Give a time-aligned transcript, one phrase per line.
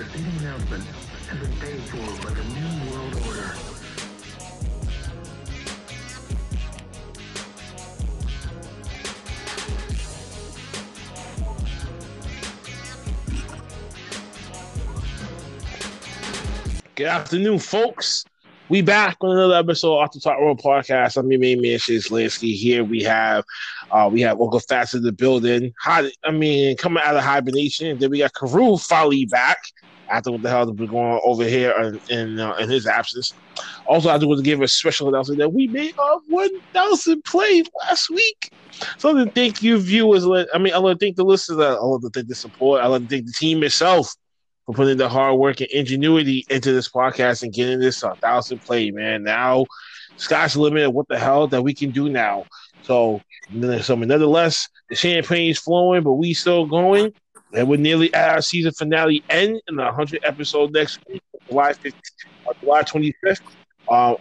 [0.00, 3.54] Any announcement has been paid for by the New World Order.
[16.96, 18.24] Good afternoon, folks.
[18.68, 21.16] We back on another episode of the Talk World Podcast.
[21.18, 22.56] I'm your main man, Shizz Lansky.
[22.56, 23.44] Here we have
[23.90, 25.72] uh we have Uncle Fatz in the building.
[25.80, 27.98] Hot, I mean, coming out of hibernation.
[27.98, 29.58] Then we got Carew finally back
[30.10, 32.86] after what the hell has been going on over here in in, uh, in his
[32.86, 33.32] absence.
[33.86, 37.66] Also, I just want to give a special announcement that we made our 1,000 plays
[37.82, 38.50] last week.
[38.98, 40.26] So to thank you, viewers.
[40.52, 41.60] I mean, I want to thank the listeners.
[41.60, 42.82] I want to thank the support.
[42.82, 44.14] I want to thank the team itself
[44.66, 48.60] for putting the hard work and ingenuity into this podcast and getting this a thousand
[48.60, 49.22] play, man.
[49.22, 49.66] Now,
[50.16, 52.44] sky's the limit what the hell that we can do now.
[52.84, 53.22] So,
[53.82, 57.12] so nonetheless, the champagne is flowing, but we still going.
[57.54, 61.72] And we're nearly at our season finale end in the 100 episode next week, July
[61.72, 61.92] 15th,
[62.48, 63.40] uh, July 25th,
[63.88, 64.14] uh,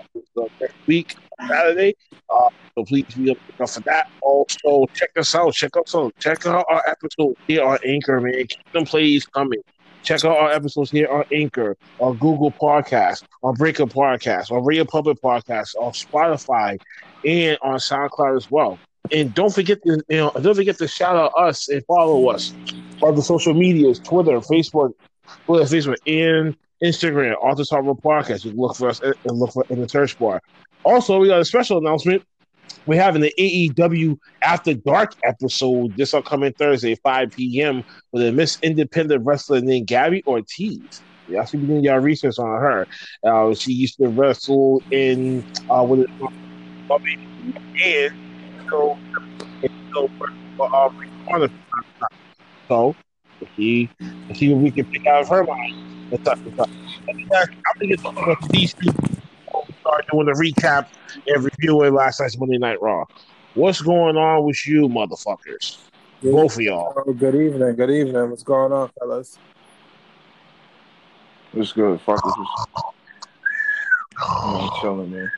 [0.61, 1.15] next week,
[1.47, 1.95] Saturday.
[2.29, 4.09] Uh, so please be up for that.
[4.21, 5.53] Also, check us out.
[5.53, 6.13] Check us out.
[6.19, 8.45] Check out our episode here on Anchor, man.
[8.47, 9.61] Keep them plays coming.
[10.03, 14.83] Check out our episodes here on Anchor, on Google Podcast, on Breaker Podcast, on Radio
[14.83, 16.77] Public Podcast, on Spotify,
[17.25, 18.77] and on SoundCloud as well.
[19.11, 22.53] And don't forget to you know don't forget to shout out us and follow us
[23.01, 24.93] on the social medias, Twitter, Facebook,
[25.45, 28.45] Twitter, Facebook, and Instagram, Authors Harbor Podcast.
[28.45, 30.41] You look for us and look for in the search bar.
[30.83, 32.23] Also, we got a special announcement.
[32.85, 37.83] We're having the AEW After Dark episode this upcoming Thursday, 5 p.m.
[38.11, 41.01] with a Miss Independent wrestler named Gabby Ortiz.
[41.29, 42.87] Y'all should be doing y'all research on her.
[43.23, 46.09] Uh, she used to wrestle in uh, with it,
[47.83, 48.11] and
[48.69, 48.97] so,
[49.93, 50.09] so
[50.61, 50.89] uh,
[52.67, 52.95] so
[53.39, 55.75] if he, if we can pick out of her mind.
[56.27, 56.37] Up.
[56.37, 58.75] I'm gonna get these
[59.83, 60.87] start doing the recap
[61.27, 63.03] and reviewing last night's Monday Night Raw.
[63.53, 65.77] What's going on with you, motherfuckers?
[66.21, 66.93] Both of y'all.
[67.05, 67.75] Oh, good evening.
[67.75, 68.29] Good evening.
[68.29, 69.37] What's going on, fellas?
[71.51, 71.99] What's good?
[72.01, 72.33] Fuck this.
[74.17, 75.31] I'm chilling, man.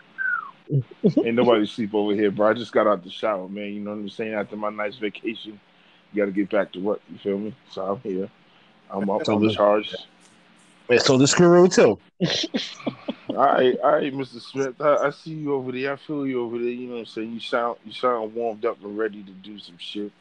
[1.25, 2.51] Ain't nobody sleep over here, bro.
[2.51, 3.73] I just got out the shower, man.
[3.73, 4.35] You know what I'm saying?
[4.35, 5.59] After my nice vacation,
[6.13, 7.01] you got to get back to work.
[7.11, 7.55] You feel me?
[7.71, 8.29] So I'm here.
[8.91, 9.27] I'm up.
[9.27, 9.95] I'm charged.
[10.87, 11.97] Wait, so this crew too.
[13.29, 14.39] all right, all right, Mr.
[14.39, 14.79] Smith.
[14.79, 15.93] I, I, see you over there.
[15.93, 16.67] I feel you over there.
[16.67, 17.33] You know what I'm saying?
[17.33, 20.11] You sound you sound warmed up and ready to do some shit.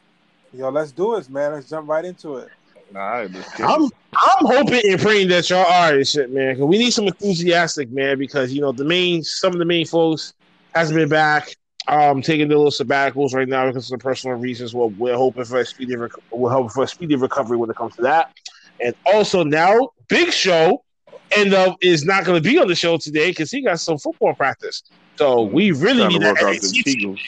[0.53, 1.53] Yo, let's do it, man.
[1.53, 2.49] Let's jump right into it.
[2.93, 6.55] All right, I'm I'm hoping and praying that y'all are and shit, man.
[6.55, 8.17] Cause we need some enthusiastic, man.
[8.17, 10.33] Because you know the main some of the main folks
[10.73, 11.55] hasn't been back.
[11.87, 14.73] Um, taking the little sabbaticals right now because of personal reasons.
[14.73, 17.75] Well, we're hoping for a speedy rec- we're hoping for a speedy recovery when it
[17.75, 18.33] comes to that.
[18.81, 20.83] And also now, Big Show
[21.31, 23.97] end up is not going to be on the show today because he got some
[23.97, 24.83] football practice.
[25.17, 27.19] So we really need to that NXT.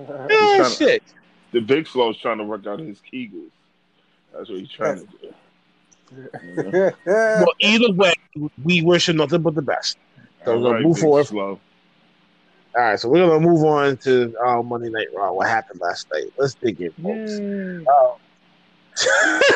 [0.00, 0.26] Oh,
[0.58, 1.06] yeah, shit.
[1.06, 1.14] To,
[1.52, 3.50] the Big Flow is trying to work out his Kegels.
[4.32, 5.34] That's what he's trying to do.
[7.06, 8.14] well, either way,
[8.64, 9.98] we wish him nothing but the best.
[10.44, 11.26] So we're gonna right, move forward.
[11.26, 11.60] Slow.
[12.74, 15.32] All right, so we're gonna move on to uh, Monday Night Raw.
[15.32, 16.32] What happened last night?
[16.38, 17.38] Let's dig in, folks.
[17.38, 18.16] Um,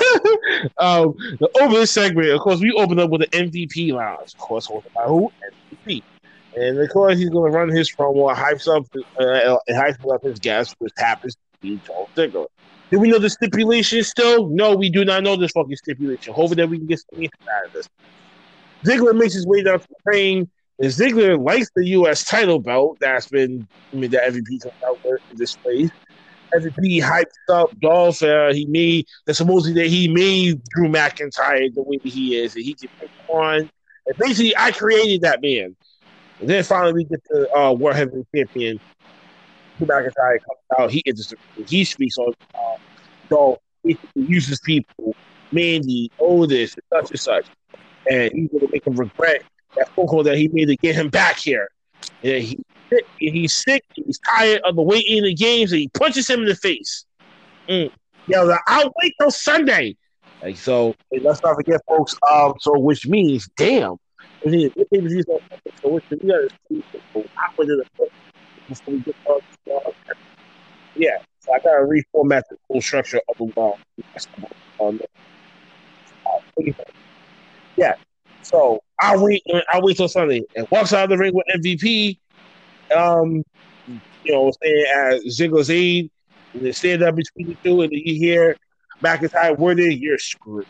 [0.78, 4.34] um, the opening segment, of course, we open up with the MVP lounge.
[4.34, 5.30] Of course, hosted by who?
[5.72, 6.02] MVP.
[6.56, 8.86] And of course, he's going to run his promo, hypes up,
[9.18, 12.46] uh, hypes up his guest, which happens to be Joe Ziggler.
[12.90, 14.48] Do we know the stipulation still?
[14.48, 16.32] No, we do not know this fucking stipulation.
[16.32, 17.88] Hopefully that we can get something out of this.
[18.84, 22.24] Ziggler makes his way down to the ring, and Ziggler likes the U.S.
[22.24, 25.90] title belt that's been, I mean, that MVP comes out with in this place.
[26.54, 28.22] MVP hyped up Dolph.
[28.22, 32.64] Uh, he made the supposedly that he made Drew McIntyre the way he is, and
[32.64, 33.70] he can pick one.
[34.06, 35.76] And basically, I created that man.
[36.40, 38.80] And then finally, we get the uh, World Heavyweight Champion.
[39.78, 40.90] Drew McIntyre comes out.
[40.90, 41.34] He enters
[41.66, 42.76] he speaks on uh,
[43.28, 43.58] Dolph.
[43.82, 45.14] He uses people,
[45.52, 47.46] Mandy, Otis, and such and such,
[48.10, 49.42] and he's to make him regret
[49.76, 51.68] that phone call that he made to get him back here.
[52.22, 52.58] And he
[52.90, 56.40] sick, he's sick, he's tired of the waiting in the games, and he punches him
[56.40, 57.04] in the face.
[57.68, 57.90] Mm.
[58.26, 59.96] Yo, I'll wait till Sunday.
[60.42, 62.16] Like so, let's not forget, folks.
[62.30, 63.96] Um, so which means, damn,
[64.42, 64.50] so
[65.84, 66.16] which we
[68.68, 69.10] before we get.
[70.96, 73.78] Yeah, so I gotta reformat the whole structure of the wall.
[74.80, 75.00] Um,
[77.76, 77.94] yeah,
[78.42, 79.42] so I'll wait.
[79.68, 82.18] I'll wait till Sunday and walks out of the ring with MVP
[82.92, 83.44] um,
[84.24, 86.10] you know, saying as Ziggler's aid,
[86.52, 88.56] and they stand up between the two, and you hear
[89.02, 90.66] McIntyre worded, "You're screwed."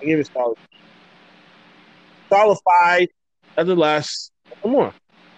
[0.00, 0.58] I give it solid.
[2.28, 3.08] Solidified,
[3.56, 4.30] nonetheless.
[4.62, 4.92] Come on.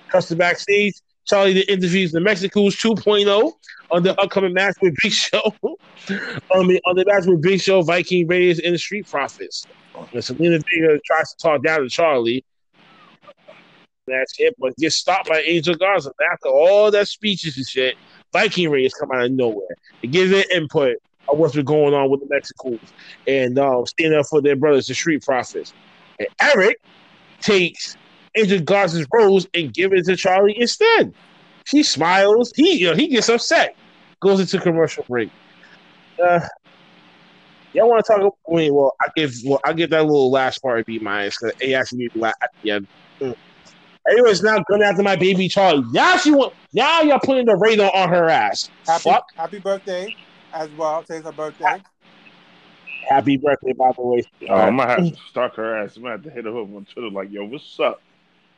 [0.08, 0.94] Trust the backstage.
[1.26, 3.52] Charlie the interviews the Mexicans 2.0
[3.90, 5.40] on the upcoming match with Big Show.
[6.55, 9.67] on the on the match with Big Show, Viking Raiders, and the Street Profits.
[9.96, 12.44] And Zelina Vega tries to talk down to Charlie.
[14.06, 16.12] That's it, but gets stopped by Angel Garza.
[16.32, 17.97] After all that speeches and shit,
[18.32, 19.76] Viking Raiders come out of nowhere.
[20.03, 20.99] They give their input
[21.29, 22.93] of what's been going on with the Mexicans
[23.26, 25.73] and um, stand up for their brothers, the Street Profits.
[26.19, 26.81] And Erik
[27.41, 27.97] takes
[28.37, 31.12] Angel Garza's rose and give it to Charlie instead.
[31.64, 32.53] She smiles.
[32.55, 33.76] He you know, he gets upset.
[34.20, 35.31] Goes into commercial break.
[36.23, 36.41] Uh,
[37.73, 38.38] y'all want to talk?
[38.50, 41.61] I mean, well, I give well, I give that little last part B minus because
[41.61, 42.87] it actually laugh at the end.
[43.20, 43.37] Mm.
[44.11, 45.85] Anyways, now going after my baby Charlie.
[45.93, 46.55] Now she want.
[46.73, 48.70] Now y'all putting the radar on her ass.
[48.87, 49.26] Happy, Fuck.
[49.37, 50.14] happy birthday
[50.53, 51.03] as well.
[51.03, 51.82] Today's her birthday.
[53.08, 54.23] Happy birthday, by the way.
[54.49, 55.97] Oh, I'm gonna have to stalk her ass.
[55.97, 58.00] I'm gonna have to hit her up on Twitter like, yo, what's up?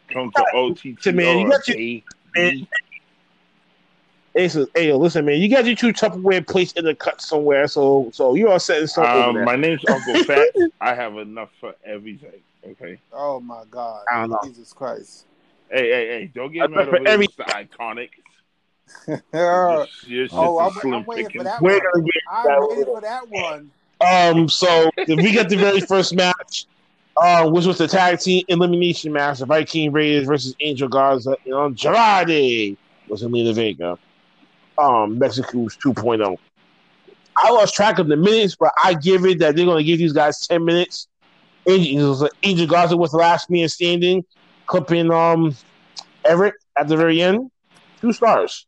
[0.08, 1.14] Come to OTT.
[1.14, 2.00] Man, you got your-
[2.34, 2.66] man.
[4.34, 5.40] Hey, so, hey, yo, listen, man.
[5.40, 8.80] You got your two Tupperware plates in the cut somewhere, so so you all set
[8.80, 10.48] in stone Um, my name's Uncle Fat.
[10.80, 12.40] I have enough for everything.
[12.64, 13.00] Okay.
[13.12, 14.04] Oh my God.
[14.12, 14.38] I don't know.
[14.44, 15.24] Jesus Christ.
[15.70, 16.30] Hey, hey, hey!
[16.34, 18.10] Don't get mad prefer over every- it's the iconic.
[19.34, 21.80] oh, Your shit's I'm, a I'm waiting for that We're one.
[21.92, 22.96] gonna get I that waited one.
[22.96, 23.70] for that one.
[24.00, 26.66] Um, so we got the very first match,
[27.16, 31.54] uh, which was the tag team elimination match: the Viking Raiders versus Angel Garza and
[31.54, 32.78] Andrade
[33.08, 33.98] was Zelina Vega.
[34.78, 36.38] Um, Mexico's 2.0.
[37.36, 39.98] I lost track of the minutes, but I give it that they're going to give
[39.98, 41.08] these guys 10 minutes.
[41.66, 44.24] Angel, Angel Garza was the last man standing,
[44.68, 45.56] clipping um
[46.24, 47.50] Erik at the very end.
[48.00, 48.66] Two stars.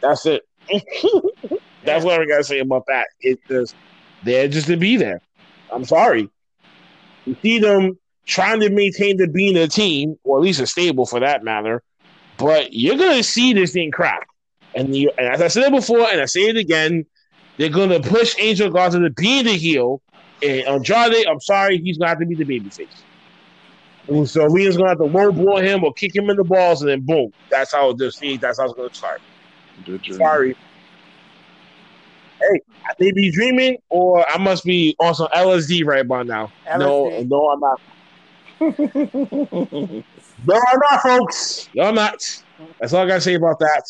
[0.00, 0.42] That's it.
[1.84, 3.08] That's what I gotta say about that.
[3.20, 3.74] It just
[4.22, 5.20] they're just to be there.
[5.72, 6.30] I'm sorry.
[7.24, 11.06] You see them trying to maintain the being a team, or at least a stable
[11.06, 11.82] for that matter.
[12.36, 14.28] But you're gonna see this thing crack.
[14.74, 17.04] And, you, and as I said before, and I say it again,
[17.56, 20.02] they're gonna push Angel Garza to be the heel.
[20.42, 23.04] And Andrade, I'm sorry, he's gonna have to be the babyface.
[24.08, 26.80] And so Rhea's gonna have to low blow him or kick him in the balls,
[26.80, 27.32] and then boom.
[27.50, 28.38] That's how this thing.
[28.40, 29.20] That's how it's gonna start.
[30.10, 30.56] Sorry.
[32.40, 36.50] Hey, I may be dreaming, or I must be on some LSD right by now.
[36.76, 37.28] No, LSD.
[37.28, 37.80] no, I'm not.
[40.46, 41.68] No, I'm not, folks.
[41.74, 42.14] No, I'm not.
[42.80, 43.82] That's all I gotta say about that.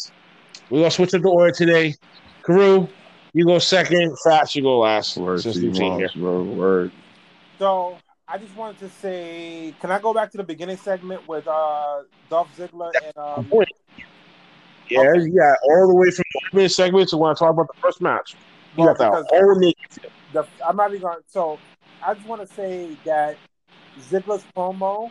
[0.71, 1.95] We're gonna switch up the order today.
[2.45, 2.89] Carew,
[3.35, 4.17] you go second.
[4.25, 5.17] Fatz, you go last.
[5.17, 6.11] Word Since to you you, came here.
[6.15, 6.43] moms, bro.
[6.43, 6.93] Word.
[7.59, 7.99] So
[8.31, 12.03] I just wanted to say, can I go back to the beginning segment with uh,
[12.29, 13.51] Dolph Ziggler and um,
[14.91, 15.21] Yeah, Okay.
[15.23, 17.81] you got all the way from the opening segment to when I talk about the
[17.81, 18.35] first match.
[18.77, 19.77] You well, got that because whole naked.
[20.35, 21.19] the, I'm not even going.
[21.27, 21.59] So
[22.07, 23.39] I just want to say that
[24.11, 25.11] Ziggler's promo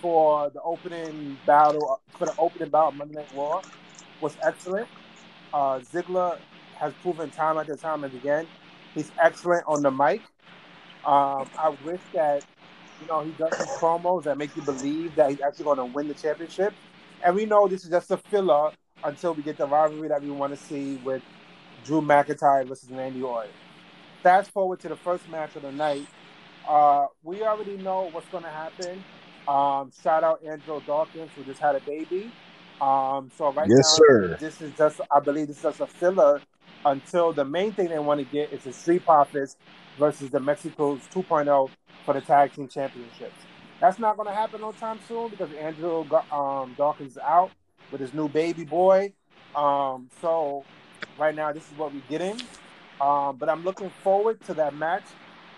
[0.00, 3.62] for the opening battle for the opening battle of Monday Night Raw
[4.20, 4.88] was excellent.
[5.52, 6.38] Uh, Ziggler
[6.76, 8.46] has proven time after time and again
[8.94, 10.20] he's excellent on the mic.
[11.04, 12.44] Um, I wish that
[13.00, 15.84] you know he does some promos that make you believe that he's actually going to
[15.84, 16.72] win the championship.
[17.24, 18.70] And we know this is just a filler
[19.02, 21.22] until we get the rivalry that we want to see with
[21.84, 23.50] Drew McIntyre versus Randy Orton.
[24.22, 26.06] Fast forward to the first match of the night.
[26.66, 29.04] Uh, we already know what's going to happen.
[29.46, 32.30] Um, shout out Andrew Dawkins who just had a baby.
[32.80, 34.36] Um, so right Yes, now, sir.
[34.40, 36.40] this is just I believe this is just a filler
[36.84, 39.56] until the main thing they want to get is the Street Profits
[39.98, 41.70] versus the Mexico's 2.0
[42.04, 43.36] for the tag team championships.
[43.80, 47.50] That's not going to happen no time soon because Angelo um, Dawkins is out
[47.90, 49.12] with his new baby boy.
[49.54, 50.64] Um, so
[51.18, 52.40] right now, this is what we're getting.
[53.00, 55.04] Um, but I'm looking forward to that match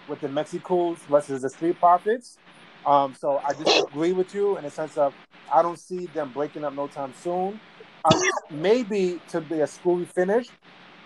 [0.09, 2.39] with the Mexicos versus the Street Profits.
[2.87, 5.13] Um, so I disagree with you in the sense of
[5.53, 7.61] I don't see them breaking up no time soon.
[8.05, 10.47] Um, maybe to be a screwy finish,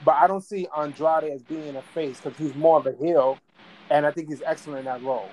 [0.05, 3.39] but I don't see Andrade as being a face because he's more of a heel,
[3.91, 5.29] and I think he's excellent in that role.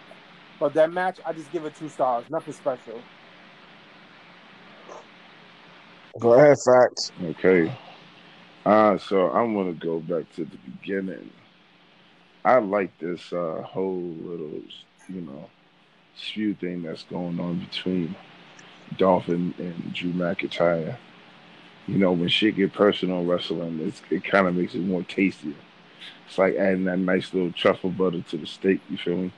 [0.59, 2.25] But that match, I just give it two stars.
[2.29, 3.00] Nothing special.
[6.19, 7.12] Go ahead, facts.
[7.24, 7.71] Okay.
[8.65, 11.29] Uh, so I'm gonna go back to the beginning.
[12.43, 14.62] I like this uh, whole little,
[15.09, 15.50] you know,
[16.15, 18.15] spew thing that's going on between
[18.97, 20.97] Dolphin and Drew McIntyre.
[21.88, 25.53] You know, when shit get personal wrestling, it's, it kind of makes it more tastier.
[26.27, 28.82] It's like adding that nice little truffle butter to the steak.
[28.89, 29.32] You feel me?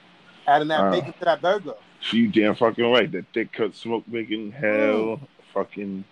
[0.47, 0.91] Adding that Uh.
[0.91, 1.75] bacon to that burger
[2.11, 3.11] you damn fucking right.
[3.11, 5.19] That thick cut smoked bacon, hell,
[5.53, 6.03] fucking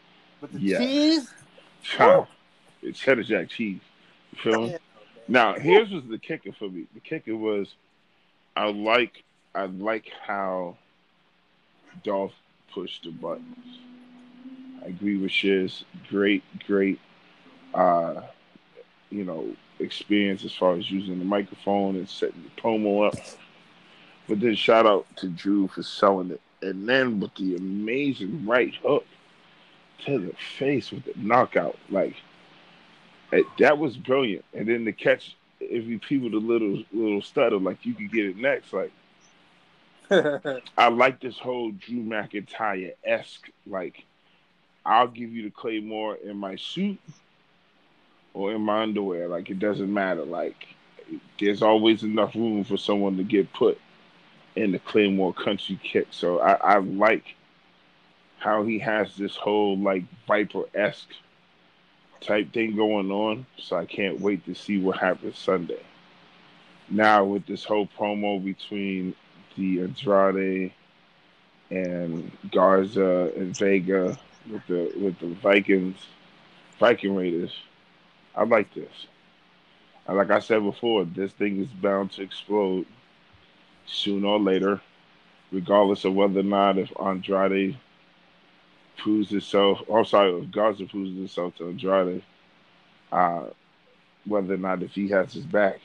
[0.41, 0.79] with the Yeah.
[0.79, 1.33] cheese.
[1.81, 2.29] chop.
[2.81, 3.79] It's cheddar jack cheese.
[4.33, 4.77] You feel me?
[5.27, 6.85] Now, here's was the kicker for me.
[6.93, 7.73] The kicker was
[8.55, 9.23] I like
[9.55, 10.77] I like how
[12.03, 12.33] Dolph
[12.71, 13.79] pushed the buttons.
[14.83, 15.83] I agree with Shizz.
[16.09, 16.99] Great, great
[17.73, 18.21] uh
[19.09, 23.15] you know, experience as far as using the microphone and setting the promo up.
[24.27, 26.41] But then shout out to Drew for selling it.
[26.61, 29.05] And then with the amazing right hook
[30.05, 31.77] to the face with the knockout.
[31.89, 32.15] Like
[33.31, 34.45] it, that was brilliant.
[34.53, 38.25] And then the catch if you people the little little stutter, like you could get
[38.25, 38.73] it next.
[38.73, 38.91] Like
[40.77, 43.49] I like this whole Drew McIntyre esque.
[43.65, 44.05] Like
[44.87, 46.97] I'll give you the claymore in my suit
[48.33, 49.27] or in my underwear.
[49.27, 50.23] Like it doesn't matter.
[50.23, 50.67] Like
[51.39, 53.79] there's always enough room for someone to get put
[54.55, 56.07] in the Claymore country kick.
[56.11, 57.35] So I, I like
[58.39, 61.13] how he has this whole like Viper esque
[62.21, 63.45] type thing going on.
[63.57, 65.83] So I can't wait to see what happens Sunday.
[66.89, 69.15] Now with this whole promo between
[69.57, 70.71] the Andrade
[71.69, 74.17] and Garza and Vega
[74.51, 75.97] with the with the Vikings,
[76.79, 77.53] Viking Raiders,
[78.35, 79.07] I like this.
[80.07, 82.85] And like I said before, this thing is bound to explode
[83.85, 84.81] sooner or later,
[85.51, 87.77] regardless of whether or not if Andrade
[88.97, 89.81] proves itself.
[89.91, 92.23] I'm sorry, if Garza proves himself to Andrade,
[93.11, 93.45] uh,
[94.25, 95.79] whether or not if he has his back,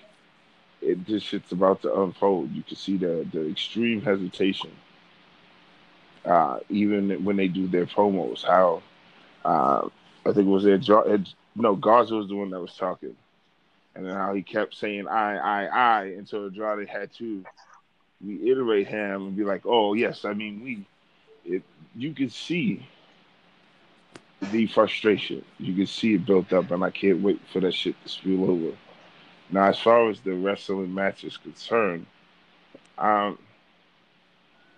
[0.80, 2.50] it this shit's about to unfold.
[2.52, 4.70] You can see the the extreme hesitation,
[6.24, 8.44] uh, even when they do their promos.
[8.44, 8.82] How
[9.44, 9.88] uh,
[10.24, 13.16] I think it was Ed, no Garza was the one that was talking,
[13.94, 17.44] and then how he kept saying I I I until Andrade had to
[18.24, 20.86] reiterate him and be like, oh yes, I mean we.
[21.44, 21.64] It
[21.96, 22.86] you can see
[24.50, 25.44] the frustration.
[25.58, 28.50] You can see it built up, and I can't wait for that shit to spill
[28.50, 28.76] over.
[29.50, 32.06] Now, as far as the wrestling match is concerned,
[32.96, 33.38] um,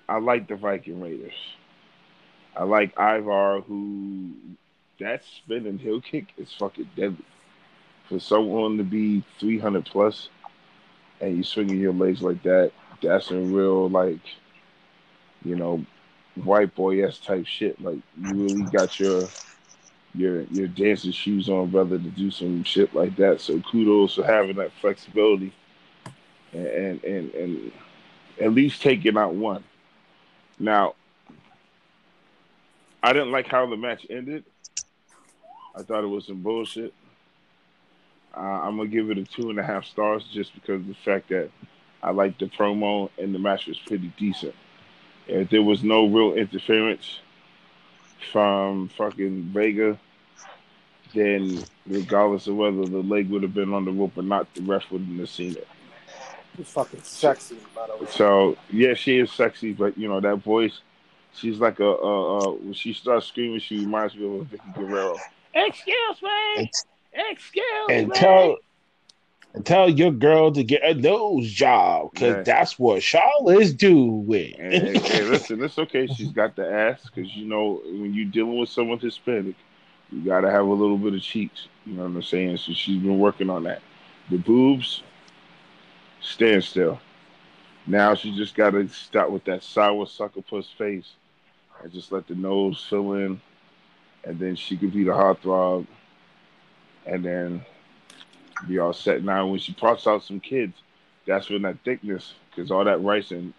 [0.08, 1.34] I like the Viking Raiders.
[2.56, 4.32] I like Ivar, who
[5.00, 7.24] that spinning heel kick is fucking deadly.
[8.08, 10.28] For someone to be 300 plus
[11.20, 14.20] and you swinging your legs like that, that's a real, like,
[15.44, 15.84] you know,
[16.36, 17.80] white boy s type shit.
[17.80, 19.28] Like, you really got your
[20.14, 23.40] your your dancing shoes on, brother, to do some shit like that.
[23.40, 25.52] So kudos for having that flexibility
[26.52, 27.72] and and and, and
[28.40, 29.64] at least taking out one.
[30.58, 30.94] Now,
[33.02, 34.44] I didn't like how the match ended.
[35.76, 36.94] I thought it was some bullshit.
[38.36, 40.94] Uh, I'm gonna give it a two and a half stars just because of the
[40.94, 41.50] fact that
[42.02, 44.54] I liked the promo and the match was pretty decent.
[45.26, 47.20] If there was no real interference
[48.32, 49.98] from fucking Vega,
[51.14, 54.62] then regardless of whether the leg would have been on the rope or not, the
[54.62, 55.68] ref wouldn't have seen it.
[56.56, 58.10] She's fucking sexy, by the way.
[58.10, 60.80] So yeah, she is sexy, but you know that voice,
[61.34, 64.74] she's like a, a, a when she starts screaming, she reminds me of a Vickie
[64.74, 65.16] Guerrero.
[65.54, 66.70] Excuse me,
[67.12, 68.14] excuse and me.
[68.14, 68.56] tell
[69.54, 72.42] and tell your girl to get a nose job because Yeah.
[72.42, 74.54] that's what Charlotte's doing.
[74.58, 76.06] And, hey, hey, listen, it's okay.
[76.08, 79.54] She's got the ass because you know when you're dealing with someone Hispanic,
[80.10, 81.68] you gotta have a little bit of cheeks.
[81.86, 82.56] You know what I'm saying?
[82.58, 83.80] So she's been working on that.
[84.30, 85.02] The boobs,
[86.24, 87.00] stand still.
[87.86, 91.12] Now she just gotta stop with that sour sucker puss face
[91.82, 93.40] and just let the nose fill in,
[94.24, 95.86] and then she could be the heartthrob,
[97.06, 97.64] and then
[98.66, 99.22] be all set.
[99.22, 100.74] Now when she pops out some kids,
[101.26, 103.52] that's when that thickness, because all that rice and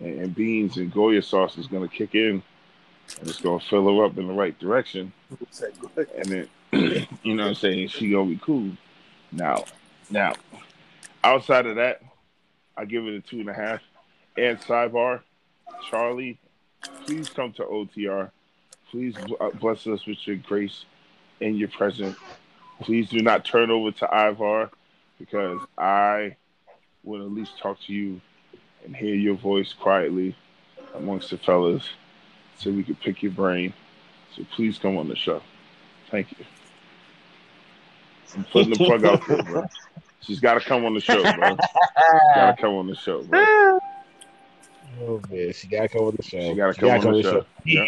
[0.00, 2.42] and, and beans and Goya sauce is gonna kick in,
[3.18, 5.12] and it's gonna fill her up in the right direction,
[5.96, 6.48] and then
[7.22, 8.70] you know what I'm saying she gonna be cool.
[9.30, 9.64] Now,
[10.10, 10.34] now,
[11.24, 12.02] outside of that,
[12.76, 13.80] I give it a two and a half.
[14.36, 15.20] And sidebar,
[15.90, 16.38] Charlie,
[17.04, 18.30] please come to OTR.
[18.90, 20.84] Please uh, bless us with your grace
[21.40, 22.16] and your presence.
[22.80, 24.70] Please do not turn over to Ivar
[25.18, 26.36] because I
[27.04, 28.20] will at least talk to you
[28.84, 30.34] and hear your voice quietly
[30.94, 31.88] amongst the fellas
[32.56, 33.72] so we can pick your brain.
[34.36, 35.42] So please come on the show.
[36.10, 36.44] Thank you.
[38.34, 39.66] I'm putting the plug out there, bro.
[40.22, 41.56] She's got to come on the show, bro.
[42.34, 43.44] Got to come on the show, bro.
[45.00, 46.38] Oh man, she gotta come on the show.
[46.40, 47.44] She got to She come gotta on the show.
[47.64, 47.86] Me, Yeah.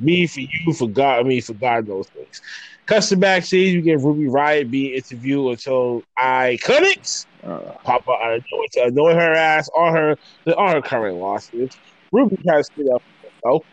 [0.00, 1.20] me for you, for God.
[1.20, 2.40] I mean, for God knows things.
[2.86, 8.44] Custom backstage, we get Ruby Riott being interviewed until Iconics Uh, pop up out of
[8.52, 10.16] nowhere to annoy her ass on her
[10.56, 11.76] on her current lawsuits.
[12.12, 13.66] Ruby has stood up for herself.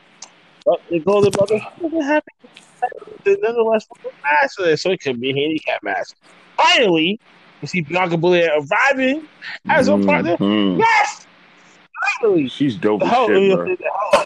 [0.65, 2.24] But the Golden Brothers doesn't have
[3.25, 6.07] the nonetheless for the match so it could be handicap match.
[6.57, 7.19] Finally,
[7.63, 9.25] we see Bianca Belair arriving
[9.70, 10.36] as a partner.
[10.38, 10.77] mhm.
[10.79, 11.25] Yes!
[12.20, 13.65] finally, She's dope the hell, shit, the bro.
[13.65, 14.25] the hell,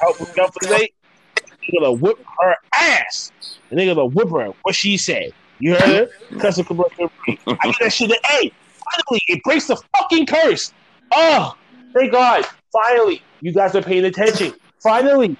[0.00, 0.90] help me out for today.
[1.36, 3.30] They're gonna whip her ass,
[3.68, 4.52] and they're gonna whip her.
[4.62, 5.32] What she said.
[5.58, 6.40] You heard it?
[6.40, 7.10] Customer commercial.
[7.28, 7.34] I
[7.66, 8.08] get that shit.
[8.08, 8.50] To, hey,
[8.96, 10.72] finally, it breaks the fucking curse.
[11.12, 11.54] Oh,
[11.92, 12.46] thank God!
[12.72, 14.54] Finally, you guys are paying attention.
[14.82, 15.36] Finally,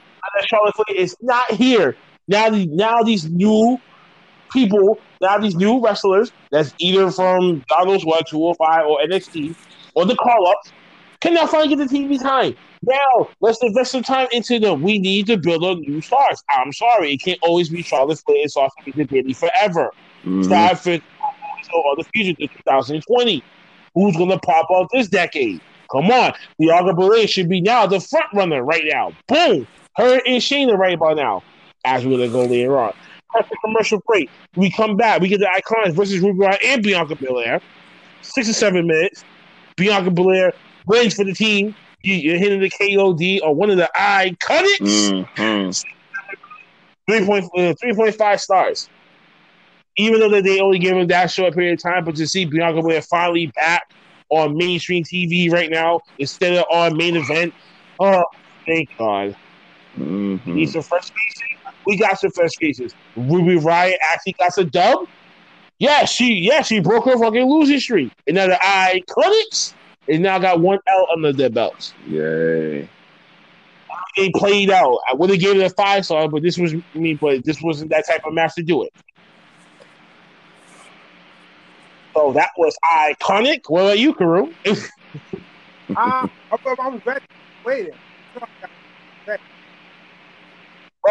[0.46, 1.96] Charlotte Flair is not here.
[2.26, 3.80] Now, now these new
[4.50, 9.54] people, now these new wrestlers, that's either from God knows what, 205 or NXT
[9.94, 10.72] or the call ups,
[11.20, 12.54] can now finally get the TV time.
[12.82, 14.82] Now, let's invest some time into them.
[14.82, 16.42] we need to build up new stars.
[16.50, 19.90] I'm sorry, it can't always be Charlotte Flair and Sasha Banks and Bayley forever.
[20.24, 20.44] Mhm.
[20.44, 20.98] Start for
[21.74, 23.42] or the future to 2020.
[23.94, 25.60] Who's gonna pop out this decade?
[25.90, 29.12] Come on, Bianca Belair should be now the front runner right now.
[29.26, 31.42] Boom, her and Shayna right about now.
[31.84, 32.92] As we're gonna go later on.
[33.34, 34.30] That's the commercial break.
[34.56, 35.20] We come back.
[35.20, 37.60] We get the icons versus Ruby Riott and Bianca Belair.
[38.22, 39.24] Six or seven minutes.
[39.76, 40.52] Bianca Belair
[40.86, 41.74] wins for the team.
[42.02, 45.12] You- You're hitting the KOD or one of the iconics.
[45.36, 45.84] Mhm.
[47.08, 48.88] 3.5 uh, stars.
[49.96, 52.44] Even though that they only gave him that short period of time, but to see
[52.44, 53.82] Bianca Belair finally back
[54.30, 57.52] on mainstream TV right now instead of on main event,
[57.98, 58.24] oh,
[58.66, 59.34] thank God.
[59.98, 60.46] Mhm.
[60.46, 61.47] Need some fresh faces?
[61.88, 62.94] We got some fresh faces.
[63.16, 65.08] Ruby Riott actually got some dub.
[65.78, 68.12] Yeah, she yeah she broke her fucking losing streak.
[68.26, 69.72] And now the Iconics
[70.06, 71.94] and now got one L under their belts.
[72.06, 72.86] Yay.
[74.18, 74.98] They played out.
[75.10, 77.14] I would have given it a five star, but this was me.
[77.14, 78.92] But this wasn't that type of match to do it.
[82.12, 83.62] So that was iconic.
[83.68, 84.52] What about you, Carew?
[85.96, 87.24] Ah, I, I was ready.
[87.64, 87.94] Waiting.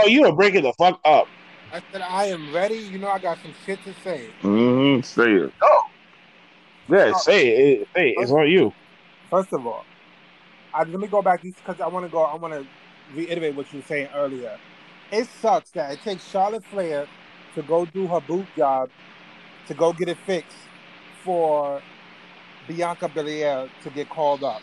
[0.01, 1.27] Bro, you are breaking the fuck up.
[1.71, 2.77] I said I am ready.
[2.77, 4.29] You know I got some shit to say.
[4.41, 5.01] Mm-hmm.
[5.01, 5.53] Say it.
[5.61, 5.81] Oh,
[6.89, 7.87] yeah, say it.
[7.95, 8.15] Say it.
[8.19, 8.71] It's on you.
[9.29, 9.83] First of all,
[10.73, 12.21] I, let me go back because I want to go.
[12.21, 12.65] I want to
[13.15, 14.57] reiterate what you were saying earlier.
[15.11, 17.07] It sucks that it takes Charlotte Flair
[17.55, 18.89] to go do her boot job
[19.67, 20.57] to go get it fixed
[21.23, 21.81] for
[22.67, 24.61] Bianca Belair to get called up.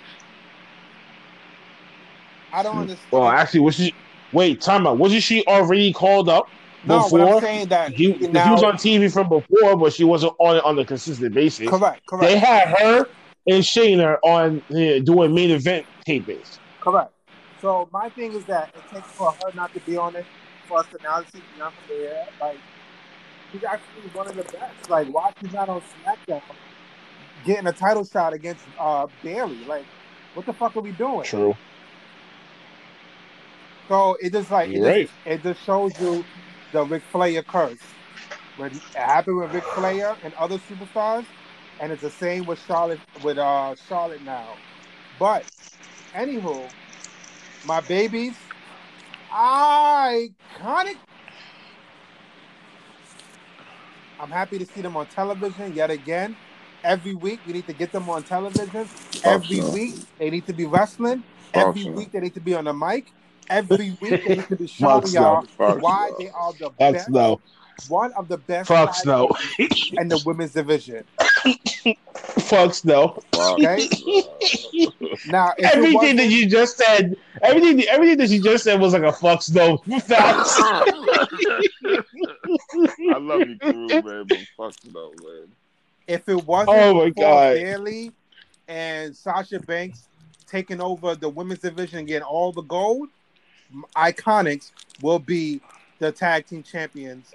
[2.53, 3.11] I don't understand.
[3.11, 3.95] Well, actually, was she?
[4.35, 4.99] Wait, time out.
[4.99, 6.49] Wasn't she already called up
[6.85, 7.19] before?
[7.19, 7.37] no?
[7.37, 10.35] I'm saying that He, 'cause he now, was on TV from before, but she wasn't
[10.41, 11.69] on it on a consistent basis.
[11.71, 12.33] correct, correct.
[12.33, 13.07] They had her
[13.47, 16.59] and Shayna on uh, doing main event tapings.
[16.81, 17.13] Correct.
[17.61, 20.27] So my thing is that it takes for her not to be on it
[20.67, 22.27] for us to now see Bianca Belair.
[22.41, 22.59] Like
[23.53, 24.91] she's actually one of the best.
[24.91, 26.43] Like why she's not on SmackDown
[27.47, 29.65] getting a title shot against uh Bayley?
[29.65, 29.85] Like
[30.35, 31.25] what the fuck are we doing?
[31.25, 31.55] True.
[33.89, 36.25] So it just like it just, it just shows you
[36.73, 37.79] the Ric Flair curse.
[38.57, 41.27] When it happened with Ric Flair and other superstars,
[41.81, 44.55] and it's the same with Charlotte with uh Charlotte now.
[45.19, 45.45] But
[46.15, 46.71] anywho,
[47.65, 48.35] my babies,
[49.33, 50.97] iconic.
[54.21, 56.37] I'm happy to see them on television yet again.
[56.83, 58.89] Every week we need to get them on television.
[59.25, 61.25] Every week they need to be wrestling.
[61.53, 63.13] Every week they need to be on the mic.
[63.51, 66.17] Every week they need to be showing Fuck y'all Fuck why no.
[66.19, 67.41] they are the Fuck best, no.
[67.89, 69.29] one of the best Fuck tag no.
[69.57, 71.05] teams in the women's division.
[72.15, 73.19] Fuck no.
[73.35, 73.89] Okay.
[75.29, 79.13] Now, Everything that you just said, everything, everything that you just said was like a
[79.13, 79.79] fuck no.
[80.01, 80.57] Facts.
[80.61, 81.23] I
[83.19, 85.49] love you, crew, man, but fuck no, man.
[86.07, 87.55] if it wasn't Oh my for God.
[87.55, 88.13] Bayley
[88.69, 90.07] and Sasha Banks
[90.47, 93.09] taking over the women's division and getting all the gold,
[93.97, 95.61] Iconics will be
[95.99, 97.35] the tag team champions,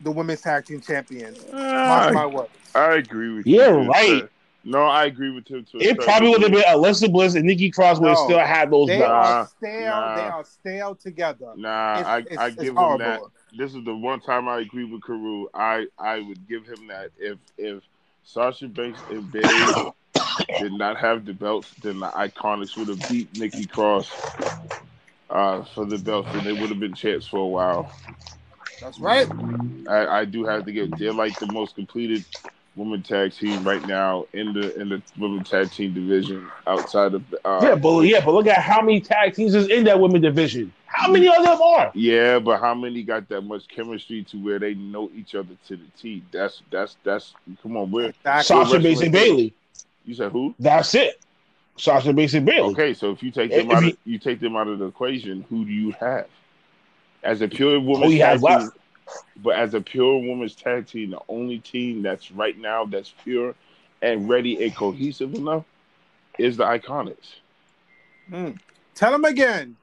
[0.00, 1.38] the women's tag team champions.
[1.52, 2.50] Mark ah, my I, words.
[2.74, 3.72] I agree with Yeah, you.
[3.72, 4.06] to a right.
[4.08, 4.28] certain-
[4.64, 5.64] No, I agree with him.
[5.70, 5.78] Too.
[5.80, 8.24] It probably would have been Alexa Bliss and Nikki Cross would have No.
[8.24, 9.28] still had those They belts.
[9.28, 9.90] are stale.
[9.90, 10.16] nah.
[10.16, 11.52] They are stale together.
[11.56, 13.20] Nah, It's- I, it's- I give him that.
[13.56, 15.46] This is the one time I agree with Carew.
[15.54, 17.82] I, I would give him that if if
[18.24, 19.92] Sasha Banks and Bayley
[20.60, 24.10] did not have the belts, then the Iconics would have beat Nikki Cross
[25.30, 27.92] uh, for the and they would have been champs for a while.
[28.80, 29.28] That's right.
[29.88, 30.98] I, I do have to give.
[30.98, 32.24] They're like the most completed
[32.76, 37.24] women tag team right now in the in the women tag team division outside of
[37.44, 40.22] uh, Yeah, but yeah, but look at how many tag teams is in that women
[40.22, 40.72] division.
[40.86, 41.92] How many of them are?
[41.94, 45.76] Yeah, but how many got that much chemistry to where they know each other to
[45.76, 46.22] the T?
[46.32, 48.42] That's that's that's come on, where Exactly.
[48.42, 49.12] Sasha Banks and.
[49.12, 49.54] Bayley.
[50.04, 50.54] you said who?
[50.58, 51.20] That's it.
[51.78, 52.72] Sasha Banks and Bayley.
[52.72, 54.78] Okay, so if you take If them out you- of you take them out of
[54.78, 56.26] the equation, who do you have?
[57.22, 58.70] As a pure women's Who you tag have team,
[59.42, 63.54] but as a pure women's tag team, the only team that's right now that's pure
[64.02, 65.64] and ready and cohesive enough
[66.38, 67.34] is the Iconics.
[68.28, 68.50] Hmm.
[68.94, 69.76] Tell them again.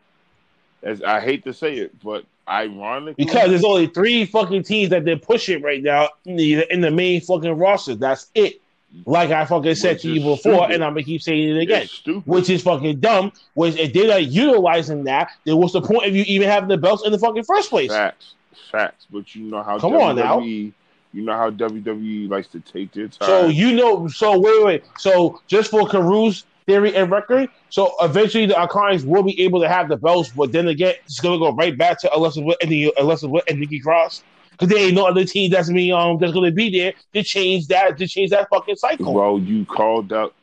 [0.84, 5.03] As I hate to say it, but ironically, because there's only three fucking teams that
[5.03, 7.95] they're pushing right now in the, in the main fucking roster.
[7.95, 8.62] That's it.
[9.05, 10.71] Like I fucking said Which to you before, stupid.
[10.75, 11.88] and I'm gonna keep saying it again.
[12.25, 13.31] which is fucking dumb.
[13.53, 16.77] Which if they're not utilizing that, then what's the point of you even having the
[16.77, 17.91] belts in the fucking first place?
[17.91, 18.36] Facts,
[18.71, 19.08] facts.
[19.10, 20.39] But you know how Come WWE, on now.
[20.39, 20.71] you
[21.13, 23.27] know how WWE likes to take their time.
[23.27, 24.84] So you know, so wait, wait.
[24.97, 29.67] So just for Carew's theory and record, so eventually the Iconics will be able to
[29.67, 32.71] have the belts, but then again, it's gonna go right back to Alexa Wood and
[32.71, 34.23] the Alexa Wood and Nikki Cross.
[34.58, 37.68] Because there ain't no other team that's me um that's gonna be there to change
[37.68, 39.13] that to change that fucking cycle.
[39.13, 40.34] well, you called up.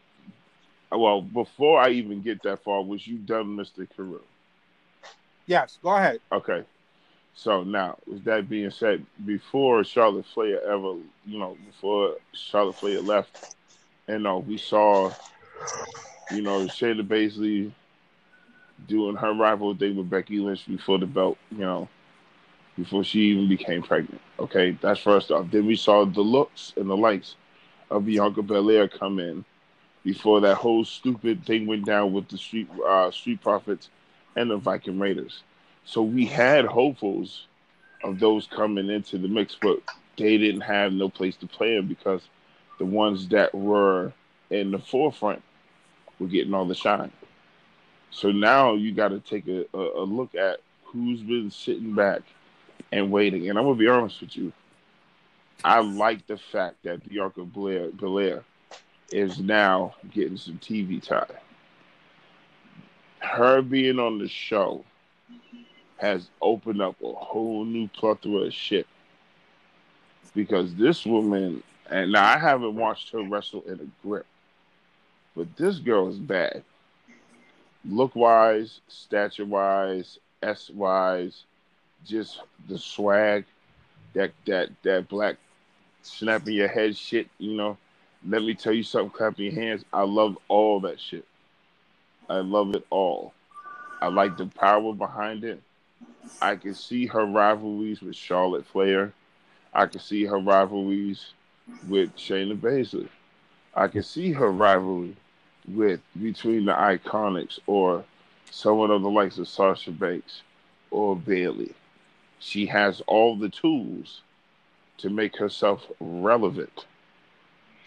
[0.90, 4.20] Well, before I even get that far, was you done, Mister Carew?
[5.46, 6.20] Yes, go ahead.
[6.30, 6.64] Okay.
[7.34, 13.00] So now, with that being said, before Charlotte Flair ever, you know, before Charlotte Flair
[13.00, 13.30] left,
[14.06, 15.14] and uh, we saw,
[16.28, 17.72] you know, Shayna Baszler
[18.86, 21.88] doing her rival thing with Becky Lynch before the belt, you know,
[22.76, 24.20] before she even became pregnant.
[24.38, 25.50] Okay, that's first off.
[25.50, 27.36] Then we saw the looks and the likes
[27.90, 29.44] of Bianca Belair come in
[30.04, 33.90] before that whole stupid thing went down with the street uh, street profits
[34.36, 35.42] and the Viking Raiders.
[35.84, 37.46] So we had hopefuls
[38.02, 39.78] of those coming into the mix, but
[40.16, 42.22] they didn't have no place to play in because
[42.78, 44.12] the ones that were
[44.50, 45.42] in the forefront
[46.18, 47.12] were getting all the shine.
[48.10, 52.22] So now you got to take a, a, a look at who's been sitting back
[52.92, 53.48] and waiting.
[53.48, 54.52] And I'm gonna be honest with you,
[55.64, 58.44] I like the fact that Bianca Blair, Belair
[59.10, 61.26] is now getting some TV time.
[63.18, 64.84] Her being on the show
[65.98, 68.86] has opened up a whole new plethora of shit.
[70.34, 74.26] Because this woman, and now I haven't watched her wrestle in a grip,
[75.36, 76.64] but this girl is bad.
[77.84, 81.44] Look wise, stature wise, S wise,
[82.04, 83.44] just the swag,
[84.14, 85.36] that that that black
[86.02, 87.76] snapping your head shit, you know.
[88.26, 89.84] Let me tell you something, clapping your hands.
[89.92, 91.24] I love all that shit.
[92.28, 93.34] I love it all.
[94.00, 95.60] I like the power behind it.
[96.40, 99.12] I can see her rivalries with Charlotte Flair.
[99.74, 101.32] I can see her rivalries
[101.88, 103.08] with Shayna Baszler.
[103.74, 105.16] I can see her rivalry
[105.68, 108.04] with between the Iconics or
[108.50, 110.42] someone of the likes of Sasha Banks
[110.90, 111.74] or Bayley.
[112.42, 114.20] She has all the tools
[114.98, 116.86] to make herself relevant.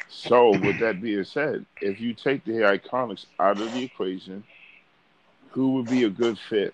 [0.08, 4.46] So, with that being said, if you take the Iconics out of the equation,
[5.50, 6.74] who would be a good fit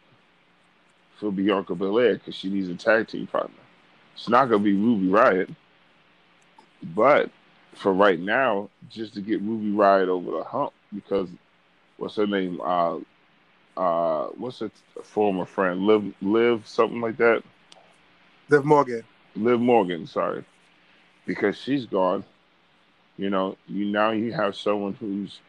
[1.20, 2.14] for Bianca Belair?
[2.14, 3.56] Because she needs a tag team partner.
[4.14, 5.56] It's not going to be Ruby Riott,
[6.84, 7.32] but
[7.74, 11.30] for right now, just to get Ruby Riott over the hump, because
[11.98, 12.62] what's her name?
[12.62, 13.00] Uh,
[13.76, 14.70] uh, what's her
[15.02, 15.88] former friend?
[15.88, 17.42] Liv, Liv, something like that.
[18.52, 19.02] Liv Morgan.
[19.38, 20.44] Liv Morgan, sorry,
[21.26, 22.26] because she's gone.
[23.16, 25.40] You know, you now you have someone who's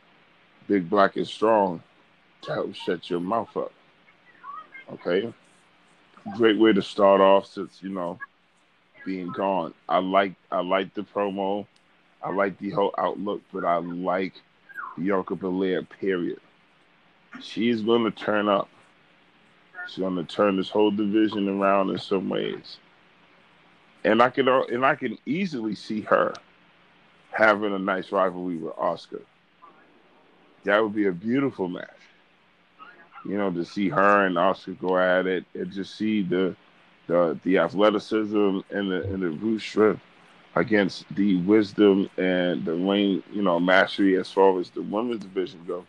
[0.68, 1.82] big, black, and strong
[2.42, 3.72] to help shut your mouth up.
[4.92, 5.34] Okay,
[6.36, 8.20] great way to start off since you know
[9.04, 9.74] being gone.
[9.88, 11.66] I like I like the promo,
[12.22, 14.34] I like the whole outlook, but I like
[14.96, 15.82] Bianca Belair.
[15.82, 16.38] Period.
[17.40, 18.68] She's going to turn up.
[19.88, 22.78] She's going to turn this whole division around in some ways
[24.04, 26.34] and I can uh, and I can easily see her
[27.30, 29.22] having a nice rivalry with Asuka.
[30.64, 31.88] That would be a beautiful match.
[33.24, 36.56] You know, to see her and Asuka go at it, and just see the
[37.06, 38.36] the the athleticism
[38.70, 40.02] and the and the root strength
[40.54, 45.60] against the wisdom and the ring, you know, mastery as far as the women's division
[45.66, 45.86] go.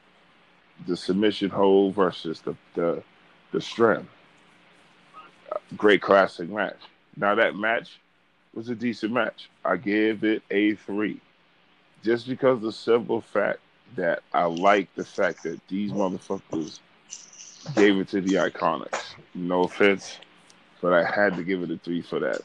[0.87, 3.03] The submission hold versus the the
[3.51, 4.09] the strength.
[5.77, 6.79] Great classic match.
[7.15, 7.99] Now that match
[8.53, 9.49] was a decent match.
[9.65, 11.19] I gave it a three.
[12.03, 13.59] Just because the simple fact
[13.95, 16.79] that I like the fact that these motherfuckers
[17.75, 19.15] gave it to the Iconics.
[19.33, 20.19] No offense,
[20.81, 22.41] but I had to give it a three for that.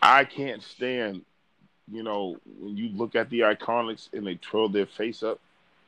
[0.00, 1.22] I can't stand,
[1.90, 5.40] you know, when you look at the Iconics and they twirl their face up,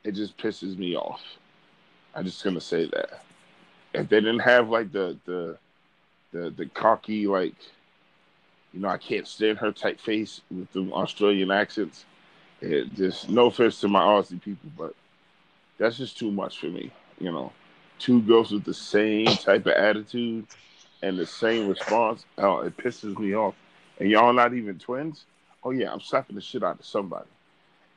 [0.03, 1.21] it just pisses me off.
[2.13, 3.23] I'm just gonna say that.
[3.93, 5.57] If they didn't have like the the
[6.31, 7.55] the the cocky like
[8.75, 12.05] you know, I can't stand her type face with the Australian accents.
[12.61, 14.95] It just no offense to my Aussie people, but
[15.79, 16.91] that's just too much for me.
[17.19, 17.53] You know,
[17.99, 20.47] two girls with the same type of attitude
[21.03, 22.25] and the same response.
[22.39, 23.55] Oh, it pisses me off.
[23.99, 25.25] And y'all not even twins.
[25.63, 27.29] Oh yeah, I'm slapping the shit out of somebody.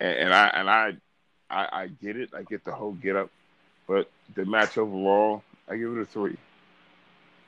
[0.00, 0.94] And, and I and I,
[1.50, 2.30] I I get it.
[2.36, 3.30] I get the whole get up
[3.88, 6.38] But the match overall, I give it a three.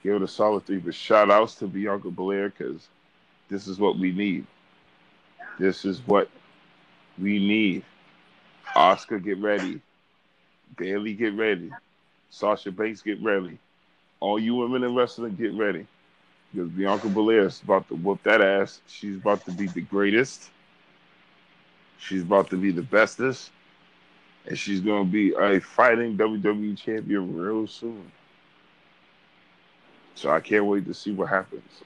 [0.05, 0.79] Give it a solid three.
[0.79, 2.89] But shout outs to Bianca Belair because
[3.51, 4.47] this is what we need.
[5.59, 6.31] This is what
[7.19, 7.85] we need.
[8.75, 9.81] Asuka, get ready.
[10.77, 11.71] Bayley, get ready.
[12.31, 13.59] Sasha Banks, get ready.
[14.21, 15.87] All you women in wrestling, get ready.
[16.53, 18.81] Because Bianca Belair is about to whoop that ass.
[18.87, 20.51] She's about to be the greatest.
[21.99, 23.51] She's about to be the bestest.
[24.47, 28.11] And she's going to be a fighting WWE champion real soon.
[30.15, 31.83] So I can't wait to see what happens.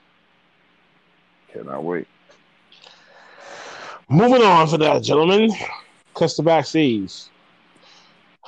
[1.54, 2.08] Cannot wait.
[4.08, 5.52] Moving on for that, gentlemen.
[6.14, 7.12] Cuss the backstage.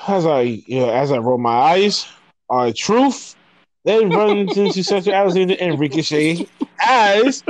[0.09, 2.05] As I, you know, as I roll my eyes,
[2.51, 3.37] R-Truth
[3.85, 6.49] then runs into Cedric Alexander and Ricochet
[6.81, 7.45] as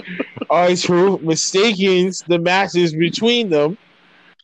[0.51, 3.79] R-Truth mistakes the matches between them.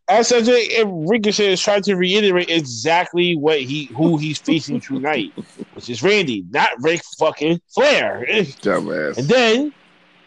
[0.09, 5.33] As Cedric and Ricochet is trying to reiterate exactly what he who he's facing tonight,
[5.75, 8.25] which is Randy, not Rick fucking Flair.
[8.27, 9.19] Dumbass.
[9.19, 9.75] And then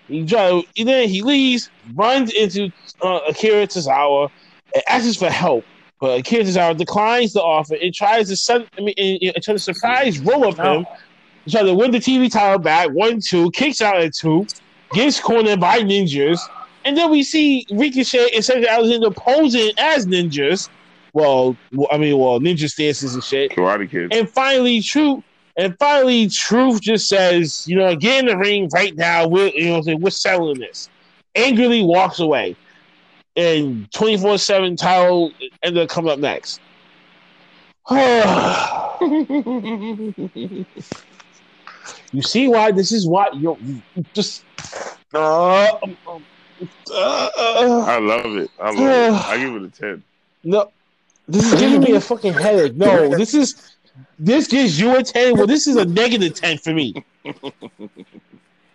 [0.07, 4.29] he drive, and then he leaves, runs into uh, Akira Tozawa,
[4.73, 5.65] and asks for help.
[5.99, 9.53] But Akira Tozawa declines the offer and tries to send, I mean, and, and try
[9.53, 10.85] to surprise roll up him.
[11.49, 14.47] Tries to win the TV title back, one, two, kicks out at two,
[14.93, 16.39] gets cornered by ninjas,
[16.85, 20.69] and then we see Ricochet and Cedric Alexander posing as ninjas.
[21.13, 21.57] Well,
[21.91, 23.51] I mean, well, ninja stances and shit.
[23.51, 24.13] Karate Kid.
[24.13, 25.23] And finally, Truth,
[25.57, 29.27] and finally, Truth just says, you know, get in the ring right now.
[29.27, 30.89] We're, you know, I'm saying, we're settling this.
[31.35, 32.55] Angrily walks away,
[33.35, 35.31] and twenty four seven title
[35.63, 36.59] ended up coming up next.
[42.11, 43.81] you see why this is why you you
[44.13, 44.43] just.
[45.13, 46.25] Uh, um, um,
[46.91, 48.49] uh, uh, I love it.
[48.59, 49.27] I love it.
[49.27, 50.03] I give it a 10.
[50.43, 50.71] no,
[51.27, 52.75] this is giving me a fucking headache.
[52.75, 53.74] No, this is
[54.19, 55.35] this gives you a ten.
[55.37, 56.93] Well, this is a negative ten for me.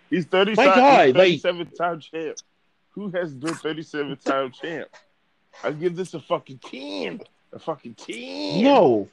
[0.09, 2.37] He's 30 My God, he's like- 37 time champ.
[2.91, 4.89] Who has been 37 time champ?
[5.63, 7.21] I give this a fucking 10.
[7.53, 8.61] A fucking 10.
[8.63, 9.07] No,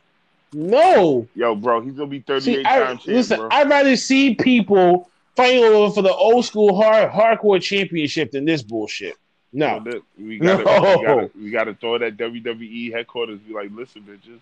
[0.52, 1.28] no.
[1.36, 3.48] Yo, bro, he's going to be 38 See, I, time champ, listen, bro.
[3.52, 8.62] I'd rather see people fighting over for the old school hard hardcore championship than this
[8.62, 9.14] bullshit.
[9.52, 9.82] No,
[10.18, 10.98] we gotta, No.
[10.98, 13.38] we gotta we gotta throw that WWE headquarters.
[13.40, 14.40] Be like, listen, bitches,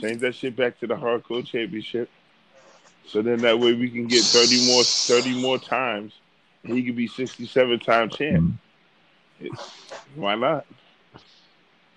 [0.00, 2.10] change that shit back to the hardcore championship.
[3.06, 6.12] So then that way we can get thirty more, thirty more times.
[6.62, 8.54] And he could be sixty-seven time champ.
[9.40, 9.52] It-
[10.14, 10.66] why not?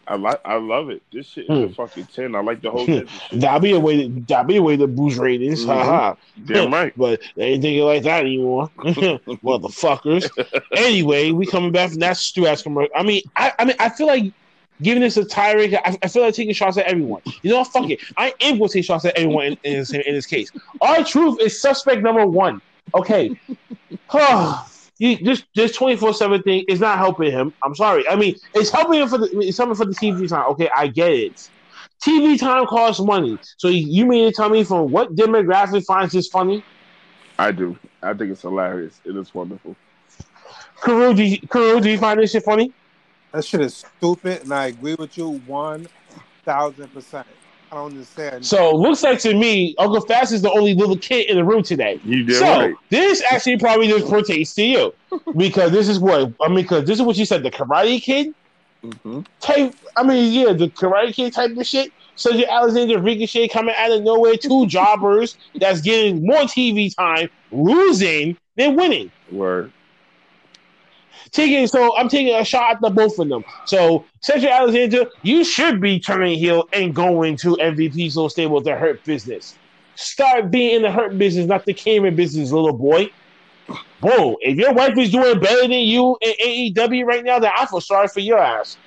[0.05, 1.01] I like, I love it.
[1.13, 1.73] This shit is a Hmm.
[1.73, 2.35] fucking ten.
[2.35, 3.07] I like the whole shit.
[3.31, 4.03] that'll be a way.
[4.07, 5.63] To, that'll be a way to boost ratings.
[5.63, 5.67] Mhm.
[5.67, 6.15] Haha.
[6.45, 6.93] Damn right.
[6.97, 10.29] But they ain't thinking like that anymore, motherfuckers.
[10.75, 12.91] anyway, we coming back from that Stu ass commercial.
[12.95, 14.33] I mean, I, I mean, I feel like
[14.83, 15.73] giving this a tirade.
[15.73, 17.21] I, I feel like taking shots at everyone.
[17.41, 17.99] You know, fuck it.
[18.17, 20.51] I am going to take shots at everyone in, in, this, in this case.
[20.81, 22.61] R-Truth is suspect number one.
[22.93, 23.39] Okay.
[24.99, 27.53] you, this this twenty four seven thing is not helping him.
[27.63, 28.07] I'm sorry.
[28.07, 30.47] I mean, it's helping him for the it's helping for the TV time.
[30.51, 31.49] Okay, I get it.
[32.05, 33.37] TV time costs money.
[33.57, 36.63] So you mean to tell me from what demographic finds this funny?
[37.39, 37.77] I do.
[38.01, 38.99] I think it's hilarious.
[39.05, 39.75] It is wonderful.
[40.83, 42.73] Carew, do you, Carew, do you find this shit funny?
[43.33, 45.87] That shit is stupid, and I agree with you one
[46.45, 47.25] thousand percent.
[47.71, 48.45] I don't understand.
[48.45, 51.63] So looks like to me, Uncle Fatz is the only little kid in the room
[51.63, 51.99] today.
[52.05, 52.75] You did so right.
[52.91, 54.93] this actually probably just pertains to you
[55.35, 56.57] because this is what I mean.
[56.57, 58.35] Because this is what you said, the Karate Kid
[58.83, 59.73] hmm type.
[59.95, 61.91] I mean, yeah, the Karate Kid type of shit.
[62.15, 67.29] So your Alexander Ricochet coming out of nowhere, two jobbers that's getting more TV time,
[67.51, 69.11] losing than winning.
[69.31, 69.73] Word.
[71.33, 73.43] Taking so I'm taking a shot at the both of them.
[73.65, 78.75] So Cedric Alexander, you should be turning heel and going to MVP so stable the
[78.75, 79.57] hurt business.
[79.95, 83.11] Start being in the hurt business, not the camera business, little boy.
[84.01, 87.65] Whoa, if your wife is doing better than you in AEW right now, then I
[87.65, 88.77] feel sorry for your ass.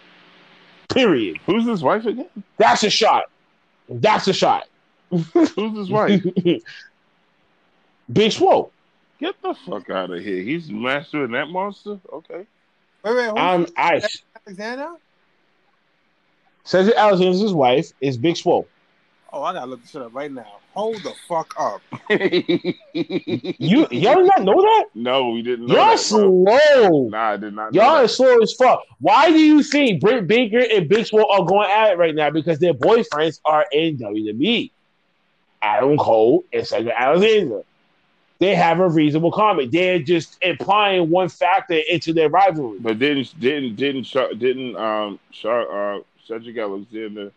[0.88, 1.38] Period.
[1.46, 2.28] Who's his wife again?
[2.58, 3.24] That's a shot.
[3.88, 4.68] That's a shot.
[5.10, 6.22] Who's his wife?
[8.12, 8.72] Big Swole.
[9.18, 10.42] Get the fuck out of here.
[10.42, 11.98] He's mastering that monster?
[12.12, 12.46] Okay.
[13.02, 14.02] wait, wait, who's um, I'm I
[14.46, 14.90] Alexander?
[16.64, 18.66] Cedric Alexander's wife is Big Swole.
[19.32, 20.60] Oh, I gotta look this shit up right now.
[20.74, 21.80] Hold the fuck up.
[23.58, 24.86] You y'all did not know that?
[24.94, 27.08] no, we didn't know Y'all that, slow.
[27.08, 28.82] Nah, I did not know Y'all are slow as fuck.
[29.00, 32.30] Why do you think Britt Baker and Big Swole are going at it right now?
[32.30, 34.70] Because their boyfriends are in WWE.
[35.62, 37.62] Adam Cole and Cedric Alexander.
[38.38, 39.72] They have a reasonable comment.
[39.72, 42.78] They're just implying one factor into their rivalry.
[42.78, 47.32] But didn't didn't didn't didn't um Char- uh Cedric Alexander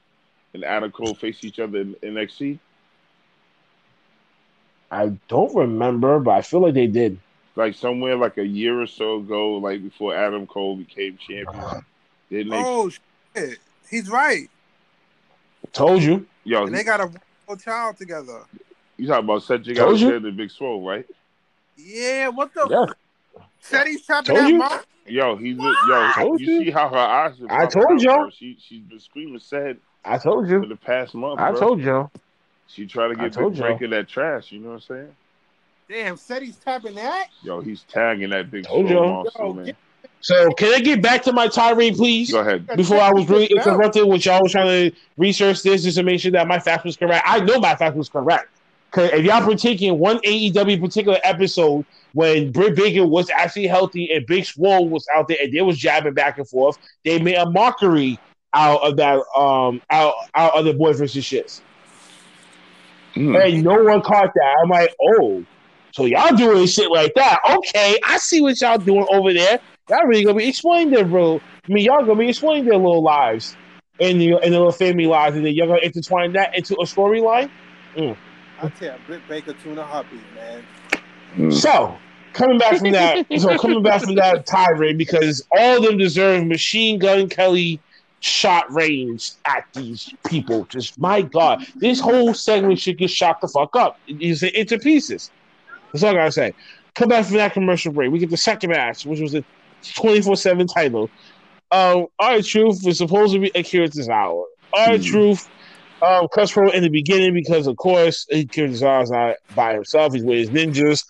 [0.54, 2.60] and Adam Cole face each other in NXT?
[4.92, 7.20] I don't remember, but I feel like they did.
[7.56, 11.86] Like somewhere like a year or so ago, like before Adam Cole became champion.
[12.30, 12.58] Didn't they?
[12.58, 13.60] Oh shit,
[13.90, 14.50] he's right.
[15.72, 16.26] Told you.
[16.44, 18.44] Yo, And they got a child together.
[19.00, 20.08] You talking about Cedric Told you.
[20.08, 21.06] Alexander and Big Swole, right?
[21.78, 22.68] Yeah, what the?
[22.70, 23.42] Yeah.
[23.62, 25.16] Said he's trapping that you.
[25.16, 26.12] Yo, he's yo.
[26.16, 26.64] Told you you.
[26.66, 27.34] see how her eyes?
[27.42, 28.18] Are I told out, y'all.
[28.18, 28.30] bro.
[28.30, 31.40] She she's been screaming sad I told you for the past month.
[31.40, 31.60] I bro.
[31.60, 32.10] told you.
[32.68, 33.78] She tried to get told Big y'all.
[33.84, 34.52] In that trash.
[34.52, 35.16] You know what I'm saying?
[35.90, 37.28] Damn, said he's tapping that.
[37.42, 39.24] Yo, he's tagging that big Told Swole y'all.
[39.24, 39.66] monster, Yo, man.
[39.66, 39.76] get-
[40.22, 42.32] So can I get back to my tirade, please?
[42.32, 42.68] Go ahead.
[42.76, 46.04] Before I was really Check interrupted, which y'all was trying to research this just to
[46.04, 47.26] make sure that my facts was correct.
[47.28, 48.50] I know my facts was correct.
[48.90, 54.26] Because if y'all in one AEW particular episode when Britt Baker was actually healthy and
[54.26, 57.50] Big Swole was out there and they was jabbing back and forth, they made a
[57.50, 58.20] mockery
[58.54, 61.62] out of that um out out of the boy versus shits.
[63.16, 63.46] Mm.
[63.46, 64.58] And no one caught that.
[64.64, 65.44] I'm like, oh,
[65.92, 67.40] so y'all doing shit like that.
[67.50, 69.60] Okay, I see what y'all doing over there.
[69.90, 73.04] Y'all really gonna be explaining their real I mean, y'all gonna be explaining their little
[73.04, 73.56] lives
[74.00, 76.86] and the and their little family lives, and then y'all gonna intertwine that into a
[76.86, 77.52] storyline.
[78.62, 80.64] I tell you, Britt Baker tuna heartbeat, man.
[81.36, 81.54] Mm.
[81.54, 81.98] So
[82.34, 86.46] coming back from that, so coming back from that tirade, because all of them deserve
[86.46, 87.80] machine gun Kelly
[88.22, 90.66] shot range at these people.
[90.66, 94.00] Just my God, this whole segment should get shot the fuck up.
[94.08, 95.32] It's into pieces.
[95.92, 96.54] That's all I gotta say.
[96.96, 98.12] Come back from that commercial break.
[98.12, 99.44] We get the second match, which was a
[99.96, 101.10] 24 7 title.
[101.72, 104.44] Um, R-Truth was supposed to be Akira Tozawa.
[104.74, 105.48] R-Truth
[106.02, 110.14] um, pro in the beginning because, of course, Akira Tozawa's not by himself.
[110.14, 111.06] He's with his ninjas.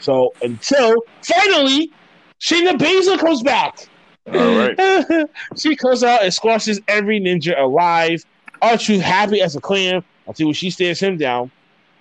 [0.00, 1.92] So until finally,
[2.40, 3.88] Shayna Baszler comes back.
[4.32, 5.26] All right.
[5.56, 8.24] she comes out and squashes every ninja alive.
[8.60, 11.50] Our you happy as a clam until she stares him down.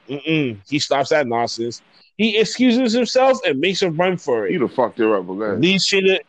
[0.09, 0.57] Mm-mm.
[0.67, 1.81] He stops that nonsense.
[2.17, 4.51] He excuses himself and makes a run for it.
[4.51, 5.59] He'd have fucked her up, but.
[5.59, 6.19] Leaves Shayna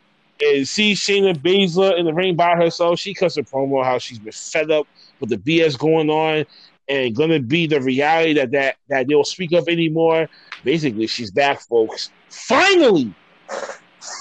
[0.40, 2.98] and sees Shayna Baszler in the ring by herself.
[2.98, 4.86] She cuts a promo how she's been fed up
[5.22, 6.44] with the BS going on
[6.88, 10.28] and gonna be the reality that that, that they don't speak of anymore.
[10.64, 12.10] Basically, she's back, folks.
[12.28, 13.14] Finally,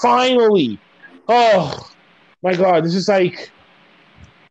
[0.00, 0.78] finally.
[1.28, 1.90] Oh
[2.42, 3.50] my God, this is like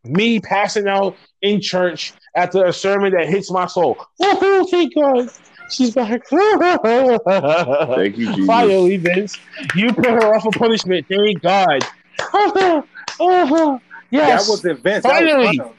[0.04, 4.04] me passing out in church after a sermon that hits my soul.
[4.20, 5.28] Oh, thank God.
[5.70, 6.22] She's back.
[6.28, 8.46] Thank you, Jesus.
[8.46, 9.38] Finally, Vince,
[9.74, 11.06] you put her off a punishment.
[11.08, 11.80] Thank God.
[12.34, 12.82] Uh-huh.
[13.18, 13.78] Uh-huh.
[14.10, 14.46] yes.
[14.46, 15.02] That was the Vince.
[15.02, 15.46] That Finally.
[15.46, 15.74] was Hunter.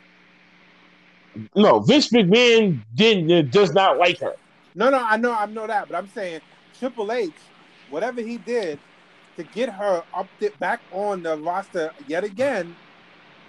[1.55, 4.33] No, Vince McMahon didn't uh, does not like her.
[4.75, 6.41] No, no, I know, I know that, but I'm saying
[6.79, 7.31] Triple H,
[7.89, 8.79] whatever he did
[9.37, 12.75] to get her up th- back on the roster yet again,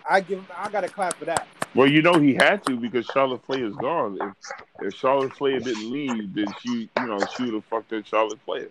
[0.09, 1.47] I give, I got to clap for that.
[1.75, 4.19] Well, you know he had to because Charlotte Flair is gone.
[4.21, 8.07] If, if Charlotte Flair didn't leave, then she, you know, she would have fucked that
[8.07, 8.69] Charlotte Flair.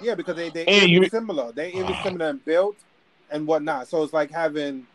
[0.00, 2.76] Yeah, because they they And even you- similar, they even similar in build
[3.30, 3.88] and whatnot.
[3.88, 4.86] So it's like having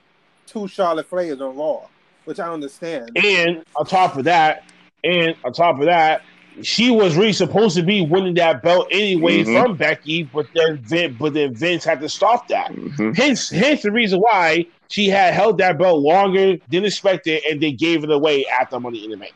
[0.48, 1.82] two Charlotte Flairs on Raw,
[2.26, 3.12] which I understand.
[3.16, 4.64] And on top of that,
[5.04, 6.22] and on top of that,
[6.62, 9.62] she was really supposed to be winning that belt anyway Mhm.
[9.62, 12.68] from Becky, but then Vin, but then Vince had to stop that.
[12.72, 17.62] hmm Hence, hence the reason why she had held that belt longer than expected, and
[17.62, 19.34] they gave it away after Money in the Bank.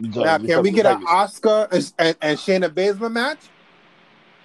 [0.00, 1.06] Because- Now, can we get an.
[1.06, 3.38] Asuka and, and, and Shayna Baszler match?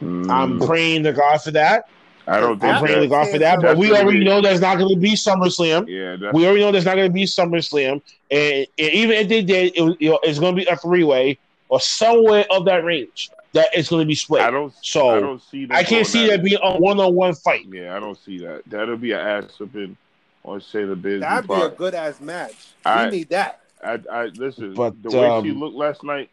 [0.01, 1.86] I'm praying to God for that.
[2.27, 3.10] I don't think I'm That- praying to that.
[3.10, 3.62] God for that.
[3.62, 5.88] But we already be- know there's not going to be SummerSlam.
[5.88, 9.27] Yeah, that's, We already know there's not going to be SummerSlam, and, and even if
[9.29, 11.38] they did, it, you know, it's going to be a three way
[11.69, 14.41] or somewhere of that range that it's going to be split.
[14.41, 14.73] I don't.
[14.81, 15.65] So, I don't see.
[15.65, 17.65] them I can't see at that being a one on one fight.
[17.69, 18.62] Yeah, I don't see that.
[18.67, 19.97] That'll be an ass whipping
[20.45, 21.19] on Shayna Baszler.
[21.21, 22.67] That'd be a good ass match.
[22.86, 23.60] I- we need that.
[23.84, 24.73] I, I listen.
[24.75, 26.29] But, the way she um, looked last night.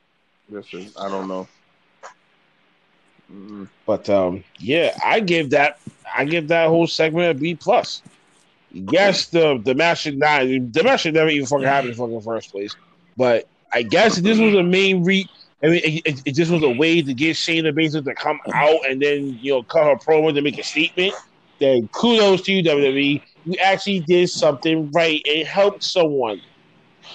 [0.51, 1.49] Listen, I don't know.
[3.87, 5.79] But um, yeah, I give that
[6.17, 8.03] I give that whole segment a B plus.
[8.73, 11.99] Yes, the the match should not the match should never even fucking happen in the
[12.03, 12.75] fucking first place.
[13.17, 15.29] But I guess this was a main re.
[15.63, 18.39] I mean, it, it, it just was a way to get Shayna Baszler to come
[18.55, 21.15] out and then you know cut her promo to make a statement.
[21.59, 23.21] Then kudos to you, WWE.
[23.45, 26.41] You actually did something right and helped someone,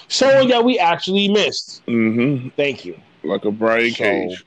[0.08, 1.82] someone that we actually missed.
[1.86, 2.98] hmm Thank you.
[3.22, 4.44] Like a Brian So- Cage.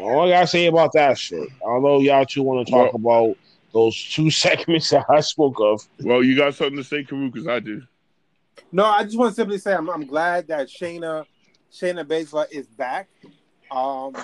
[0.00, 1.48] All I gotta say about that shit.
[1.62, 3.36] Although y'all two want to talk about
[3.72, 5.86] those two segments that I spoke of.
[6.00, 7.30] Well, you got something to say, Carew?
[7.30, 7.82] Because I do.
[8.72, 11.24] No, I just want to simply say I'm, I'm glad that Shayna
[11.72, 13.08] Shayna Baszler is back.
[13.70, 14.14] Um,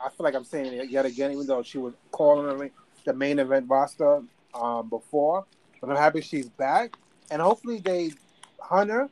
[0.00, 2.70] I feel like I'm saying it yet again, even though she was calling the-
[3.04, 4.22] the main event roster
[4.54, 5.46] um, before.
[5.80, 6.96] But I'm happy she's back,
[7.30, 8.10] and hopefully they
[8.60, 9.08] Hunter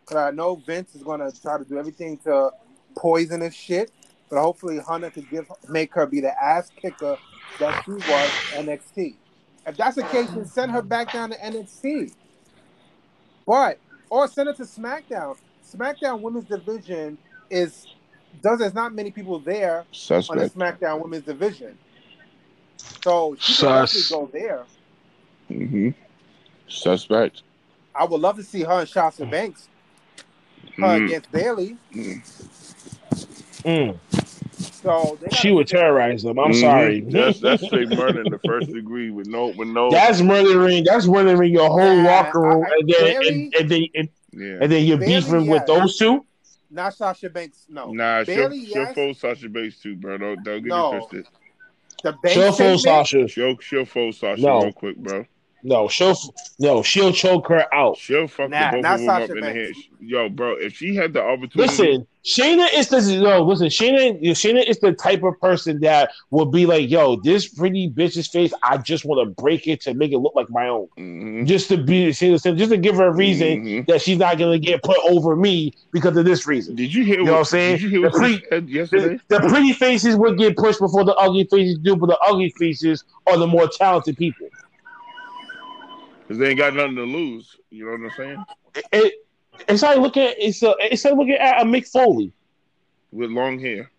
[0.00, 2.50] because I know Vince is gonna try to do everything to
[2.96, 3.90] poison this shit.
[4.30, 7.16] But hopefully, Hunter could give make her be the ass kicker
[7.58, 9.14] that she was NXT.
[9.66, 12.12] If that's the case, then send her back down to NXT.
[13.46, 13.78] But
[14.10, 15.36] or send her to SmackDown.
[15.66, 17.18] SmackDown Women's Division
[17.50, 17.86] is
[18.42, 19.86] does there's not many people there on
[20.38, 21.76] the SmackDown Women's Division.
[23.02, 24.10] So she Sus.
[24.10, 24.64] go there.
[25.50, 25.90] Mm-hmm.
[26.68, 27.42] Suspect.
[27.94, 29.68] I would love to see her and Sasha Banks
[30.76, 31.06] her Mhm.
[31.06, 31.76] against Bayley.
[31.92, 32.97] Mm.
[34.58, 36.38] So they She would terrorize them.
[36.38, 36.60] I'm Mhm.
[36.60, 37.00] sorry.
[37.00, 39.90] That's that's straight murder in the first degree with no with no.
[39.90, 40.84] That's murdering.
[40.84, 43.84] That's murdering your whole Nah, locker room, I- I- and then Bayley- and, and then
[43.94, 44.58] and, yeah.
[44.62, 46.24] and then you're Bayley, beefing with those two.
[46.70, 47.64] Not Sasha Banks.
[47.68, 47.92] No.
[47.92, 50.18] Nah, Bayley, she'll, she'll fold Sasha Banks too, bro.
[50.18, 50.94] Don't, don't get No.
[50.96, 51.26] it twisted.
[52.04, 52.80] The Banks She'll fool statement?
[52.82, 53.28] Sasha.
[53.28, 54.62] She'll she'll fold Sasha No.
[54.62, 55.24] real quick, bro.
[55.62, 56.16] No, she'll
[56.60, 57.96] no, she'll choke her out.
[57.98, 59.72] She'll fuck Nah, the both not of them up in the head.
[60.00, 63.42] Yo, bro, if she had the opportunity, Listen, Shayna is the no.
[63.42, 67.90] Listen, Shayna, Shayna is the type of person that will be like, "Yo, this pretty
[67.90, 68.52] bitch's face.
[68.62, 71.46] I just want to break it to make it look like my own, Mhm.
[71.46, 73.86] just to be, just to give her a reason Mhm.
[73.88, 77.18] that she's not gonna get put over me because of this reason." Did you hear
[77.18, 77.76] You know what I'm saying?
[77.78, 79.18] Did you hear The what she said yesterday?
[79.28, 82.50] The, the pretty faces would get pushed before the ugly faces do, but the ugly
[82.58, 84.46] faces are the more talented people.
[86.28, 87.56] Because they ain't got nothing to lose.
[87.70, 88.44] You know what I'm saying?
[88.92, 89.14] It,
[89.66, 90.24] it's like looking.
[90.24, 92.32] At, it's a, it's like looking at a Mick Foley.
[93.10, 93.90] With long hair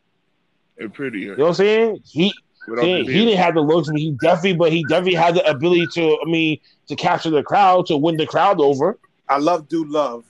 [0.78, 1.32] and prettier.
[1.32, 2.04] You know what I'm saying?
[2.06, 2.32] He
[2.68, 3.26] without he, the he beard.
[3.30, 6.20] didn't have the looks, but he definitely, but he definitely had the ability to.
[6.24, 9.00] I mean, to capture the crowd, to win the crowd over.
[9.28, 10.26] I love Dude Love.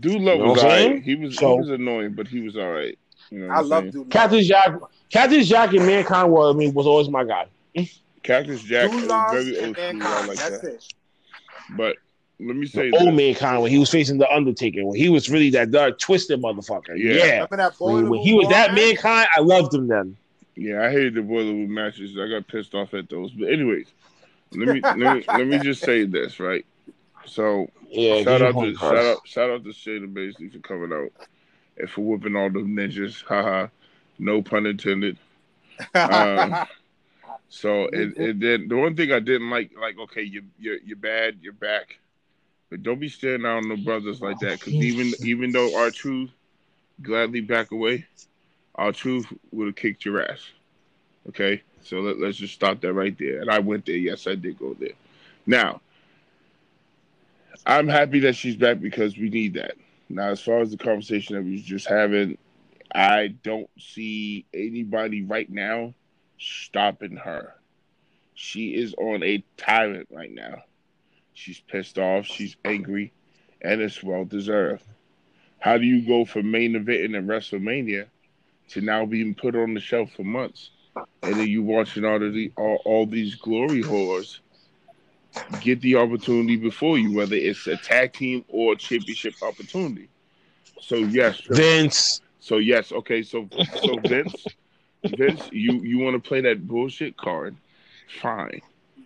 [0.00, 1.02] Dude Love You know was what I'm alright.
[1.02, 2.98] He was So- he was annoying, but he was alright.
[3.30, 3.92] You know I love saying?
[3.92, 4.74] Dude Cactus Jack,
[5.10, 6.54] Cactus Jack, and Mankind was.
[6.54, 7.46] I mean, was always my guy.
[8.28, 10.02] Cactus Jack Dude is very old school.
[10.02, 10.64] I like That's that.
[10.74, 10.84] it.
[11.70, 11.96] But
[12.38, 13.16] let me say Old this.
[13.16, 16.96] Mankind when he was facing the Undertaker, when he was really that dark, twisted motherfucker.
[16.96, 17.24] Yeah.
[17.24, 17.46] Yeah.
[17.50, 18.84] That When, when he was that man?
[18.84, 20.14] Mankind, I loved him then.
[20.56, 22.18] Yeah, I hated the boiler room matches.
[22.18, 23.30] I got pissed off at those.
[23.32, 23.86] But anyways,
[24.52, 26.66] let me let me let me just say this, right?
[27.24, 28.22] So Yeah.
[28.24, 28.76] shout out to hard.
[28.76, 31.12] shout out shout out to Shayna Baszler for coming out
[31.78, 33.24] and for whooping all the ninjas.
[33.26, 33.68] Haha.
[34.18, 35.16] No pun intended.
[35.94, 36.66] Um,
[37.48, 40.96] So it, it did the one thing I didn't like, like okay, you you're you're
[40.96, 41.98] bad, you're back,
[42.68, 44.58] but don't be staring down on the brothers like that.
[44.60, 46.30] Because even even though R-Truth
[47.00, 48.06] gladly back away,
[48.74, 50.40] R-Truth would have kicked your ass.
[51.30, 53.40] Okay, so let, let's just stop that right there.
[53.40, 53.96] And I went there.
[53.96, 54.92] Yes, I did go there.
[55.46, 55.80] Now,
[57.66, 59.74] I'm happy that she's back because we need that.
[60.10, 62.36] Now, as far as the conversation that we was just having,
[62.94, 65.94] I don't see anybody right now
[66.38, 67.54] stopping her.
[68.34, 70.62] She is on a tyrant right now.
[71.34, 73.12] She's pissed off, she's angry,
[73.62, 74.84] and it's well deserved.
[75.58, 78.06] How do you go from main eventing in WrestleMania
[78.70, 80.70] to now being put on the shelf for months?
[81.22, 84.40] And then you watching all of the all, all these glory whores
[85.60, 90.08] get the opportunity before you, whether it's a tag team or championship opportunity.
[90.80, 92.20] So yes, Vince.
[92.40, 93.22] so yes, okay.
[93.22, 93.48] So
[93.82, 94.46] so Vince,
[95.04, 97.56] Vince, you you want to play that bullshit card?
[98.20, 98.60] Fine.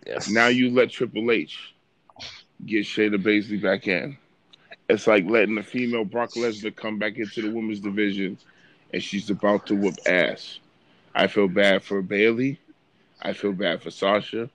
[0.05, 0.29] Yes.
[0.29, 1.73] Now you let Triple H
[2.65, 4.17] get Shayna Baszler back in.
[4.89, 8.37] It's like letting the female Brock Lesnar come back into the women's division,
[8.91, 10.59] and she's about to whoop ass.
[11.15, 12.59] I feel bad for Bayley.
[13.21, 14.49] I feel bad for Sasha.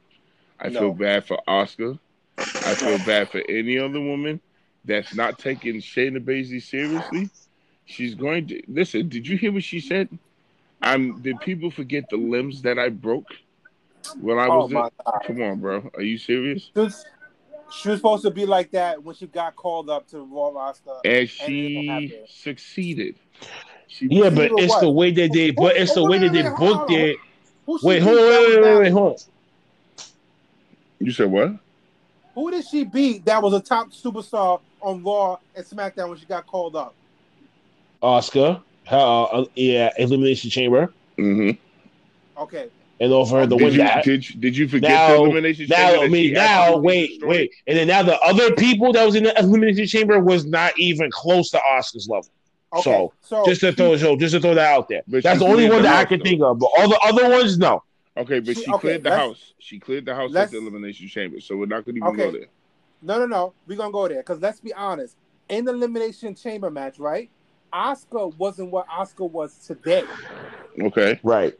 [0.61, 0.81] I No.
[0.81, 1.99] feel bad for Asuka.
[2.39, 4.41] I feel bad for any other woman
[4.85, 7.31] that's not taking Shayna Baszler seriously.
[7.87, 9.09] She's going to listen.
[9.09, 10.09] Did you hear what she said?
[10.83, 11.21] I'm.
[11.23, 13.29] Did people forget the limbs that I broke
[14.21, 14.71] when I oh was?
[14.71, 14.91] my there?
[15.07, 15.21] god.
[15.27, 15.91] Come on, bro.
[15.95, 16.71] Are you serious?
[16.75, 17.05] She was,
[17.71, 20.91] she was supposed to be like that when she got called up to Raw roster.
[21.05, 23.17] And And she succeeded.
[23.89, 24.81] She Yeah, but it's what?
[24.83, 27.19] the way that they, but it's the way that they booked it.
[27.67, 29.17] Who Wait, hold on, wait, wait, wait, wait, hold on.
[31.01, 31.53] You said what?
[32.35, 36.27] Who did she beat that was a top superstar on Raw and SmackDown when she
[36.27, 36.95] got called up?
[38.03, 42.41] Asuka, uh, uh, yeah, Elimination Chamber, Mm-hmm.
[42.43, 42.69] Okay.
[43.01, 44.05] and over the did, win you, that.
[44.05, 47.09] did, you- did you forget Now- the elimination Now, chamber I that mean, now, wait,
[47.11, 47.29] destroyed?
[47.31, 50.79] wait, and then now the other people that was in the elimination chamber was not
[50.79, 52.31] even close to Asuka's level.
[52.73, 52.83] Okay.
[52.83, 55.03] So, So, just to throw, so just to throw that out there.
[55.09, 56.25] But That's the only one the that I can though.
[56.25, 56.59] think of.
[56.59, 57.83] But all the other ones, no.
[58.17, 59.55] Okay, but She- she, okay, cleared the house.
[59.59, 62.09] She cleared the house let's- at the elimination chamber, so we're not going to even
[62.21, 62.31] Okay.
[62.31, 62.49] go there.
[63.01, 63.53] No, no, no.
[63.67, 65.17] We're gonna go there because let's be honest.
[65.49, 67.31] In the elimination chamber match, right?
[67.73, 70.05] Asuka wasn't what Asuka was today,
[70.81, 71.55] Okay, Right,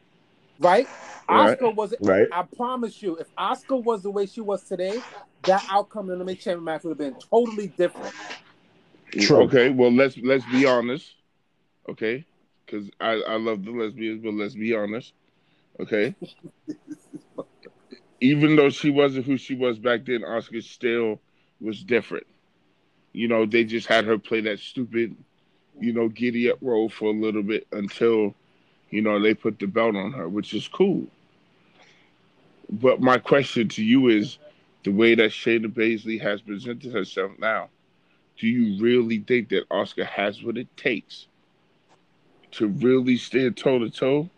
[0.59, 0.89] right?
[1.29, 1.59] Right.
[1.59, 1.95] Asuka was.
[2.01, 2.29] right.
[2.33, 5.05] I promise you, if Asuka was the way she was today,
[5.45, 8.15] that outcome in the elimination chamber match would have been totally different.
[9.19, 9.43] True.
[9.45, 11.15] Okay, well let's let's be honest.
[11.89, 12.27] Okay,
[12.67, 15.13] because I I love the lesbians, but let's be honest.
[15.81, 16.15] Okay.
[18.21, 21.21] Even though she wasn't who she was back then, Asuka still
[21.61, 22.27] was different.
[23.13, 25.17] You know, they just had her play that stupid,
[25.81, 28.35] you know, giddy up role for a little bit until,
[28.91, 31.07] you know, they put the belt on her, which is cool.
[32.71, 34.39] But my question to you is
[34.85, 37.69] the way that Shayna Baszler has presented herself now,
[38.39, 41.27] do you really think that Asuka has what it takes
[42.53, 44.31] to really stand toe to toe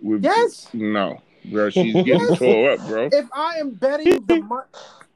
[0.00, 0.68] with Yes.
[0.72, 1.20] No.
[1.44, 3.08] Bro, she's getting tore up, bro.
[3.12, 4.66] If I am betting the money,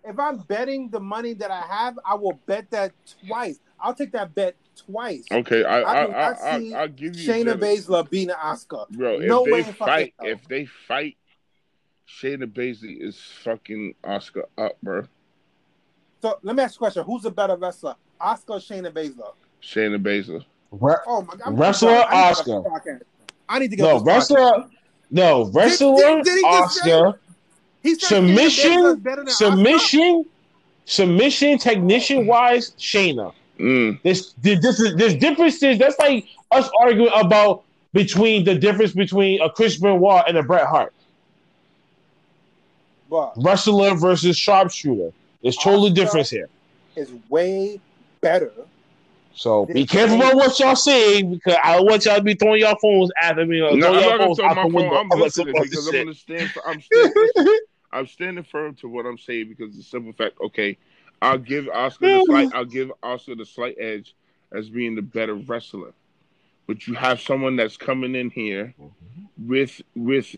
[0.04, 2.92] if I'm betting the money that I have, I will bet that
[3.26, 3.58] twice.
[3.80, 5.24] I'll take that bet twice.
[5.30, 7.60] Okay, I I I do I, I, see I'll give you Shayna that.
[7.60, 8.88] Baszler beating Asuka.
[8.90, 10.28] Bro, No if way they in fucking fight, hell.
[10.30, 11.16] if they fight,
[12.08, 15.04] Shayna Baszler is fucking Asuka up, bro.
[16.22, 19.32] So let me ask you a question: Who's a better wrestler, Asuka or Shayna Baszler?
[19.62, 20.44] Shayna Baszler.
[20.72, 21.58] Re- Oh my god!
[21.58, 22.64] Wrestler, I need to get Asuka.
[22.66, 23.00] off this podcast.
[23.48, 24.40] I need to get no, off this podcast.
[24.46, 24.70] wrestler.
[25.10, 25.96] No, wrestler.
[25.96, 27.18] did- did he Asuka.
[27.82, 28.96] He said Shayna Submission.
[29.00, 30.24] better than Submission.
[30.84, 31.58] Submission.
[31.58, 33.32] Technician wise, Shayna.
[33.60, 34.00] Mm.
[34.02, 35.78] There's there's there's differences.
[35.78, 40.66] That's like us arguing about between the difference between a Chris Benoit and a Bret
[40.66, 40.94] Hart.
[43.10, 45.10] Asuka, Wrestler versus sharpshooter.
[45.42, 46.48] There's totally Asuka- difference here.
[46.94, 47.80] but is way
[48.20, 48.52] better.
[49.34, 52.60] So be careful about what y'all say because I don't want y'all to be throwing
[52.60, 54.96] y'all phones after me or No, I'm y'all not gonna throw my phone.
[54.96, 56.04] I'm about listening because I'm shit.
[56.04, 56.50] gonna stand.
[56.50, 57.58] For, I'm standing.
[57.92, 60.36] I'm standing firm to what I'm saying because the simple fact.
[60.40, 60.76] Okay,
[61.22, 62.54] I'll give Asuka the slight.
[62.54, 64.14] I'll give Asuka the slight edge
[64.52, 65.92] as being the better wrestler.
[66.66, 68.74] But you have someone that's coming in here
[69.38, 70.36] with with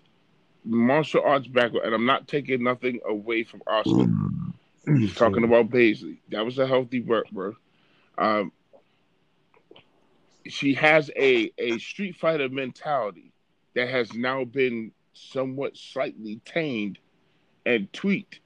[0.65, 4.53] martial arts background, and I'm not taking nothing away from Asuka.
[4.99, 6.17] He's talking about Baszler.
[6.31, 7.55] That was a healthy work, bro.
[8.19, 8.53] Um,
[10.47, 13.33] she has a a Street Fighter mentality
[13.75, 16.99] that has now been somewhat slightly tamed
[17.65, 18.41] and tweaked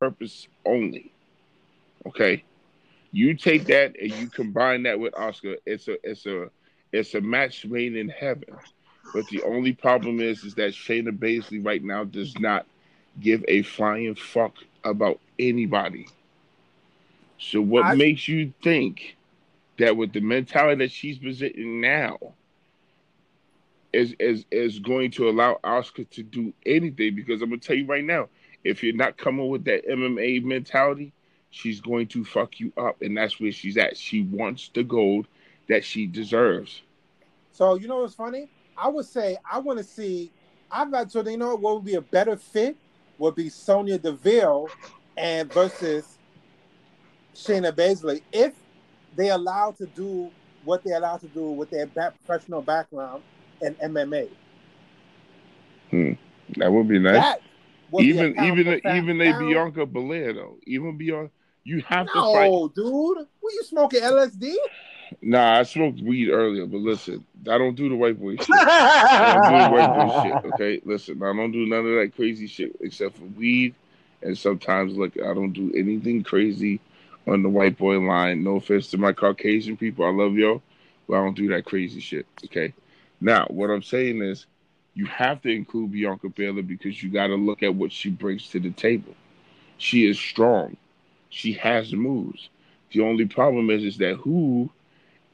[0.00, 1.12] purpose only.
[2.06, 2.44] Okay,
[3.12, 5.56] you take that and you combine that with Asuka.
[5.66, 6.50] It's a it's a
[6.92, 8.58] it's a match made in heaven.
[9.12, 12.66] But the only problem is is that Shayna Baszler right now does not
[13.20, 16.08] give a flying fuck about anybody.
[17.38, 19.16] So what I- makes you think
[19.78, 22.18] that with the mentality that she's presenting now
[23.92, 27.14] is is is going to allow Asuka to do anything?
[27.16, 28.28] Because I'm gonna tell you right now,
[28.64, 31.12] if you're not coming with that MMA mentality,
[31.50, 33.96] she's going to fuck you up, and that's where she's at.
[33.96, 35.26] She wants the gold
[35.68, 36.82] that she deserves.
[37.52, 38.48] So you know what's funny?
[38.76, 40.32] I would say I want to see.
[40.70, 41.30] I've got to.
[41.30, 42.76] You know what would be a better fit?
[43.18, 44.68] Would be Sonya Deville
[45.16, 46.18] and versus
[47.34, 48.54] Shayna Baszler if
[49.16, 50.30] they allowed to do
[50.64, 53.22] what they allowed to do with their professional background
[53.60, 54.28] in MMA.
[55.90, 56.12] Hmm.
[56.56, 57.14] That would be nice.
[57.14, 57.49] That would be a
[57.98, 60.58] even even even they Bianca Belair though.
[60.66, 61.30] Even Bianca,
[61.64, 62.50] you have to fight.
[62.50, 63.26] No, dude.
[63.42, 64.54] Were you smoking LSD?
[65.22, 68.48] Nah, I smoked weed earlier, but listen, I don't do the white boy shit.
[68.50, 70.52] I don't do the white boy shit.
[70.54, 73.74] Okay, listen, I don't do none of that crazy shit except for weed,
[74.22, 76.80] and sometimes like I don't do anything crazy
[77.26, 78.44] on the white boy line.
[78.44, 80.62] No offense to my Caucasian people, I love y'all,
[81.08, 82.26] but I don't do that crazy shit.
[82.44, 82.72] Okay,
[83.20, 84.46] now what I'm saying is,
[84.94, 88.48] you have to include Bianca Belair because you got to look at what she brings
[88.50, 89.14] to the table.
[89.78, 90.76] She is strong.
[91.30, 92.48] She has moves.
[92.92, 94.68] The only problem is, is that who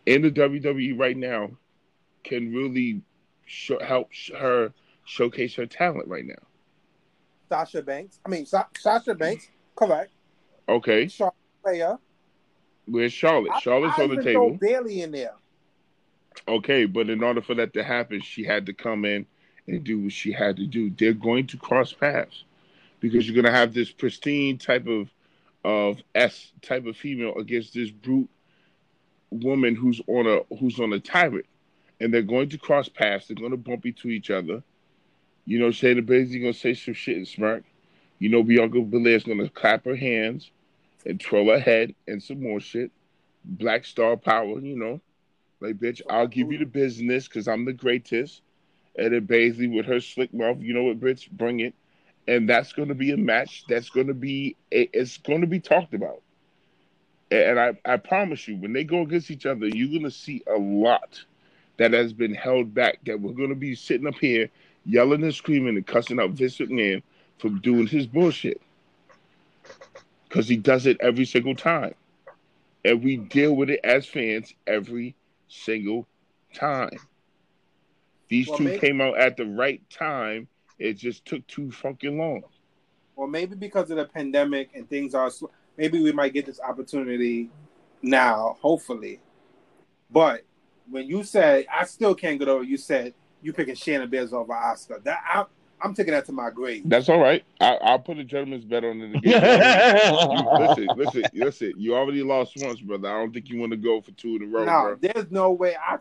[0.05, 1.51] in the WWE right now
[2.23, 3.01] can really
[3.47, 4.73] show, help sh- her
[5.05, 6.35] showcase her talent right now.
[7.49, 8.19] Sasha Banks.
[8.27, 9.49] I mean, Sa- Sasha Banks.
[9.75, 10.11] Correct.
[10.69, 11.99] Okay, Charlotte Flair.
[12.87, 13.53] where's Charlotte?
[13.55, 14.59] I- Charlotte's I on the throw table.
[14.61, 15.35] Bayley in there.
[16.47, 19.27] Okay, but in order for that to happen, she had to come in
[19.67, 20.91] and do what she had to do.
[20.91, 22.45] They're going to cross paths
[23.01, 25.11] because you're going to have this pristine type of
[25.65, 28.31] of S type of female against this brute
[29.31, 31.47] woman who's on a who's on a tyrant,
[32.01, 33.27] and they're going to cross paths.
[33.27, 34.63] They're going to bump into each other.
[35.45, 37.65] You know, Shayna Baszler going to say some shit and smirk.
[38.19, 40.51] You know, Bianca Belair's going to clap her hands
[41.05, 42.91] and twirl her head and some more shit.
[43.45, 45.01] Black Star Power, you know.
[45.61, 48.43] Like, bitch, I'll give you the business because I'm the greatest.
[48.99, 51.75] And then with her slick mouth, you know what, bitch, bring it.
[52.29, 55.61] And that's going to be a match that's going to be, it's going to be
[55.61, 56.23] talked about.
[57.31, 60.43] And I, I promise you, when they go against each other, you're going to see
[60.47, 61.25] a lot
[61.79, 64.51] that has been held back that we're going to be sitting up here
[64.85, 67.03] yelling and screaming and cussing out Vince McMahon
[67.39, 68.61] for doing his bullshit.
[70.29, 71.95] Because he does it every single time.
[72.85, 75.17] and we deal with it as fans every
[75.49, 76.07] single
[76.55, 76.91] time.
[78.29, 80.49] These Well, two maybe- came out at the right time.
[80.79, 82.43] It just took too fucking long.
[83.15, 85.47] Well, maybe because of the pandemic and things are, sl-
[85.79, 87.49] maybe we might get this opportunity
[88.03, 89.21] now, hopefully.
[90.11, 90.43] But
[90.91, 92.63] when you said, I still can't get over.
[92.63, 95.03] You said you picking Shannon Bears over Asuka.
[95.05, 95.45] That I,
[95.81, 96.83] I'm taking that to my grave.
[96.85, 97.43] That's all right.
[97.61, 99.23] I, I'll put a gentleman's bet on it again.
[99.25, 101.73] You- listen, listen, listen.
[101.79, 103.09] You already lost once, brother.
[103.09, 104.97] I don't think you want to go for two in a row, No, bro.
[105.01, 105.75] there's no way.
[105.77, 105.99] I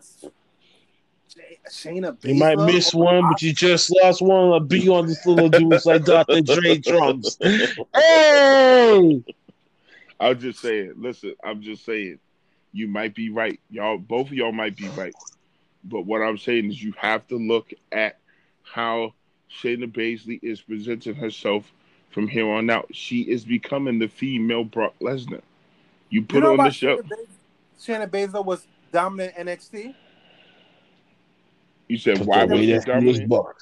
[1.70, 4.52] Shayna You might miss one, but you just lost one.
[4.52, 6.40] I'll beat on this little dudes like Dr.
[6.42, 7.38] Dre drums.
[7.94, 9.22] Hey!
[10.18, 10.94] I'm just saying.
[10.96, 12.18] Listen, I'm just saying.
[12.72, 13.58] You might be right.
[13.70, 15.14] Y'all, both of y'all might be right.
[15.84, 18.18] But what I'm saying is, you have to look at
[18.62, 19.14] how
[19.50, 21.70] Shayna Baszler is presenting herself
[22.10, 22.88] from here on out.
[22.92, 25.42] She is becoming the female Brock Lesnar.
[26.10, 27.00] You You put know on the show.
[27.80, 28.44] Shayna Baszler?
[28.44, 29.94] Was dominant NXT.
[31.88, 33.28] You said why the was weight she at this dominant?
[33.28, 33.56] book.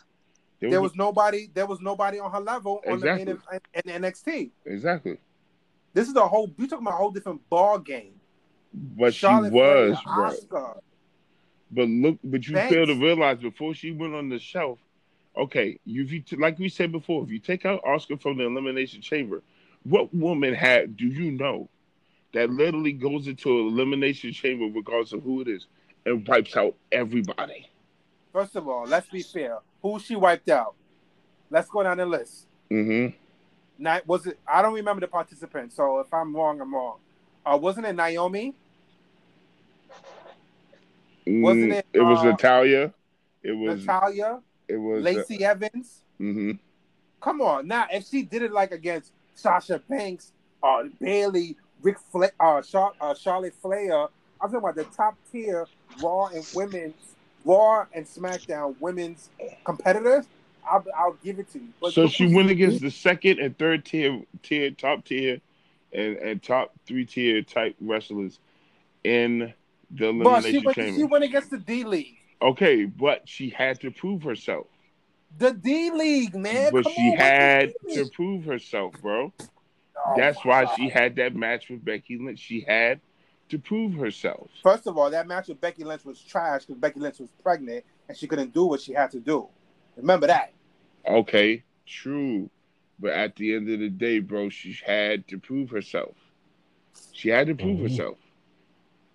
[0.60, 1.48] There was nobody.
[1.52, 3.24] There was nobody on her level on Exactly.
[3.24, 4.50] the main, in, in NXT.
[4.64, 5.18] exactly,
[5.92, 6.50] This is a whole.
[6.56, 8.14] We talking about a whole different ball game.
[8.72, 10.74] but Charlotte she was right.
[11.70, 12.72] But look, but you Thanks.
[12.74, 14.78] fail to realize before she went on the shelf.
[15.36, 18.38] Okay, you, if you t- like we said before, if you take out Asuka from
[18.38, 19.42] the elimination chamber,
[19.82, 21.68] what woman had do you know
[22.32, 25.66] that literally goes into an elimination chamber regardless of who it is
[26.06, 27.68] and wipes out everybody?
[28.34, 29.58] First of all, let's be fair.
[29.80, 30.74] Who she wiped out?
[31.50, 32.48] Let's go down the list.
[32.68, 33.14] Mm-hmm.
[33.78, 34.40] Not was it?
[34.46, 35.76] I don't remember the participants.
[35.76, 36.98] So if I'm wrong, I'm wrong.
[37.46, 38.52] Uh, wasn't it Naomi?
[41.26, 42.92] Wasn't it, Mm, It was uh, Natalya.
[43.44, 43.86] It was.
[43.86, 45.04] Natalya, it was.
[45.04, 46.02] Lacey Evans.
[46.18, 46.52] hmm
[47.20, 50.32] Come on, now if she did it like against Sasha Banks,
[50.62, 54.08] uh, Bayley, Rick, Fla- uh, Char- uh, Charlotte Flair, I'm
[54.50, 55.66] talking about the top tier
[56.02, 57.13] Raw and women's
[57.44, 59.30] Raw and SmackDown women's
[59.64, 60.26] competitors.
[60.68, 61.68] I'll, I'll give it to you.
[61.80, 65.40] But So she went against the second and third tier, tier, top tier,
[65.92, 68.38] and, and top three tier type wrestlers
[69.04, 69.52] in
[69.90, 72.16] the But she elimination went, she went against the D League.
[72.40, 74.66] Okay, but she had to prove herself.
[75.38, 76.72] The D League, man.
[76.72, 79.32] but Come she on, had to prove herself, bro.
[80.06, 80.74] Oh, That's why God.
[80.76, 82.38] she had that match with Becky Lynch.
[82.38, 83.00] She had
[83.48, 84.50] to prove herself.
[84.62, 87.84] First of all, that match with Becky Lynch was trash because Becky Lynch was pregnant
[88.08, 89.48] and she couldn't do what she had to do.
[89.96, 90.52] Remember that.
[91.06, 92.48] Okay, true.
[92.98, 96.14] But at the end of the day, bro, she had to prove herself.
[97.12, 97.82] She had to prove Mhm.
[97.82, 98.18] herself.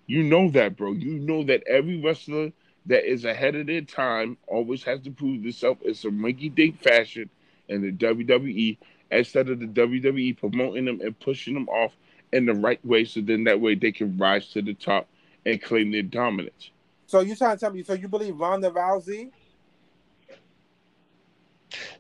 [0.06, 0.94] You know that, bro.
[0.94, 2.52] You know that every wrestler
[2.86, 6.82] that is ahead of their time always has to prove themselves in some monkey dink
[6.82, 7.30] fashion
[7.68, 8.78] in the WWE
[9.12, 11.96] instead of the WWE promoting them and pushing them off
[12.32, 15.08] in the right way so then that way they can rise to the top
[15.46, 16.72] and claim their dominance.
[17.08, 17.84] So you trying to tell me?
[17.84, 19.32] So you believe Ronda Rousey?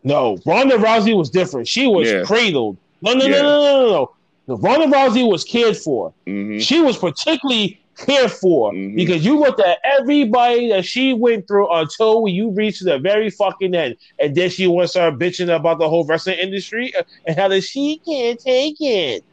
[0.03, 1.67] No, Ronda Rousey was different.
[1.67, 2.23] She was Yeah.
[2.23, 2.77] cradled.
[3.01, 3.41] No, no, Yeah.
[3.41, 4.11] no, no, no, no,
[4.47, 4.55] no.
[4.57, 6.13] Ronda Rousey was cared for.
[6.25, 8.95] hmm She was particularly cared for Mhm.
[8.95, 13.75] because you looked at everybody that she went through until you reached the very fucking
[13.75, 17.47] end, and then she went start bitching about the whole wrestling industry uh, and how
[17.49, 19.23] that she can't take it.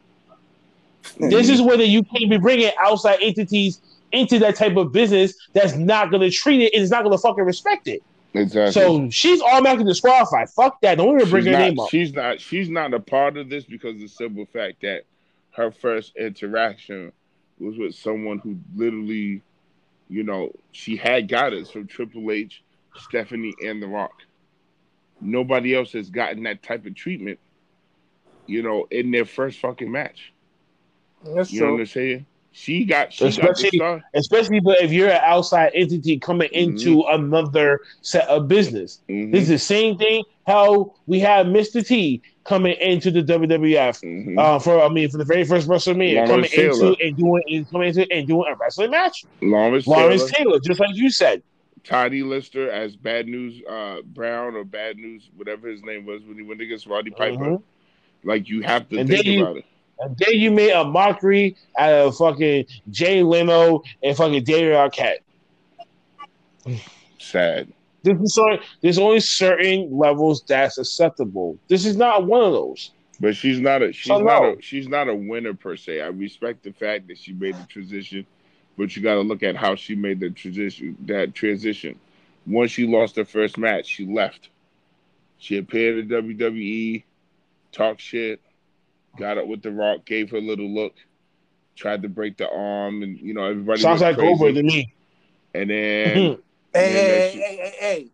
[1.19, 3.81] This is where that you can't be bringing outside entities
[4.13, 7.17] into that type of business that's not going to treat it and is not going
[7.17, 8.03] to fucking respect it.
[8.35, 8.73] exactly.
[8.73, 10.49] So she's automatically disqualified.
[10.51, 10.97] Fuck that.
[10.97, 11.91] Don't even bring she's her not, name up.
[11.91, 12.41] She's not.
[12.41, 15.03] She's not a part of this because of the simple fact that
[15.53, 17.13] her first interaction
[17.59, 19.43] was with someone who literally,
[20.09, 22.63] you know, she had guidance from Triple H,
[22.97, 24.13] Stephanie, and The Rock.
[25.21, 27.39] Nobody else has gotten that type of treatment,
[28.47, 30.33] you know, in their first fucking match.
[31.25, 32.27] That's You know what I'm saying?
[32.53, 33.13] She got.
[33.13, 34.03] She got the Especially- star.
[34.15, 39.01] Especially but if you're an outside entity coming into another set of business.
[39.11, 41.87] Mhm, This is the same thing how we have Mr.
[41.87, 44.01] T coming into the WWF.
[44.01, 44.39] mhm.
[44.39, 46.89] Uh, for I mean, for the very first WrestleMania, Lawrence coming Taylor.
[46.93, 49.25] into and doing and coming into and doing a wrestling match.
[49.43, 51.43] Lawrence, Lawrence Taylor, Taylor, just like you said.
[51.85, 56.37] Toddy Lister as Bad News uh, Brown or Bad News, whatever his name was when
[56.37, 57.37] he went against Roddy Piper.
[57.45, 57.63] Mhm.
[58.25, 59.65] Like you have to And think then you- about it.
[59.99, 65.19] And then you made a mockery out of fucking Jay Leno and fucking David Arquette.
[67.19, 67.73] Sad.
[68.03, 71.59] This is sorry, there's only certain levels that's acceptable.
[71.69, 72.93] This is not one of those.
[73.19, 74.53] But she's not a she's So, not no.
[74.53, 76.03] a she's not a winner per se.
[76.03, 78.27] I respect the fact that she made the transition,
[78.77, 80.97] but you got to look at how she made the transition.
[81.07, 81.99] That transition.
[82.47, 84.51] Once she lost her first match, she left.
[85.39, 87.03] She appeared in WWE,
[87.73, 88.41] talked shit,
[89.17, 90.95] got up with the Rock, gave her a little look,
[91.75, 94.29] tried to break the arm, and you know everybody Sounds like crazy.
[94.29, 94.93] Goldberg to me.
[95.55, 96.29] And then Hey,
[96.75, 98.07] Yeah, hey, that's- hey, hey, hey, hey.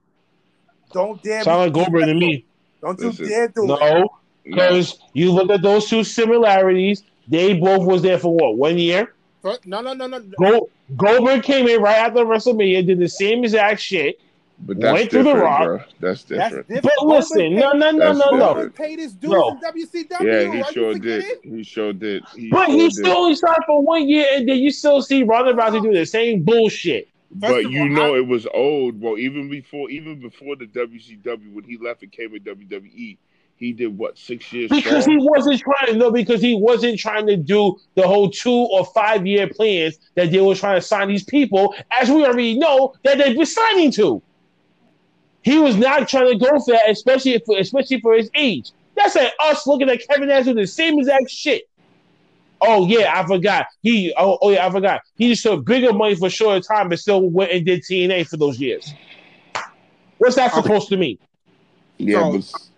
[0.92, 1.42] Don't dare.
[1.42, 2.44] Sound like Goldberg to me.
[2.82, 3.66] Don't you Listen, dare do it.
[3.66, 4.08] No, no,
[4.44, 7.02] because you look at those two similarities.
[7.28, 9.14] They both was there for what one year.
[9.64, 10.20] No, no, no, no.
[10.38, 14.20] Gold, Goldberg came in right after WrestleMania, did the same exact shit.
[14.64, 15.64] But that's went through the rock.
[15.64, 15.78] bro.
[16.00, 16.68] That's That's different.
[16.68, 16.82] different.
[16.98, 18.48] But listen, no, no, no, no, no.
[18.54, 18.74] different.
[18.76, 19.48] Paid his dues No.
[19.50, 20.20] in WCW.
[20.20, 21.24] yeah, Are he you sure did.
[21.42, 22.22] He sure did.
[22.36, 25.22] He But sure he still only signed for one year, and then you still see
[25.24, 27.08] Ronda Rousey do the same bullshit.
[27.34, 29.00] But First of you all, know I- it was old.
[29.00, 33.16] Well, even before even before the WCW, when he left and came in WWE,
[33.56, 35.18] he did what six years Because strong?
[35.18, 39.26] he wasn't trying, no, because he wasn't trying to do the whole two or five
[39.26, 43.18] year plans that they were trying to sign these people, as we already know that
[43.18, 44.20] they've been signing to.
[45.42, 48.70] He was not trying to go for that, especially for especially for his age.
[48.96, 51.64] That's like us looking at Kevin Nash with the same exact shit.
[52.60, 53.66] Oh yeah, I forgot.
[53.82, 55.00] He oh, oh yeah, I forgot.
[55.16, 58.36] He just took bigger money for shorter time, but still went and did TNA for
[58.36, 58.92] those years.
[60.18, 60.62] What's that Okay.
[60.62, 61.18] supposed to mean?
[61.98, 62.68] yeah, So-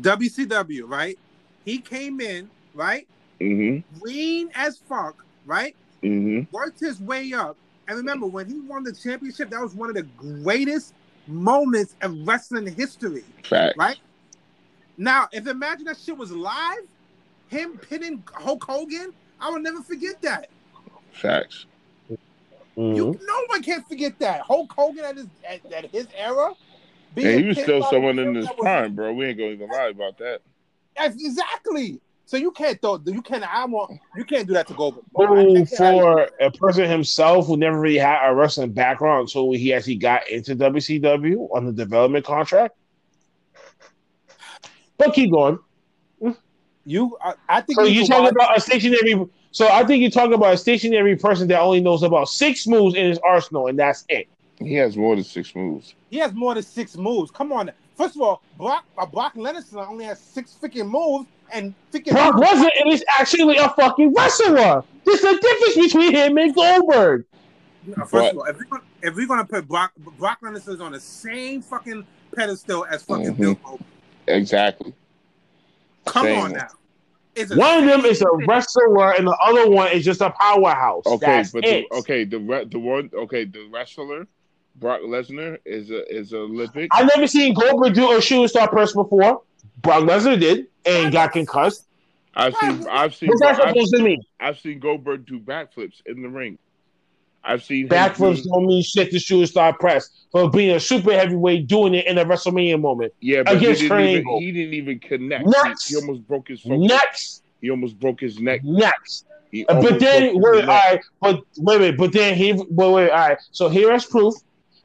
[0.00, 1.18] WCW, right?
[1.64, 3.06] He came in, right?
[3.40, 5.76] hmm Lean as fuck, right?
[6.02, 7.56] hmm Worked his way up.
[7.88, 10.94] And remember, when he won the championship, that was one of the greatest
[11.26, 13.76] moments of wrestling history, Fact.
[13.76, 13.98] right?
[14.98, 16.78] Now, if imagine that shit was live,
[17.48, 20.48] him pinning Hulk Hogan, I will never forget that.
[21.12, 21.66] Facts.
[22.76, 22.96] Mhm.
[22.96, 24.40] You, no one can forget that.
[24.42, 26.52] Hulk Hogan at his at, at his era.
[27.14, 29.12] being And he was still someone in Shield, his that was- prime, bro.
[29.14, 30.40] We ain't gonna even lie about that.
[30.96, 32.00] That's exactly.
[32.26, 33.00] So you can't throw.
[33.06, 33.44] You can't.
[33.44, 34.00] I want.
[34.16, 35.04] You can't do that to Goldberg.
[35.14, 39.52] Who, I- I- for a person himself who never really had a wrestling background until
[39.52, 42.74] he actually got into WCW on the development contract.
[44.98, 45.58] But keep going.
[46.84, 47.16] you.
[47.22, 47.78] I, I think.
[47.78, 49.24] So You talking about a stationary.
[49.52, 52.96] So I think you're talking about a stationary person that only knows about six moves
[52.96, 54.26] in his arsenal, and that's it.
[54.58, 55.94] He has more than six moves.
[56.10, 57.30] He has more than six moves.
[57.30, 57.70] Come on.
[57.94, 62.12] First of all, Brock uh, Brock Lesnar only has six freaking moves and freaking.
[62.12, 64.82] Brock Lesnar is actually a fucking wrestler.
[65.04, 67.24] There's a difference between him and Goldberg.
[67.94, 70.92] First But- of all, if we're, gonna, if we're gonna put Brock Brock Lesnar on
[70.92, 73.38] the same fucking pedestal as fucking Mhm.
[73.38, 73.86] Bill Goldberg.
[74.26, 74.92] Exactly.
[76.04, 76.38] Come Same.
[76.40, 76.68] on now.
[77.36, 81.04] It's One of them is a wrestler, and the other one is just a powerhouse.
[81.06, 81.86] Okay, That's but it.
[81.90, 84.26] the, okay, the re- the one okay, the wrestler
[84.76, 86.88] Brock Lesnar is a is a Olympic.
[86.92, 89.42] I've never seen Goldberg do a shooting star press before.
[89.82, 91.86] Brock Lesnar did and got concussed.
[92.34, 94.22] I've seen I've seen What's that I've, supposed to mean?
[94.40, 96.58] I've seen Goldberg do backflips in the ring.
[97.42, 101.12] I've seen Backflips do- don't mean shit to shooting star press for being a super
[101.12, 103.12] heavyweight doing it in a WrestleMania moment.
[103.20, 105.46] Yeah, but he against didn't, even, he didn't even connect.
[105.46, 105.88] Next.
[105.88, 106.78] He, he almost broke his focus.
[106.88, 108.64] Next, He almost broke his neck.
[108.64, 109.26] next.
[109.52, 111.04] He But then, wait, all neck.
[111.20, 113.38] but wait, wait, but then he, wait, wait, all right.
[113.52, 114.34] So here is proof.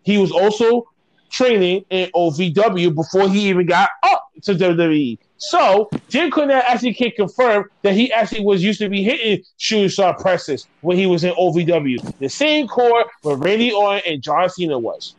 [0.03, 0.86] He was also
[1.32, 5.17] training in OVW before he even got up to WWE.
[5.38, 9.89] So Jim Cornette actually can confirm that he actually was used to be hitting shooting
[9.89, 12.19] star presses when he was in OVW.
[12.19, 15.15] The same core where Randy Orton and John Cena was.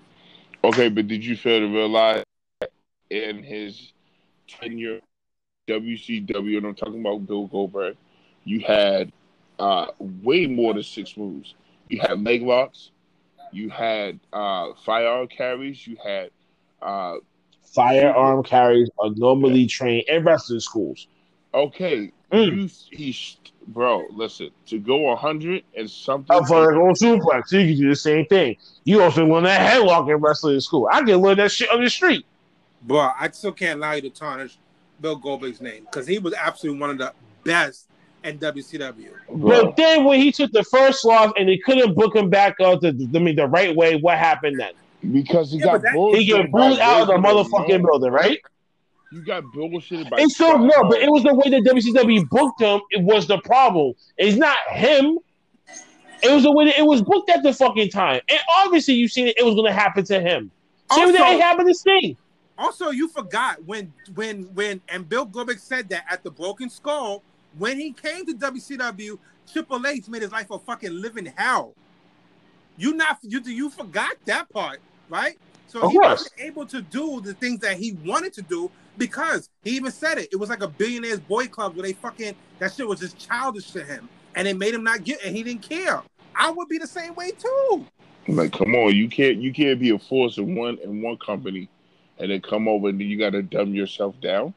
[0.65, 2.23] Okay, but did you fail to realize
[3.11, 3.93] in his
[4.47, 5.01] tenure
[5.69, 7.97] WCW, and I'm talking about Bill Goldberg,
[8.45, 9.13] you had
[9.59, 11.55] uh, way more than six moves.
[11.89, 12.91] You had leg locks,
[13.53, 16.31] you had uh, fireman carries, you had
[16.81, 17.17] uh,
[17.75, 21.07] Fireman carries are normally trained in wrestling schools.
[21.55, 22.71] okay, Mm.
[22.91, 23.15] you he,
[23.67, 26.35] bro, listen to go hundred and something.
[26.35, 28.57] Up for a suplex, you can do the same thing.
[28.85, 30.89] You also learn that headlock in wrestling school.
[30.91, 32.25] I can learn that shit on the street.
[32.81, 34.57] Bro, I still can't allow you to tarnish
[34.99, 37.13] Bill Goldberg's name because he was absolutely one of the
[37.45, 37.87] best
[38.25, 39.09] in WCW.
[39.35, 39.65] bro.
[39.67, 42.81] But then when he took the first loss and they couldn't book him back up
[42.81, 44.73] the, I mean, the right way, what happened then?
[45.13, 47.69] because he Yeah, got but that- bullshit He get by booed out of the motherfucking
[47.71, 47.83] alone.
[47.83, 48.39] building, right?
[49.11, 52.29] You got bullshit by And so no, Scott but it was the way that WCW
[52.31, 52.81] booked him.
[52.91, 53.95] It was the problem.
[54.17, 55.19] It's not him.
[56.23, 58.21] It was the way that it was booked at the fucking time.
[58.29, 59.37] And obviously, you seen it.
[59.37, 60.53] It was going to happen to him.
[60.93, 62.17] Same Also- thing happened to Sting.
[62.57, 67.25] Also, you forgot when when when and Bill Goldberg said that at the Broken Skull
[67.59, 69.19] when he came to WCW,
[69.53, 71.75] Triple H made his life a fucking living hell.
[72.77, 75.39] You not you you forgot that part, right?
[75.67, 79.71] So he wasn't able to do the things that he wanted to do because he
[79.71, 80.29] even said it.
[80.33, 83.71] It was like a billionaires boy club where they fucking that shit was just childish
[83.73, 86.03] to him, and it made him not get, and he didn't care.
[86.35, 87.87] I would be the same way too.
[88.29, 91.69] Like, come on, you can't you can't be a force in one in one company,
[92.19, 94.55] and then come over and you got to dumb yourself down.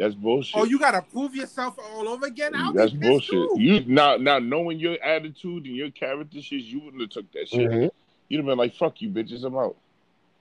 [0.00, 0.56] That's bullshit.
[0.58, 2.52] Oh, you gotta prove yourself all over again.
[2.54, 3.30] I'll That's be bullshit.
[3.32, 3.54] too.
[3.58, 7.48] You now now knowing your attitude and your character shit, you wouldn't have took that
[7.48, 7.70] shit.
[7.70, 7.90] Mhm.
[8.28, 9.76] You'd have been like, "Fuck you, bitches, I'm out."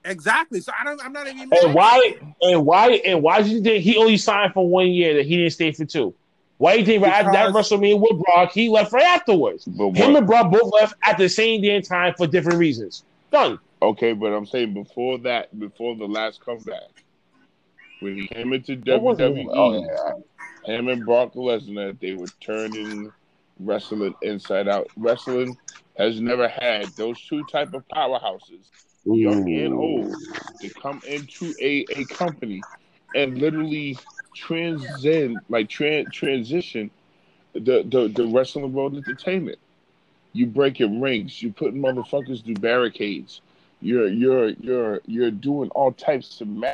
[0.06, 0.62] Exactly.
[0.62, 1.04] So I don't.
[1.04, 1.50] I'm not even.
[1.52, 2.16] And why?
[2.42, 2.92] And why?
[3.06, 5.84] And why did you he only signed for one year that he didn't stay for
[5.84, 6.14] two?
[6.58, 9.66] Why do you think at that Because- WrestleMania with Brock he left right afterwards?
[9.66, 10.18] But Him what?
[10.20, 13.04] and Brock both left at the same damn time for different reasons.
[13.32, 13.60] Done.
[13.82, 17.04] Okay, but I'm saying before that, before the last comeback,
[18.00, 19.36] when he came into What was it?
[19.36, 20.16] WWE, Oh,
[20.66, 20.76] yeah.
[20.76, 23.12] him and Brock Lesnar, they were turning
[23.60, 24.90] wrestling inside out.
[24.96, 25.58] Wrestling
[25.98, 28.70] has never had those two type of powerhouses,
[29.06, 30.16] young and old,
[30.62, 32.64] to come into a, a company
[33.14, 33.98] and literally
[34.34, 36.90] transcend, like tran transition
[37.54, 39.58] the, the the wrestling world entertainment.
[40.32, 43.42] You breaking rings, you putting motherfuckers through barricades.
[43.82, 46.74] You're you're you're you're doing all types of ma-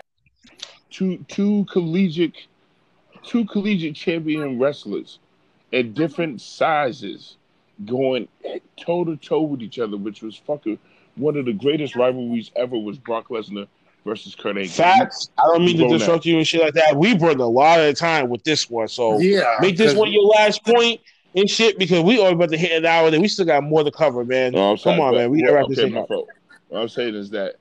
[0.95, 2.47] two two collegiate
[3.23, 5.19] two collegiate champion wrestlers
[5.73, 7.35] at different sizes
[7.85, 8.27] going
[8.77, 10.79] toe to toe with each other, which was fucking
[11.15, 13.67] one of the greatest rivalries ever was Brock Lesnar
[14.05, 14.69] versus Kurt Angle.
[14.71, 15.29] Facts.
[15.37, 16.95] I don't mean to disrupt you and shit like that.
[16.95, 19.57] We burned a lot of time with this one, so Yeah.
[19.59, 21.01] make this one your last point
[21.35, 23.07] and shit because we are about to hit an hour.
[23.09, 24.53] And we still got more to cover, man.
[24.53, 25.29] No, sorry, Come on, man.
[25.29, 26.09] We gotta wrap this thing my up.
[26.69, 27.55] What I'm saying is that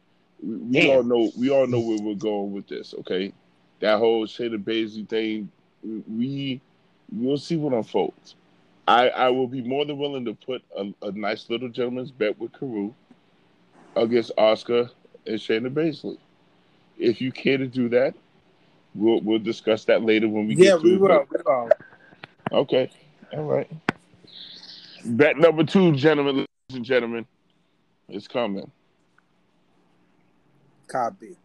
[0.45, 2.95] we, all know we all know where we're going with this.
[3.01, 3.33] Okay,
[3.81, 5.51] that whole Shayna Baszler thing,
[5.83, 6.61] we
[7.13, 8.37] we'll see what unfolds.
[8.87, 12.39] I I will be more than willing to put a, a nice little gentleman's bet
[12.39, 12.93] with Carew
[13.97, 14.91] against Asuka
[15.27, 16.19] and Shayna Baszler.
[16.99, 18.15] If you care to do that,
[18.95, 21.27] we'll we'll discuss that later when we Yeah, get to we will.
[21.31, 21.71] We will.
[22.53, 22.91] Okay.
[23.33, 23.71] All right.
[25.05, 27.27] Bet number two, gentlemen, ladies and gentlemen,
[28.09, 28.71] is coming.
[30.87, 31.37] Copy.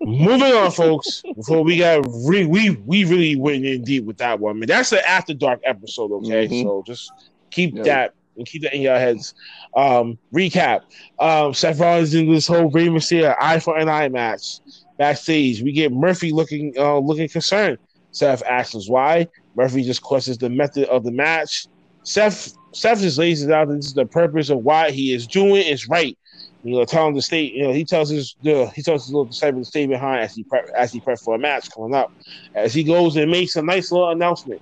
[0.00, 1.22] Moving on, folks.
[1.34, 4.68] Before we got re- we we really went in deep with that one, man.
[4.68, 6.46] That's the after dark episode, okay?
[6.48, 6.62] Mhm.
[6.62, 7.10] So just
[7.50, 7.82] keep Yeah.
[7.84, 9.34] that and keep that in your heads.
[9.76, 10.82] Um, recap:
[11.18, 14.60] um, Seth Rollins in this whole Rey Mysterio eye for an eye match.
[14.98, 17.78] Backstage, we get Murphy looking uh, looking concerned.
[18.12, 19.26] Seth asks us why.
[19.54, 21.66] Murphy just questions the method of the match.
[22.02, 23.68] Seth Seth just lays it out.
[23.68, 26.16] that This is the purpose of why he is doing is right.
[26.62, 27.52] You know, tell him to state.
[27.54, 30.34] You know, he tells his the he tells his little disciple to stay behind as
[30.34, 32.12] he prep as he prep for a match coming up.
[32.54, 34.60] As he goes and makes a nice little announcement.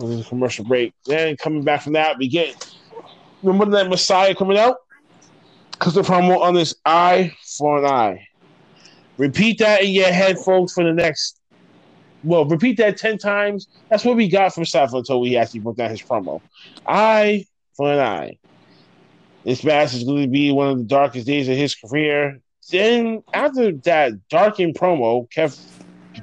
[0.00, 0.94] A commercial break.
[1.04, 2.74] Then coming back from that, we get
[3.42, 4.78] remember that Messiah coming out
[5.72, 8.26] because the promo on this eye for an eye.
[9.16, 11.40] Repeat that in your head, folks, for the next.
[12.24, 13.68] Well, repeat that ten times.
[13.90, 16.40] That's what we got from Seth until we actually broke down his promo.
[16.86, 18.39] Eye for an eye.
[19.44, 22.40] This match is going to be one of the darkest days of his career.
[22.70, 25.58] Then, after that darkened promo, Kev,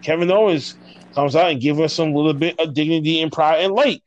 [0.03, 0.75] Kevin Owens
[1.15, 4.03] comes out and gives us some little bit of dignity and pride and light.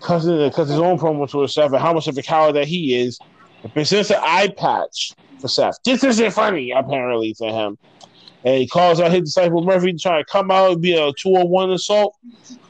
[0.00, 3.18] Because his own promo to Seth and how much of a coward that he is.
[3.64, 5.78] It presents an eye patch for Seth.
[5.84, 7.78] This isn't funny, apparently, to him.
[8.44, 11.12] And he calls out his disciple Murphy to try to come out and be a
[11.12, 12.16] 201 assault.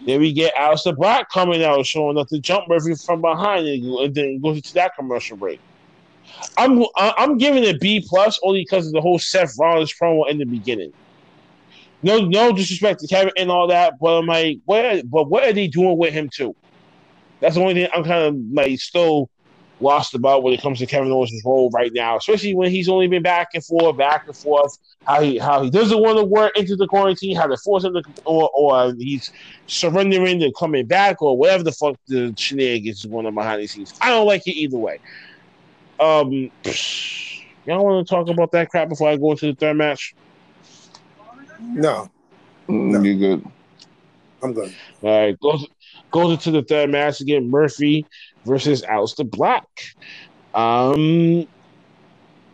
[0.07, 3.85] Then we get Aleister Black coming out, showing up to jump Murphy from behind, and,
[3.85, 5.61] and then goes into that commercial break.
[6.57, 10.39] I'm I'm giving it B plus only because of the whole Seth Rollins promo in
[10.39, 10.93] the beginning.
[12.03, 15.09] No, no disrespect to Kevin and all that, but I'm like, what?
[15.11, 16.55] But what are they doing with him too?
[17.41, 19.31] That's the only thing I'm kind of like still
[19.81, 23.07] lost about when it comes to Kevin Owens' role right now, especially when he's only
[23.07, 24.77] been back and forth, back and forth.
[25.07, 27.95] How he how he doesn't want to work into the quarantine, how to force him
[27.95, 29.31] to, or or he's
[29.67, 33.67] surrendering and coming back, or whatever the fuck the shenanigans is going on behind the
[33.67, 33.95] scenes.
[34.01, 34.99] I don't like it either way.
[36.01, 36.51] Um,
[37.65, 40.15] y'all want to talk about that crap before I go into the third match?
[41.61, 42.09] No,
[42.69, 43.47] Mm, You good?
[44.43, 44.73] I'm good.
[45.03, 45.67] All right, goes
[46.11, 47.51] goes into the third match again.
[47.51, 48.07] Murphy
[48.45, 49.65] versus Aleister Black.
[50.55, 51.47] Um,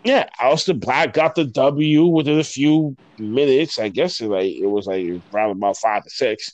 [0.05, 3.79] yeah, Aleister Black got the W within a few minutes.
[3.79, 6.53] I guess it like it was like around about five to six,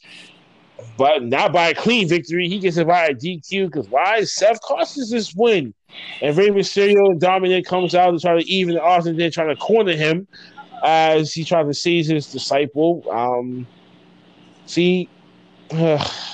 [0.97, 2.49] but not by a clean victory.
[2.49, 4.25] He gets it by a DQ because why?
[4.25, 5.75] Seth costs this win,
[6.21, 9.57] and Rey Mysterio and Dominic comes out to try to even and then trying to
[9.57, 10.27] corner him
[10.85, 13.05] as he tries to seize his disciple.
[13.11, 13.67] Um,
[14.67, 15.09] see.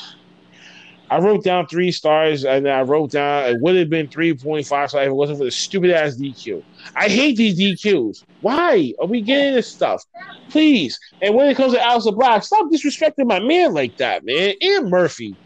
[1.08, 4.66] I wrote down three stars, and I wrote down it would have been three point
[4.66, 6.62] five stars if it wasn't for the stupid ass DQ.
[6.96, 8.24] I hate these DQs.
[8.40, 10.02] Why are we getting this stuff?
[10.50, 10.98] Please.
[11.22, 14.54] And when it comes to Aleister Black, stop disrespecting my man like that, man.
[14.60, 15.36] And Murphy,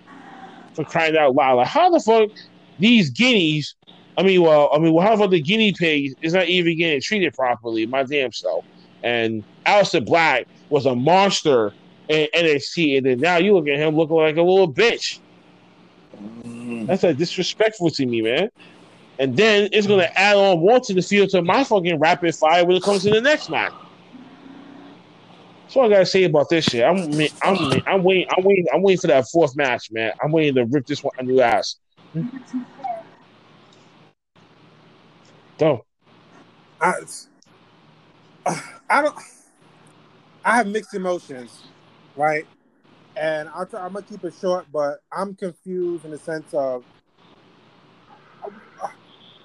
[0.75, 1.57] for crying out loud.
[1.57, 2.31] Like, how the fuck
[2.79, 3.75] these guineas?
[4.17, 7.01] I mean, well, I mean, well, how about the guinea pig is not even getting
[7.01, 7.87] treated properly?
[7.87, 8.65] My damn self.
[9.03, 11.73] And Aleister Black was a monster
[12.09, 15.21] in NXT, and then now you look at him looking like a little bitch.
[16.21, 16.87] Mm.
[16.87, 18.51] That's like disrespectful to me, man.
[19.19, 22.65] And then it's gonna add on more to the field to my fucking rapid fire
[22.65, 23.73] when it comes to the next match.
[25.63, 26.83] That's all I gotta say about this shit.
[26.83, 26.97] I'm,
[27.43, 30.13] I'm, I'm waiting, I'm waiting, I'm waiting for that fourth match, man.
[30.23, 31.77] I'm waiting to rip this one a new ass.
[35.59, 35.85] Go.
[36.81, 36.95] I,
[38.89, 39.15] I don't.
[40.45, 41.63] I have mixed emotions,
[42.17, 42.47] right?
[43.21, 46.83] And I'm gonna keep it short, but I'm confused in the sense of
[48.43, 48.89] uh,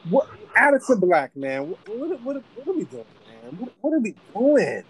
[0.09, 1.69] what Aleister Black, man.
[1.69, 3.59] What, what, what, what are we doing, man?
[3.59, 4.83] What, what are we doing?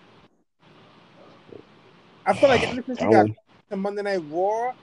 [2.27, 3.27] I feel like ever since you got
[3.71, 4.73] to Monday Night Raw,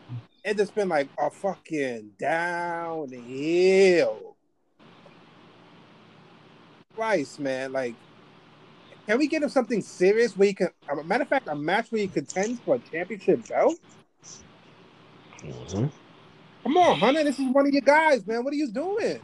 [0.44, 4.34] it just been like a fucking downhill.
[6.96, 7.94] Christ, man, like,
[9.12, 10.70] can we get him something serious where he can?
[10.88, 13.74] A matter of fact, a match where he contends for a championship belt.
[15.42, 15.92] Mhm.
[16.62, 18.42] Come on, Hunter, this is one of your guys, man.
[18.42, 19.20] What are you doing?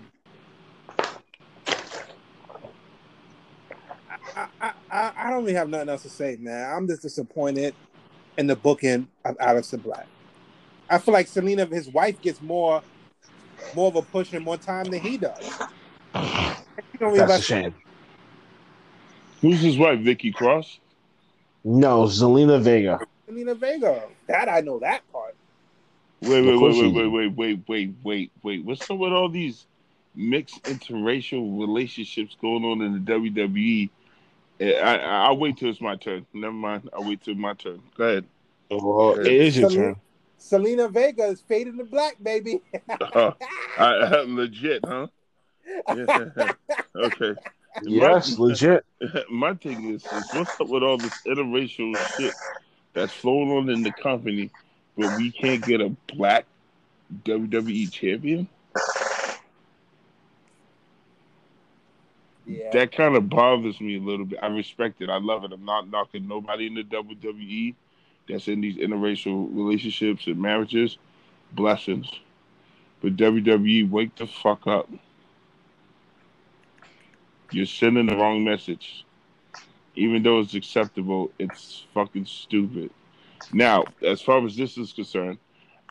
[4.37, 6.71] I, I, I, I don't really have nothing else to say, man.
[6.71, 7.75] I'm just disappointed
[8.37, 10.07] in the booking of Aleister Black.
[10.91, 12.83] I feel like Zelina, his wife, gets more
[13.75, 15.59] more of a push and more time than he does.
[16.93, 17.75] You don't really That's a shame.
[19.41, 20.01] Who's his wife?
[20.01, 20.81] Vicky Cross.
[21.65, 23.01] No, Zelina Vega.
[23.29, 24.03] Zelina Vega.
[24.27, 25.35] That I know that part.
[26.21, 28.65] Wait, Of wait, wait, wait, wait, wait, wait, wait, wait.
[28.65, 29.67] What's up with all these
[30.17, 33.91] mixed interracial relationships going on in the WWE?
[34.61, 36.27] Eh, I, I, I'll wait till it's my turn.
[36.33, 36.91] Never mind.
[36.93, 37.81] I'll wait till my turn.
[37.97, 38.25] Go ahead.
[38.71, 39.97] Well, it is your Zelina- turn.
[40.41, 42.61] Zelina Vega is faded to black, baby.
[42.89, 43.33] Uh,
[43.79, 45.07] I, legit, huh?
[45.95, 46.53] Yeah.
[46.97, 47.35] okay.
[47.83, 48.85] Yes, legit.
[49.31, 52.35] My thing is, is, what's up with all this interracial shit
[52.93, 54.51] that's flowing on in the company,
[54.97, 56.47] but we can't get a black
[57.25, 58.49] WWE champion?
[62.47, 62.71] yeah.
[62.73, 64.39] That kind of bothers me a little bit.
[64.43, 65.11] I respect it.
[65.11, 65.53] I love it.
[65.53, 67.75] I'm not knocking nobody in the WWE
[68.29, 70.99] that's in these interracial relationships and marriages.
[71.53, 72.11] Blessings.
[73.01, 74.89] But WWE, wake the fuck up.
[77.51, 79.05] You're sending the wrong message.
[79.97, 82.91] Even though it's acceptable, it's fucking stupid.
[83.53, 85.39] Now, as far as this is concerned,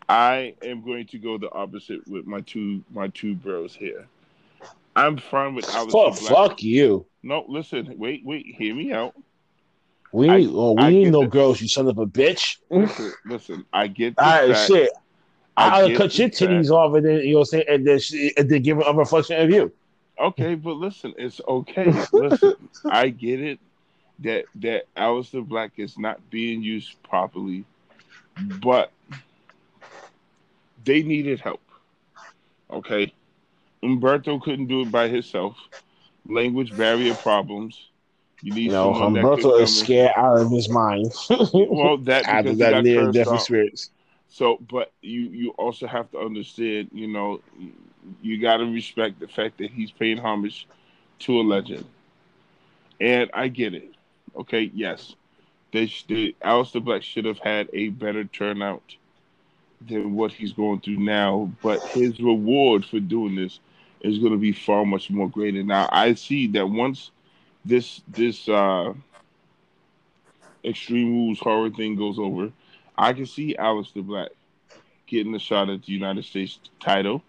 [0.08, 4.08] I am going to go the opposite with my two my two bros here.
[4.96, 7.06] I'm fine with Aleister Fuck, fuck you.
[7.22, 9.14] No, listen, wait, wait, hear me out.
[10.14, 12.58] We I- oh, we I need no the- girls, you son of a bitch.
[12.70, 14.90] Listen, listen, I get right, fact- shit.
[15.58, 17.88] I I'll cut your titties fact- off and then you know what I'm saying, and
[17.88, 19.72] then she, and then give a reflection of you.
[20.20, 22.06] Okay, but listen, it's okay.
[22.14, 23.60] listen, I get it
[24.20, 27.66] that that Aleister Black is not being used properly,
[28.62, 28.92] but
[30.84, 31.62] they needed help.
[32.70, 33.14] Okay,
[33.84, 35.58] Humberto couldn't do it by himself.
[36.28, 37.90] Language barrier problems.
[38.42, 41.12] You need You know, Humberto is in- scared out of his mind.
[41.68, 43.90] Well, that because that near cursed death experience.
[44.28, 47.42] So, but you you also have to understand, you know,
[48.22, 50.68] you got to respect the fact that he's paying homage
[51.20, 51.86] to a legend,
[53.00, 53.94] and I get it.
[54.36, 55.16] Okay, yes,
[55.72, 58.96] they they, Aleister Black should have had a better turnout
[59.82, 63.60] than what he's going through now, but his reward for doing this
[64.02, 65.64] is going to be far much more greater.
[65.64, 67.12] Now, I see that once
[67.66, 68.94] this this uh
[70.64, 72.52] Extreme Rules horror thing goes over,
[72.98, 74.30] I can see Aleister Black
[75.06, 77.24] getting a shot at the United States title,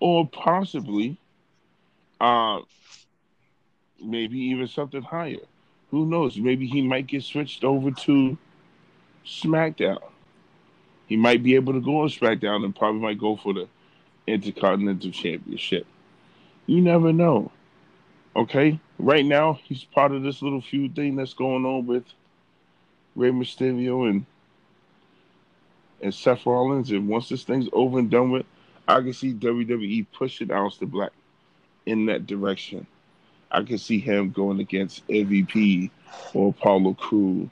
[0.00, 1.16] or possibly,
[2.20, 2.60] uh,
[4.02, 5.38] maybe even something higher.
[5.90, 6.36] Who knows?
[6.36, 8.36] Maybe he might get switched over to
[9.24, 10.02] SmackDown.
[11.06, 13.68] He might be able to go on SmackDown and probably might go for the
[14.26, 15.86] Intercontinental Championship.
[16.66, 17.52] You never know.
[18.34, 18.80] Okay?
[18.98, 22.04] Right now, he's part of this little feud thing that's going on with
[23.14, 24.26] Rey Mysterio and
[26.00, 26.90] and Seth Rollins.
[26.90, 28.46] And once this thing's over and done with,
[28.86, 31.12] I can see WWE pushing Aleister Black
[31.86, 32.86] in that direction.
[33.50, 35.90] I can see him going against MVP
[36.34, 37.48] or Apollo Crew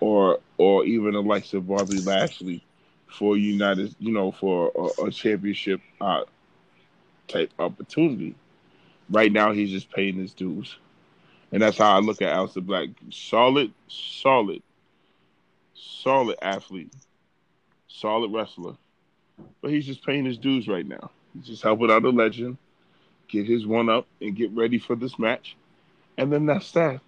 [0.00, 2.62] or or even the likes of Bobby Lashley
[3.08, 4.70] for United, you know, for
[5.00, 6.24] a, a championship uh,
[7.26, 8.34] type opportunity.
[9.10, 10.76] Right now, he's just paying his dues,
[11.50, 12.90] and that's how I look at Aleister Black.
[13.10, 14.62] Solid, solid,
[15.74, 16.92] solid athlete,
[17.88, 18.74] solid wrestler,
[19.60, 21.10] but he's just paying his dues right now.
[21.34, 22.58] He's just helping out a legend,
[23.28, 25.56] get his one up, and get ready for this match,
[26.16, 27.00] and then that's that.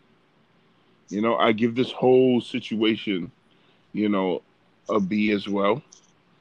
[1.09, 3.33] You know, I give this whole situation,
[3.93, 4.43] you know,
[4.89, 5.83] a B as well.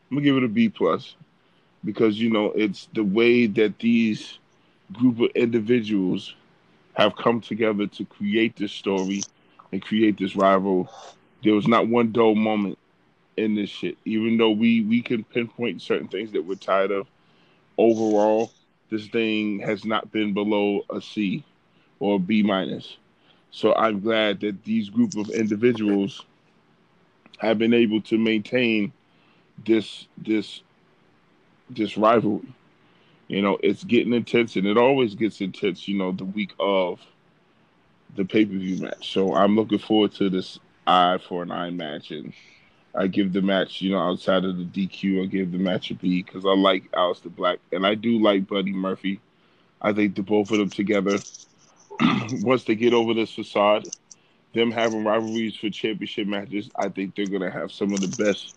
[0.10, 1.16] I'm gonna give it a B plus
[1.84, 4.40] because you know it's the way that these
[4.92, 6.36] group of individuals
[6.94, 9.22] have come together to create this story
[9.72, 10.90] and create this rival.
[11.44, 12.78] There was not one dull moment
[13.40, 13.98] in this shit.
[14.06, 17.08] Even though we we can pinpoint certain things that we're tired of,
[17.78, 18.52] overall,
[18.90, 21.44] this thing has not been below a C
[22.00, 22.98] or B minus.
[23.52, 26.26] So I'm glad that these group of individuals
[27.40, 28.92] have been able to maintain
[29.66, 30.62] this this
[31.70, 32.54] this rivalry.
[33.28, 37.00] You know, it's getting intense and it always gets intense, you know, the week of
[38.16, 39.14] the pay per view match.
[39.14, 42.34] So I'm looking forward to this eye for an eye match and
[42.96, 45.96] I give the match, you know, outside of the DQ, I give the match a
[45.96, 49.20] B because I like Aleister Black and I do like Buddy Murphy.
[49.82, 51.20] I think the both of them together,
[52.42, 53.88] once they get over this facade,
[54.54, 58.56] them having rivalries for championship matches, I think they're gonna have some of the best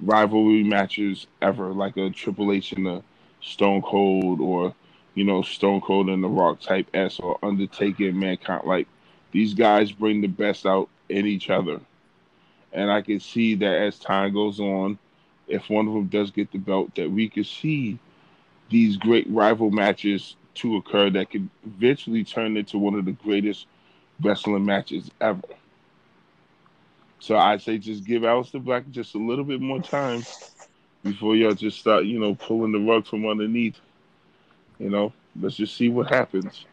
[0.00, 3.02] rivalry matches ever, like a Triple H and a
[3.40, 4.74] Stone Cold, or
[5.14, 8.64] you know Stone Cold and the Rock type S, or Undertaker and Mankind.
[8.66, 8.88] Like
[9.32, 11.80] these guys bring the best out in each other,
[12.72, 14.98] and I can see that as time goes on,
[15.48, 17.98] if one of them does get the belt, that we could see
[18.70, 23.66] these great rival matches to occur that could eventually turn into one of the greatest
[24.22, 25.42] wrestling matches ever.
[27.18, 30.24] So I'd say just give Aleister Black just a little bit more time
[31.04, 33.78] before y'all just start, you know, pulling the rug from underneath.
[34.78, 36.64] You know, let's just see what happens.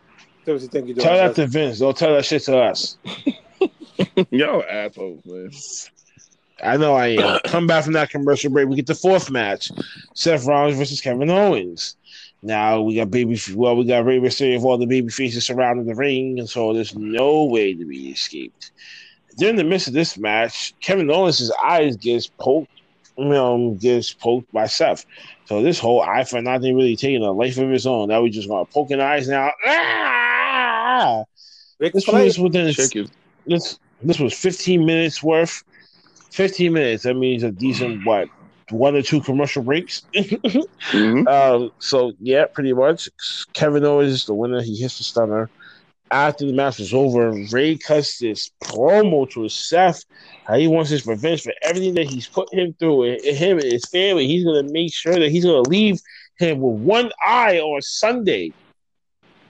[0.46, 1.08] So what you think you're doing?
[1.08, 1.80] Tell that to Vince.
[1.80, 2.98] Don't tell that shit to us.
[4.32, 5.52] Y'all assholes, man.
[6.62, 7.40] I know I am.
[7.46, 8.68] Come back from that commercial break.
[8.68, 9.72] We get the fourth match:
[10.14, 11.96] Seth Rollins versus Kevin Owens.
[12.42, 13.40] Now we got baby.
[13.54, 16.74] Well, we got Rey Mysterio of all the baby faces surrounding the ring, and so
[16.74, 18.72] there's no way to be escaped.
[19.38, 22.72] During the midst of this match, Kevin Owens' eyes gets poked,
[23.18, 25.06] you know, gets poked by Seth.
[25.46, 28.10] So this whole eye for nothing really taking a life of its own.
[28.10, 29.52] Now we just gonna poking eyes now.
[29.66, 31.24] Ah!
[31.80, 32.26] Ric This Flair.
[32.26, 33.10] was within Chicken.
[33.50, 35.64] This this was 15 minutes worth.
[36.32, 37.04] 15 minutes.
[37.04, 38.30] That means a decent what
[38.70, 40.04] one or two commercial breaks.
[40.92, 41.28] Mhm.
[41.28, 43.10] um, so yeah, pretty much.
[43.54, 44.62] Kevin Owens is the winner.
[44.62, 45.50] He hits the stunner.
[46.12, 50.04] After the match was over, Rey cuts this promo to Seth.
[50.46, 53.60] How he wants his revenge for everything that he's put him through, and and him
[53.60, 54.28] and his family.
[54.28, 56.00] He's gonna make sure that he's gonna leave
[56.38, 58.54] him with one eye on Sunday.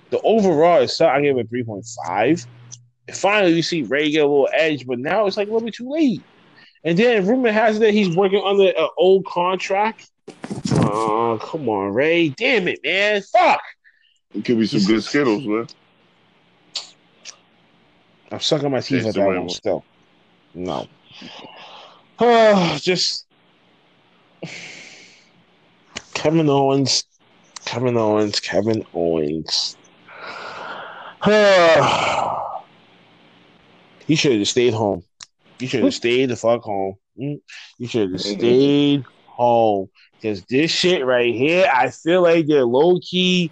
[0.10, 2.45] The overall is I gave it three point five.
[3.14, 5.76] Finally, you see Rey get a little edge, but now it's like a little bit
[5.76, 6.22] too late.
[6.84, 10.10] And then rumor has it that he's working under an old contract.
[10.72, 12.30] Oh, come on, Rey.
[12.30, 13.22] Damn it, man.
[13.22, 13.62] Fuck.
[14.34, 15.68] It could be some good Skittles, man.
[18.32, 19.84] I'm sucking my teeth at that one still.
[20.53, 20.88] No.
[22.20, 23.26] Oh, just
[26.14, 27.05] Kevin Owens.
[27.66, 28.39] Kevin Owens.
[28.39, 29.78] Kevin Owens.
[34.10, 35.03] he should have stayed home.
[35.60, 36.95] You should have stayed the fuck home.
[37.16, 37.39] Mm,
[37.78, 39.88] You should have stayed home.
[40.16, 43.51] Because this shit right here, I feel like they're low key,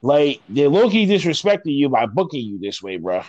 [0.00, 3.24] like they're low key disrespecting you by booking you this way, bro.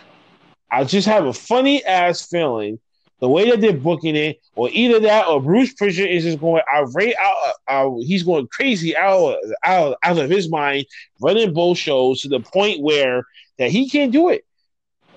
[0.69, 2.79] I just have a funny ass feeling
[3.19, 6.61] the way that they're booking it, or either that, or Bruce Pritchard is just going
[6.71, 7.97] outrage out, out.
[8.01, 10.85] He's going crazy out, out, out of his mind,
[11.19, 13.23] running both shows to the point where
[13.57, 14.45] that he can't do it.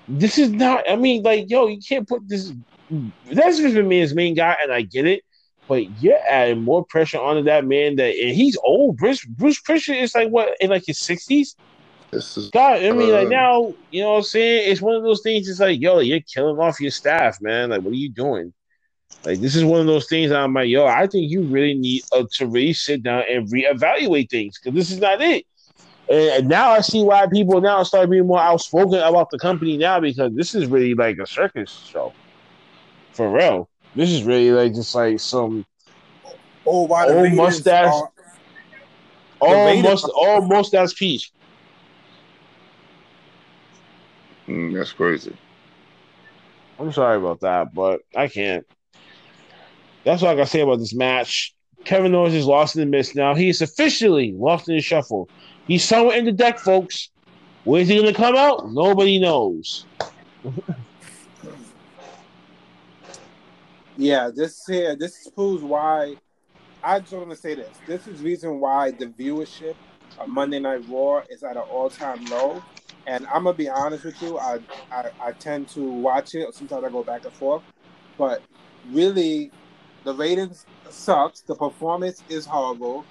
[0.07, 0.89] This is not.
[0.89, 2.51] I mean, like, yo, you can't put this.
[3.31, 5.23] That's just me as main guy, and I get it.
[5.67, 7.95] But you're adding more pressure onto that man.
[7.95, 8.97] That and he's old.
[8.97, 11.55] Bruce Bruce Pritchard is like what in like his sixties.
[12.11, 14.71] This is God, I mean, like Uh, now, you know what I'm saying?
[14.71, 15.49] It's one of those things.
[15.49, 17.69] It's like, yo, you're killing off your staff, man.
[17.69, 18.53] Like, what are you doing?
[19.25, 20.31] Like, this is one of those things.
[20.31, 24.29] I'm like, yo, I think you really need uh, to really sit down and reevaluate
[24.29, 25.45] things because this is not it.
[26.09, 29.77] And, and now I see why people now start being more outspoken about the company
[29.77, 32.13] now because this is really like a circus show.
[33.13, 35.65] For real, this is really like just like some
[36.65, 37.93] Oh, why the Old Raiders mustache.
[37.93, 38.09] are-
[39.41, 41.31] Raiders- almost almost that's peach.
[44.47, 45.35] mm, that's crazy.
[46.79, 48.65] I'm sorry about that, but I can't.
[50.05, 51.53] That's all I gotta say about this match.
[51.85, 53.35] Kevin Owens is lost in the mist now.
[53.35, 55.29] He is officially lost in the shuffle.
[55.67, 57.09] He's somewhere in the deck, folks.
[57.63, 58.71] Where's he gonna come out?
[58.71, 59.87] Nobody knows.
[63.95, 66.15] Yeah, this here, this proves why.
[66.83, 67.81] I just want to say this.
[67.87, 69.75] This is reason why the viewership
[70.19, 72.61] of Monday Night Raw is at an all-time low
[73.05, 74.59] And I'm gonna be honest with you, I,
[74.91, 76.53] I I tend to watch it.
[76.55, 77.63] Sometimes I go back and forth,
[78.17, 78.43] but
[78.91, 79.51] really,
[80.03, 81.41] the ratings sucks.
[81.41, 83.05] The performance is horrible.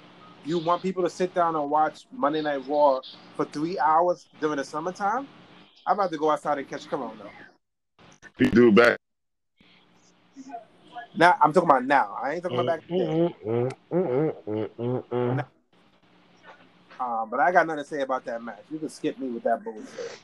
[0.45, 2.99] You want people to sit down and watch Monday Night Raw
[3.37, 5.25] for three hours during the summertime?
[5.87, 7.23] I'm about to go outside and catch Corona.
[8.37, 8.97] You do back.
[11.15, 12.17] Now I'm talking about now.
[12.21, 13.33] I ain't talking about back then.
[16.99, 18.63] Um, but I got nothing to say about that match.
[18.69, 20.19] You can skip me with that bullshit.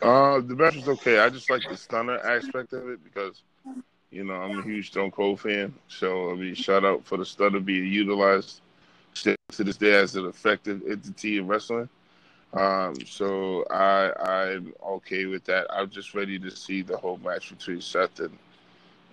[0.00, 1.18] Uh, the match was okay.
[1.18, 3.42] I just like the stunner aspect of it because,
[4.10, 5.74] you know, I'm a huge Stone Cold fan.
[5.88, 8.60] So I mean, shout out for the stunner being utilized
[9.22, 11.88] to this day as an effective entity in wrestling.
[12.54, 15.66] Um, so I I'm okay with that.
[15.70, 18.36] I'm just ready to see the whole match between Seth and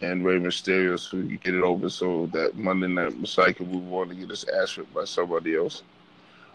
[0.01, 3.71] and Rey Mysterio so we can get it over so that Monday Night Messiah can
[3.71, 5.83] move on and get his ass whipped by somebody else.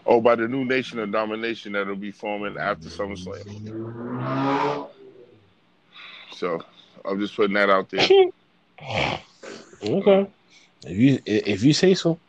[0.05, 3.45] Oh, by the new Nation of Domination that'll be forming after SummerSlam.
[6.33, 6.61] So
[7.05, 8.07] I'm just putting that out there.
[9.83, 10.27] Okay.
[10.85, 12.19] If you if you say so.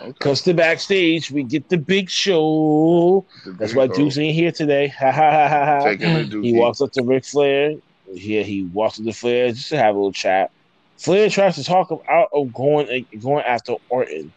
[0.00, 0.12] Okay.
[0.18, 3.24] Comes to backstage, we get the big show.
[3.46, 4.88] That's why Deuce ain't here today.
[4.88, 5.84] Ha ha ha ha ha.
[5.84, 6.44] Taking the Dookie.
[6.44, 7.74] He walks up to Ric Flair.
[8.12, 10.50] Yeah, he walks up to Flair just to have a little chat.
[10.98, 14.32] Flair tries to talk him out of going going after Orton.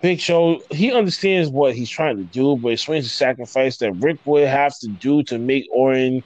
[0.00, 4.18] Big Show, he understands what he's trying to do, but explains the sacrifice that Ric
[4.24, 6.24] would have to do to make Orton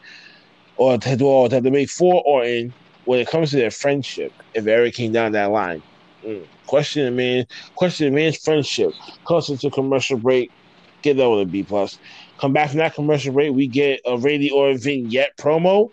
[0.79, 2.73] or to, or to make for Orton
[3.05, 5.83] when it comes to their friendship if Eric came down that line.
[6.27, 6.47] Mm.
[6.67, 7.47] Question man,
[7.77, 8.91] question man's friendship.
[9.27, 10.51] Comes into commercial break.
[11.03, 11.99] Get that with a B plus.
[12.41, 15.89] Come back from that commercial break, we get a Randy Orton vignette promo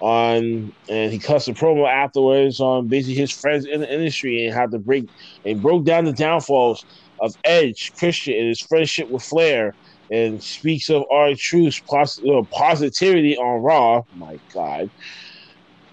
[0.00, 4.54] on, and he cuts the promo afterwards on basically his friends in the industry and
[4.54, 5.06] how to break
[5.44, 6.84] and broke down the downfalls
[7.20, 9.76] of Edge, Christian, and his friendship with Flair,
[10.10, 12.20] and speaks of R-Truth's pos-
[12.52, 14.02] positivity on Raw.
[14.16, 14.90] My God.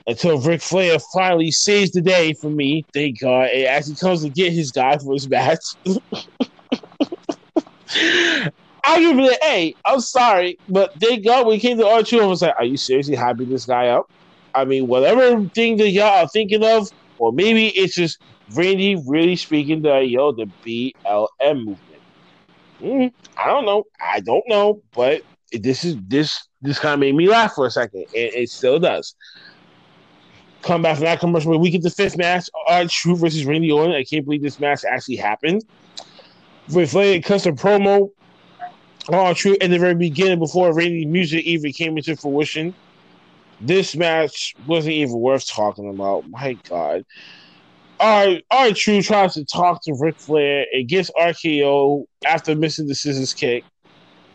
[0.07, 4.29] Until Ric Flair finally saves the day for me, thank God, as he comes to
[4.29, 5.63] get his guy for his match.
[8.87, 9.75] I give it an A.
[9.85, 12.77] I'm sorry, but thank God when it came to R-Truth, I was like, "Are you
[12.77, 14.09] seriously hyping this guy up?"
[14.53, 18.19] I mean, whatever thing that y'all are thinking of, or maybe it's just
[18.53, 21.79] Randy really speaking the yo the BLM movement.
[22.81, 23.85] Mm, I don't know.
[23.99, 27.71] I don't know, but this is this this kind of made me laugh for a
[27.71, 29.15] second, and it still does.
[30.65, 31.61] Come back from that commercial break.
[31.61, 33.93] We get the fifth match: uh, R-Truth versus Randy Orton.
[33.93, 35.63] I can't believe this match actually happened.
[36.73, 38.09] With Flair cuts a promo
[39.13, 42.73] R-Truth in the very beginning before Randy's music even came into fruition.
[43.61, 46.27] This match wasn't even worth talking about.
[46.29, 47.05] My God.
[47.99, 48.39] R
[48.73, 53.63] Truth tries to talk to Ric Flair and gets RKO after missing the scissors kick.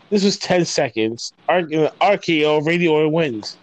[0.09, 1.33] This was 10 seconds.
[1.49, 3.57] R- RKO, Randy Orton wins.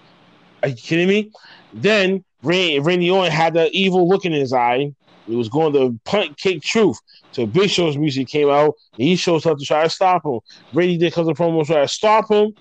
[0.62, 1.31] Are you kidding me?
[1.73, 4.93] Then Ray, Randy Orton had that evil look in his eye.
[5.27, 6.98] He was going to punt kick Truth.
[7.32, 10.40] So Big Show's music came out, and he shows up to try to stop him.
[10.73, 12.55] Randy did comes to promo to try to stop him,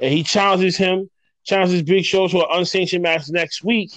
[0.00, 1.10] and he challenges him,
[1.44, 3.92] challenges Big Show to an unsanctioned match next week.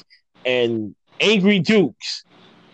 [0.45, 2.25] And Angry Dukes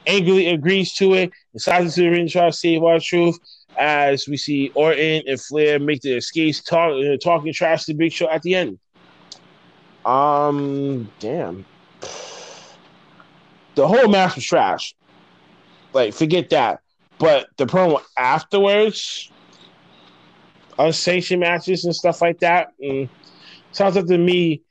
[0.08, 3.38] angrily agrees to it, decides to ring try to save R-Truth.
[3.78, 8.14] As we see Orton and Flair make the escapes, talk, uh, talking trash to Big
[8.14, 8.80] Show at the end.
[10.06, 11.66] Um, damn.
[13.76, 14.96] The whole match was trash.
[15.94, 16.82] Like, forget that.
[17.18, 19.32] But the promo afterwards,
[20.78, 23.10] unsanctioned matches and stuff like that, mm,
[23.72, 24.62] sounds like to me,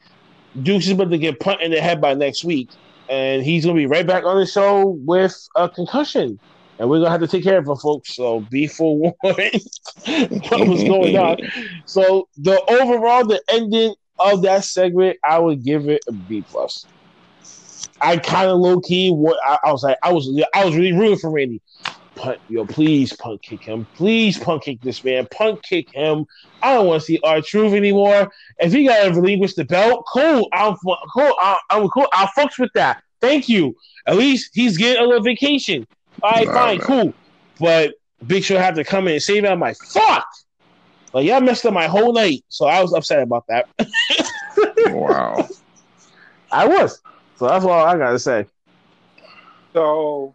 [0.62, 2.68] Dukes is about to get punt in the head by next week,
[3.08, 6.38] and he's gonna be right back on the show with a concussion,
[6.78, 8.14] and we're gonna have to take care of him, folks.
[8.14, 11.38] So be forewarned what was going on.
[11.86, 16.86] So the overall, the ending of that segment, I would give it a B plus.
[18.00, 20.92] I kind of low key, what I, I was like, I was, I was really
[20.92, 21.60] rooting for Randy
[22.14, 23.86] punt, yo, please punt kick him.
[23.96, 25.26] Please punt kick this man.
[25.30, 26.26] Punt kick him.
[26.62, 28.30] I don't want to see R-Truth anymore.
[28.58, 30.48] If he got to relinquish the belt, cool.
[30.52, 31.34] I'm cool.
[31.40, 32.06] I'm, I'm cool.
[32.12, 33.02] I'll fucks with that.
[33.20, 33.74] Thank you.
[34.06, 35.86] At least he's getting a little vacation.
[36.22, 36.86] All right, Nah, fine, man.
[36.86, 37.14] cool.
[37.58, 37.94] But
[38.26, 39.52] Big Show had to come in and save him.
[39.52, 40.26] I'm like, fuck.
[41.12, 43.68] Like y'all messed up my whole night, so I was upset about that.
[44.88, 45.48] Wow.
[46.52, 47.00] I was.
[47.44, 48.46] So that's all I gotta say.
[49.74, 50.32] So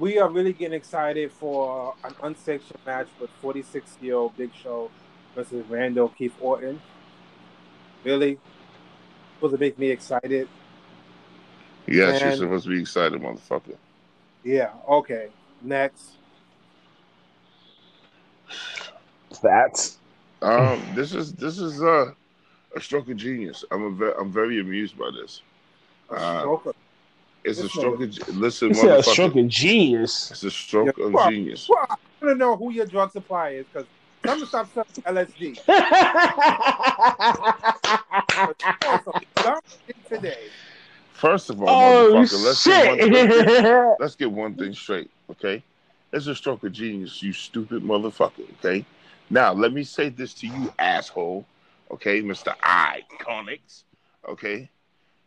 [0.00, 4.90] we are really getting excited for an unsanctioned match with 46 year old Big Show
[5.36, 6.82] versus Randall Keith Orton.
[8.02, 8.40] Really?
[9.36, 10.48] Supposed to make me excited.
[11.86, 13.76] Yes, you're supposed to be excited, motherfucker.
[14.42, 15.28] Yeah, okay.
[15.62, 16.16] Next.
[19.40, 19.98] That's.
[20.42, 22.10] Um, this is this is uh,
[22.76, 23.64] a stroke of genius.
[23.70, 25.42] I'm a ve- I'm very amused by this.
[26.10, 26.74] Uh, Stroke
[27.44, 29.04] it's a This stroke of ge- listen, It's a motherfucker.
[29.04, 30.30] stroke of genius.
[30.30, 31.68] It's a stroke Yeah, of well, genius.
[31.68, 33.86] Well, I want to know who your drug supply is because
[34.24, 34.86] tell me stop selling
[35.26, 35.56] LSD.
[39.38, 40.48] Stop it today.
[41.14, 43.96] First of all, oh motherfucker, let's get, one, get, shit!
[44.00, 45.62] let's get one thing straight, okay?
[46.12, 48.84] It's a stroke of genius, you stupid motherfucker, okay?
[49.30, 51.44] Now, let me say this to you, asshole,
[51.90, 52.54] okay, Mr.
[52.58, 53.84] Iconics,
[54.28, 54.70] okay?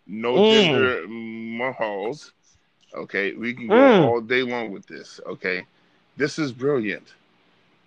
[0.08, 0.42] No Mm.
[0.42, 2.32] Jinder Mahals,
[2.94, 3.34] okay?
[3.34, 4.00] We can go Mm.
[4.00, 5.66] all day long with this, okay?
[6.18, 7.16] This is brilliant.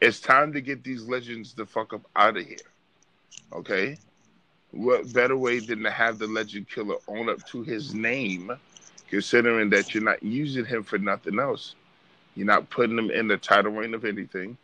[0.01, 2.71] It's time to get these legends the fuck up out of here,
[3.53, 3.99] okay?
[4.73, 8.53] What better way than to have the legend killer own up to his name,
[9.09, 11.75] considering that you're not using him for nothing else?
[12.35, 14.59] You're not putting him in the title reign of anything.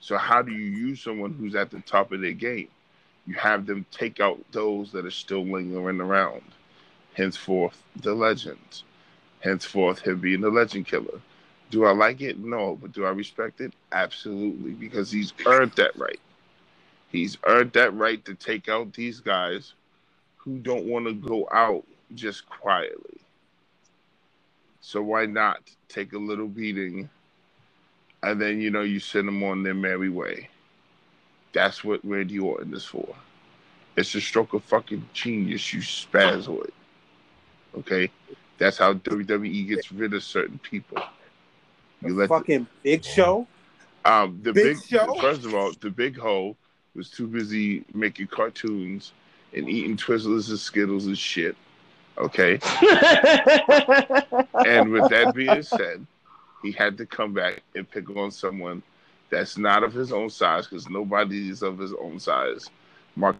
[0.00, 2.68] So how do you use someone who's at the top of their game?
[3.28, 6.42] You have them take out those that are still lingering around.
[7.14, 8.84] Henceforth, the legend.
[9.40, 11.20] Henceforth, him being the legend killer.
[11.70, 12.38] Do I like it?
[12.38, 12.78] No.
[12.80, 13.74] But do I respect it?
[13.92, 14.72] Absolutely.
[14.72, 16.20] Because he's earned that right.
[17.10, 19.74] He's earned that right to take out these guys
[20.38, 21.84] who don't want to go out
[22.14, 23.20] just quietly.
[24.80, 27.10] So why not take a little beating
[28.22, 30.48] and then, you know, you send them on their merry way?
[31.52, 33.14] That's what Randy Orton is for.
[33.96, 36.70] It's a stroke of fucking genius, you spazoid.
[37.76, 38.10] Okay?
[38.58, 40.98] That's how WWE gets rid of certain people.
[42.02, 43.46] You The let the- fucking Big Show.
[44.04, 45.14] um, the Big big, Show?
[45.20, 46.56] first of all, the big hoe
[46.94, 49.12] was too busy making cartoons
[49.54, 51.56] and eating Twizzlers and Skittles and shit.
[52.18, 52.54] Okay,
[54.66, 56.04] and with that being said,
[56.62, 58.82] he had to come back and pick on someone
[59.30, 62.70] that's not of his own size because nobody is of his own size.
[63.16, 63.36] Mark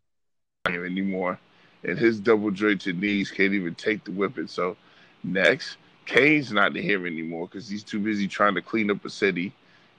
[0.66, 1.38] anymore,
[1.84, 4.48] and his double jointed knees can't even take the whipping.
[4.48, 4.76] So
[5.24, 9.52] next, Kane's not here anymore because he's too busy trying to clean up a city.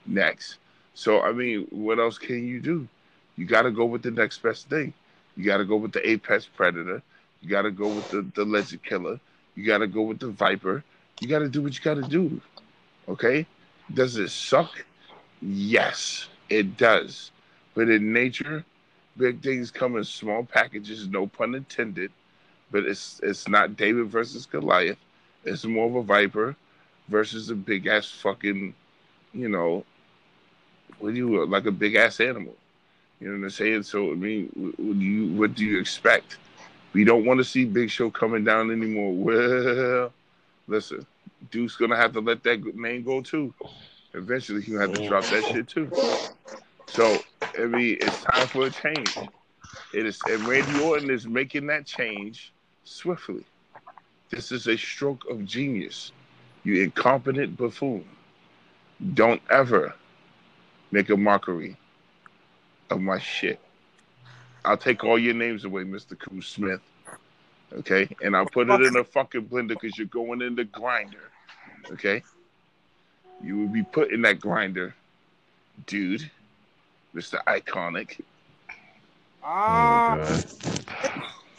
[0.06, 0.58] Next,
[0.94, 2.88] so I mean, what else can you do?
[3.36, 4.92] You got to go with the next best thing.
[5.36, 7.02] You got to go with the apex predator.
[7.40, 9.20] You got to go with the, the legend killer.
[9.54, 10.84] You got to go with the viper.
[11.20, 12.40] You got to do what you got to do.
[13.08, 13.46] Okay?
[13.92, 14.84] Does it suck?
[15.42, 17.30] Yes, it does.
[17.74, 18.64] But in nature,
[19.16, 22.12] big things come in small packages, no pun intended.
[22.70, 24.98] But it's it's not David versus Goliath.
[25.44, 26.56] It's more of a viper
[27.08, 28.74] versus a big ass fucking,
[29.32, 29.84] you know,
[30.98, 32.54] what do you like a big ass animal?
[33.20, 33.82] You know what I'm saying?
[33.84, 36.38] So I mean, what do you what do you expect?
[36.92, 39.12] We don't want to see Big Show coming down anymore.
[39.12, 40.12] Well,
[40.66, 41.06] listen,
[41.50, 43.54] Duke's gonna have to let that name go too.
[44.14, 45.90] Eventually, he'll have to drop that shit too.
[46.88, 47.18] So
[47.58, 49.16] I mean, it's time for a change.
[49.94, 52.52] It is, and Randy Orton is making that change
[52.84, 53.44] swiftly.
[54.30, 56.12] This is a stroke of genius.
[56.62, 58.04] You incompetent buffoon.
[59.14, 59.94] Don't ever
[60.90, 61.76] make a mockery
[62.90, 63.60] of my shit.
[64.64, 66.18] I'll take all your names away, Mr.
[66.18, 66.80] Cool Smith.
[67.72, 68.08] Okay?
[68.22, 71.30] And I'll put it in a fucking blender because you're going in the grinder.
[71.90, 72.22] Okay?
[73.42, 74.94] You will be put in that grinder,
[75.86, 76.30] dude.
[77.14, 77.42] Mr.
[77.46, 78.20] Iconic.
[79.42, 80.16] Ah,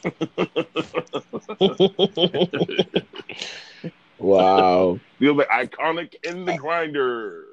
[4.19, 4.99] wow.
[5.19, 7.45] You'll be iconic in the grinder.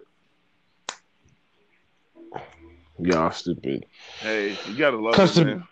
[3.00, 3.86] Y'all stupid.
[4.20, 5.64] Hey, you gotta love Custom- it, man.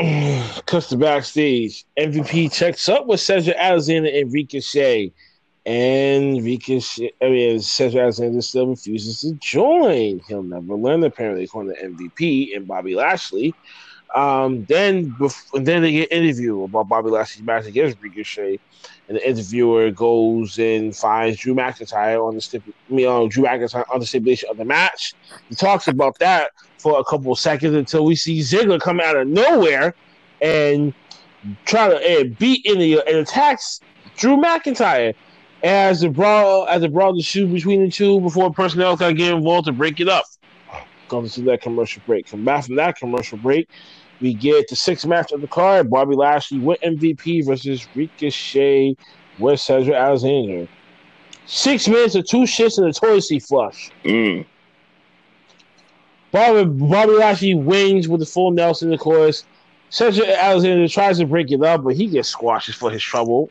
[0.66, 1.84] Cuts the backstage.
[1.98, 5.12] MVP checks up with Cedric Alexander and Ricochet.
[5.68, 10.18] And Ricochet, I mean, Cedric Alexander still refuses to join.
[10.26, 13.52] He'll never learn, apparently, according to MVP and Bobby Lashley.
[14.14, 18.58] Um, then, bef- then they get interview about Bobby Lashley's match against Ricochet,
[19.08, 23.44] and the interviewer goes and finds Drew McIntyre on the stip- I mean, uh, Drew
[23.44, 25.12] McIntyre on the stipulation of the match.
[25.50, 29.18] He talks about that for a couple of seconds until we see Ziggler come out
[29.18, 29.94] of nowhere
[30.40, 30.94] and
[31.66, 33.80] try to and beat in the and attacks
[34.16, 35.14] Drew McIntyre
[35.62, 39.66] as the brawl as the brawl ensued between the two before personnel got get involved
[39.66, 40.24] to break it up.
[41.08, 42.26] Comes to that commercial break.
[42.26, 43.68] Come back from that commercial break.
[44.20, 48.96] We get the sixth match of the card: Bobby Lashley with MVP versus Ricochet
[49.38, 50.68] with Cedric Alexander.
[51.46, 53.90] Six minutes of two shits and a toilet seat flush.
[54.04, 54.44] Mm.
[56.30, 59.44] Bobby, Bobby Lashley wins with the full Nelson, of course.
[59.88, 63.50] Cedric Alexander tries to break it up, but he gets squashed for his trouble.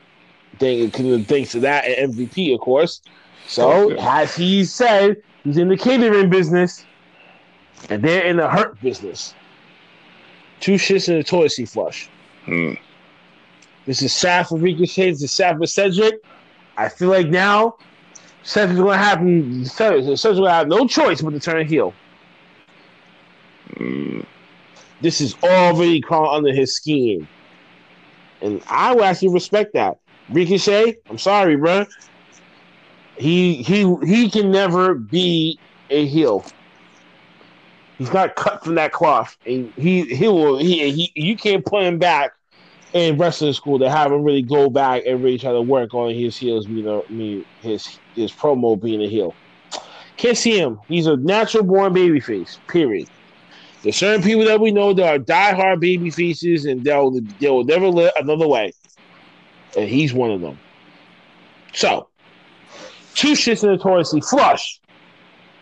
[0.58, 0.94] Thank-
[1.26, 3.00] Thanks to that and MVP, of course.
[3.46, 6.84] So, as he said, he's in the catering business.
[7.90, 9.34] and they're in the hurt business.
[10.60, 12.08] Two shits in a toilet seat flush.
[12.44, 12.72] Hmm.
[13.86, 15.12] This is sad for Ricochet.
[15.12, 16.16] This is sad for Cedric.
[16.76, 17.76] I feel like now
[18.42, 19.20] Cedric's gonna have
[19.68, 21.94] Cedric's gonna have no choice but to turn heel.
[23.76, 24.20] Hmm.
[25.00, 27.28] This is already crawling under his skin,
[28.42, 29.98] and I would actually respect that.
[30.30, 31.86] Ricochet, I'm sorry, bro.
[33.16, 35.58] He he he can never be
[35.90, 36.44] a heel.
[37.96, 41.82] He's not cut from that cloth, and he he will he, he you can't put
[41.82, 42.32] him back
[42.92, 46.14] in wrestling school to have him really go back and really try to work on
[46.14, 49.34] his heels being a I mean his his promo being a heel.
[50.16, 50.80] Can't see him.
[50.88, 52.58] He's a natural born babyface.
[52.66, 53.08] Period.
[53.82, 57.88] There's certain people that we know that are diehard baby faces and they'll they'll never
[57.88, 58.72] live another way.
[59.76, 60.58] And he's one of them.
[61.74, 62.08] So
[63.14, 64.80] two shits in the toilet seat flush.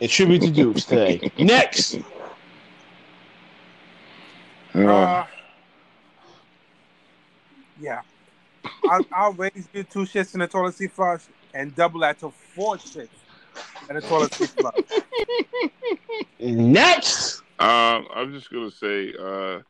[0.00, 1.32] In tribute to Dukes today.
[1.38, 1.96] Next.
[4.74, 5.24] Uh,
[7.80, 8.02] yeah.
[8.84, 11.22] I'll, I'll raise you two shits in the toilet seat flush
[11.54, 13.08] and double that to four shits
[13.88, 14.74] in the toilet seat flush.
[16.38, 17.40] Next.
[17.58, 19.60] um, I'm just gonna say, uh,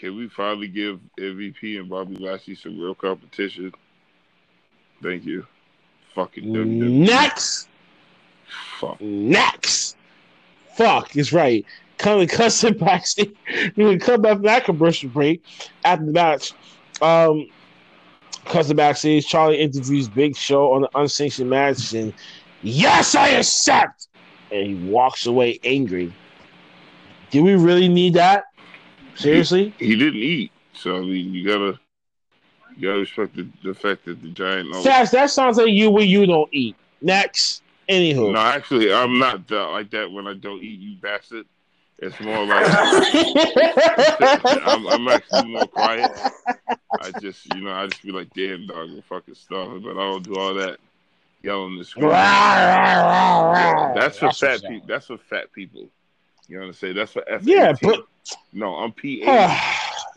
[0.00, 3.70] can we finally give MVP and Bobby Lashley some real competition?
[5.02, 5.46] Thank you.
[6.14, 7.06] Fucking WWE.
[7.06, 7.68] Next.
[8.78, 8.98] Fuck.
[9.02, 9.98] Next.
[10.74, 11.66] Fuck is right.
[11.98, 13.36] Coming cussing backstage.
[13.76, 15.44] We would come back from that commercial break
[15.84, 16.54] after the match.
[17.02, 17.46] Um,
[18.46, 19.26] cussing backstage.
[19.26, 22.14] Charlie interviews Big Show on the unsanctioned match, and
[22.62, 24.08] yes, I accept.
[24.50, 26.12] And he walks away angry.
[27.30, 28.44] Do we really need that?
[29.20, 29.74] Seriously?
[29.78, 31.78] He didn't eat, so I mean, you gotta,
[32.76, 34.74] you gotta respect the, the fact that the giant.
[34.76, 36.76] Fast, that sounds like you when you don't eat.
[37.02, 37.62] Next.
[37.88, 38.32] Anywho.
[38.32, 41.46] No, actually, I'm not that, like that when I don't eat, you bastard.
[41.98, 42.64] It's more like
[44.66, 46.10] I'm, I'm actually more quiet.
[46.98, 50.10] I just, you know, I just be like, damn, dog, I'm fucking starving, but I
[50.10, 50.78] don't do all that
[51.42, 52.12] yelling and screaming.
[52.12, 54.86] That's for That's fat people.
[54.86, 55.88] That's for fat people.
[56.48, 56.96] You know what I'm saying?
[56.96, 57.42] That's for F.
[57.44, 58.06] Yeah, but
[58.52, 59.50] no, I'm P A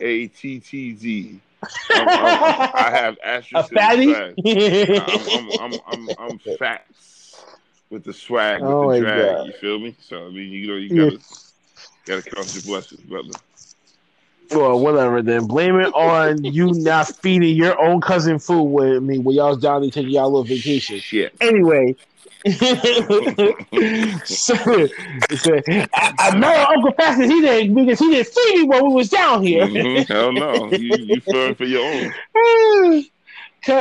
[0.00, 1.40] A T T Z.
[1.94, 3.70] I'm- I'm- I have asterisk.
[3.70, 4.12] fatty.
[4.98, 6.84] I'm, I'm, I'm, I'm, I'm fat
[7.90, 9.36] with the swag, with Oh the drag.
[9.36, 9.46] God.
[9.46, 9.94] You feel me?
[10.00, 11.18] So I mean, you know, you gotta
[12.06, 13.34] gotta count your blessings, brother.
[14.54, 15.22] Well, whatever.
[15.22, 19.50] Then blame it on you not feeding your own cousin food with me when y'all
[19.50, 20.98] was down there taking y'all little vacation.
[21.00, 21.34] Shit.
[21.40, 21.96] Anyway.
[22.46, 22.54] so,
[24.24, 24.54] so,
[25.66, 29.08] I, I know Uncle Fastest he didn't because he didn't feed me when we was
[29.08, 29.66] down here.
[29.66, 30.06] Mhm.
[30.06, 30.94] Hell no, you
[31.24, 33.04] you for your own.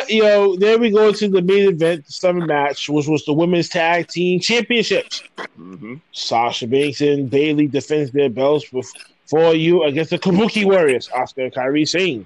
[0.07, 3.67] Yo, then we go to the main event, the summer match, which was the women's
[3.67, 5.21] tag team championships.
[5.57, 8.95] hmm Sasha Banks and Bayley defends their belts bef-
[9.29, 12.25] for you against the Kabuki Warriors, Asuka and Kairi Sane.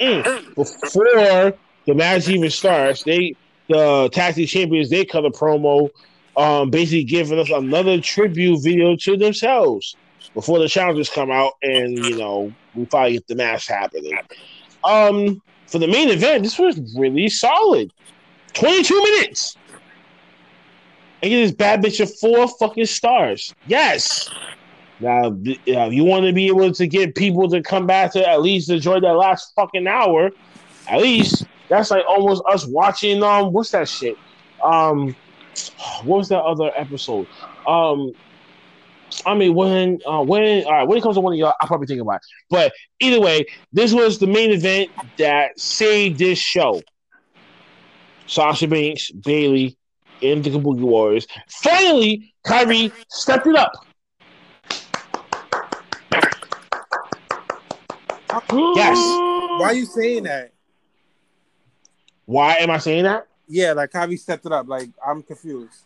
[0.00, 0.54] Mm.
[0.54, 1.54] Before
[1.86, 3.34] the match even starts, they
[3.68, 5.90] the tag team champions they cut a promo,
[6.36, 9.96] um, basically giving us another tribute video to themselves
[10.34, 14.18] before the challengers come out, and you know we probably get the match happening.
[14.84, 17.92] Um, for the main event, this was really solid.
[18.52, 19.56] Twenty-two minutes.
[21.22, 23.54] And get this bad bitch of four fucking stars.
[23.66, 24.30] Yes.
[25.00, 25.36] Now,
[25.66, 29.00] you want to be able to get people to come back to at least enjoy
[29.00, 30.30] that last fucking hour.
[30.88, 33.22] At least that's like almost us watching.
[33.22, 34.16] Um, what's that shit?
[34.62, 35.14] Um,
[36.04, 37.26] what was that other episode?
[37.66, 38.12] Um,
[39.24, 41.68] I mean, when uh, when all right, when it comes to one of y'all, I'll
[41.68, 42.22] probably think about it.
[42.50, 46.82] But either way, this was the main event that saved this show.
[48.26, 49.76] Sasha Banks, Bayley,
[50.22, 51.26] and the Kabuki Warriors.
[51.48, 53.85] Finally, Kairi stepped it up.
[58.50, 58.98] Yes.
[59.60, 60.52] Why are you saying that?
[62.26, 63.28] Why am I saying that?
[63.48, 64.68] Yeah, like Kairi stepped it up.
[64.68, 65.82] Like I'm confused.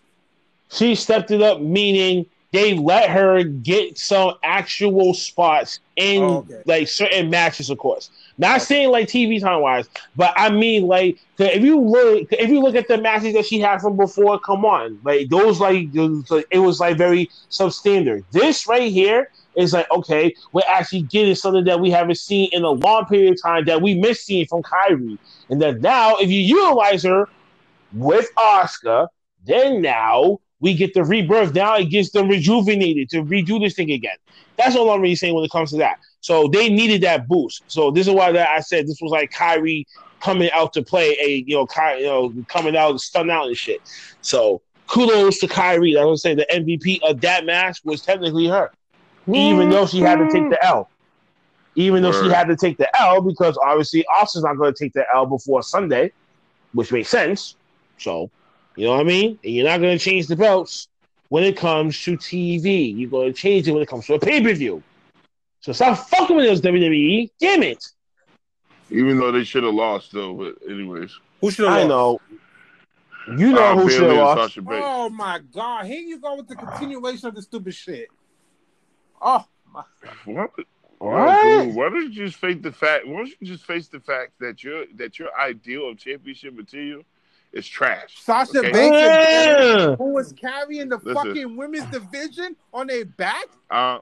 [0.70, 6.62] She stepped it up, meaning they let her get some actual spots in Oh, okay.
[6.64, 8.10] like certain matches, of course.
[8.40, 9.86] Not saying like TV time wise,
[10.16, 13.60] but I mean like if you look if you look at the matches that she
[13.60, 18.24] had from before, come on, like those like it was like very substandard.
[18.32, 22.64] This right here is like okay, we're actually getting something that we haven't seen in
[22.64, 25.18] a long period of time that we missed seeing from Kairi,
[25.50, 27.28] and that now if you utilize her
[27.92, 29.08] with Asuka,
[29.44, 31.54] then now we get the rebirth.
[31.54, 34.16] Now it gets them rejuvenated to redo this thing again.
[34.60, 35.98] That's all I'm really saying when it comes to that.
[36.20, 37.62] So they needed that boost.
[37.66, 39.86] So this is why that I said this was like Kairi
[40.20, 43.56] coming out to play a you know, Ky, you know coming out stun out and
[43.56, 43.80] shit.
[44.20, 45.98] So kudos to Kairi.
[45.98, 48.70] I was saying the MVP of that match was technically her.
[49.26, 50.90] even though she had to take the L.
[51.74, 54.92] Even though she had to take the L because obviously Asuka's not going to take
[54.92, 56.12] the L before Sunday,
[56.72, 57.56] which makes sense.
[57.96, 58.28] So,
[58.76, 59.38] you know what I mean?
[59.42, 60.88] And you're not going to change the belts
[61.30, 62.96] when it comes to TV.
[62.96, 64.82] You're going to change it when it comes to a pay per view.
[65.60, 67.30] So stop fucking with those WWE.
[67.40, 67.82] Damn it.
[68.90, 70.34] Even though they should have lost, though.
[70.34, 71.84] But anyways, Who should have lost?
[71.84, 72.20] I know.
[73.38, 74.40] You know Uh, who should have and lost.
[74.54, 74.84] Sasha Banks.
[74.88, 75.86] Oh my god!
[75.86, 78.08] Here you go with the continuation of the stupid shit.
[79.22, 79.82] Oh my!
[80.24, 80.50] What?
[80.98, 81.42] What?
[81.64, 83.06] Dude, why don't you just face the fact?
[83.06, 87.02] Why don't you just face the fact that your that your ideal of championship material
[87.52, 88.20] is trash?
[88.22, 88.72] Sasha Okay.
[88.72, 89.96] Banks, Yeah.
[89.96, 91.14] who was carrying the Listen.
[91.14, 93.46] fucking women's division on their back?
[93.70, 93.98] Uh,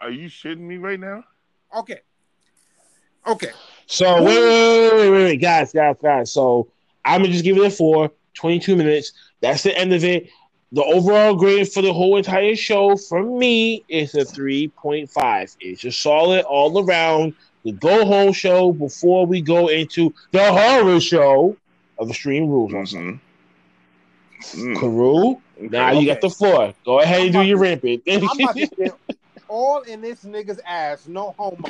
[0.00, 1.24] are you shitting me right now?
[1.76, 2.00] Okay,
[3.26, 3.50] okay.
[3.86, 6.32] So wait, wait, wait, wait, wait, wait, guys, guys, guys.
[6.32, 6.68] So
[7.04, 9.12] I'm gonna just give it a four, 22 minutes.
[9.40, 10.28] That's the end of it.
[10.72, 15.56] The overall grade for the whole entire show from me is a 3.5.
[15.60, 17.34] It's just solid all around.
[17.64, 21.56] The go home show before we go into the horror show
[22.00, 22.72] of Extreme Rules.
[22.72, 23.18] Mm-hmm.
[24.74, 25.40] Mm.
[25.70, 26.74] Now you got the floor.
[26.84, 28.02] Go ahead and do your rampant.
[28.08, 28.94] I'm about to
[29.48, 31.68] all in this nigga's ass, no homo.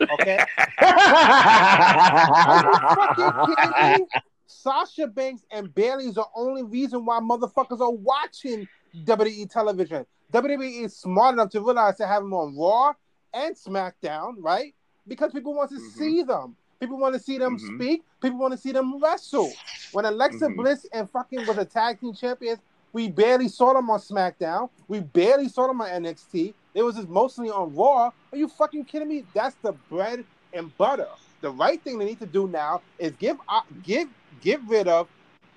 [0.00, 0.38] Okay.
[0.78, 4.06] Are you fucking me?
[4.46, 8.68] Sasha Banks and Bayley is the only reason why motherfuckers are watching
[9.04, 10.06] WWE television.
[10.32, 12.92] WWE is smart enough to realize to have them on Raw
[13.34, 14.74] and SmackDown, right?
[15.08, 15.90] Because people want to Mhm.
[15.98, 16.54] see them.
[16.82, 17.76] People want to see them Mhm.
[17.76, 18.04] speak.
[18.22, 19.52] People want to see them wrestle.
[19.92, 20.56] When Alexa Mhm.
[20.56, 22.60] Bliss and fucking was a tag team champions,
[22.92, 24.70] we barely saw them on SmackDown.
[24.88, 26.56] We barely saw them on NXT.
[26.74, 28.12] It was just mostly on Raw.
[28.32, 29.26] Are you fucking kidding me?
[29.34, 31.08] That's the bread and butter.
[31.42, 34.10] The right thing they need to do now is give uh, give
[34.40, 35.10] get rid of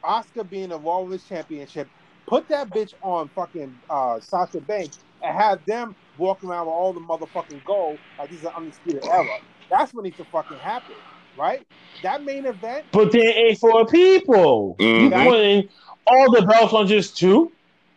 [0.06, 1.92] Asuka being a Raw Women's Championship.
[2.28, 6.94] Put that bitch on fucking uh, Sasha Banks and have them walk around with all
[6.94, 9.40] the motherfucking gold like this is an undisputed era.
[9.72, 10.98] That's what needs to fucking happen,
[11.38, 11.66] right?
[12.02, 12.86] That main event.
[12.92, 14.76] but there ain't for people.
[14.80, 15.24] You Mhm.
[15.24, 15.70] putting
[16.08, 17.52] all the belts on just two?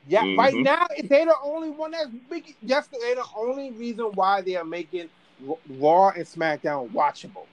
[0.09, 0.65] Yeah, right Mhm.
[0.65, 2.55] now they're the only one that's making.
[2.63, 5.11] Yes, they're the only reason why they are making
[5.69, 7.47] Raw and SmackDown watchable.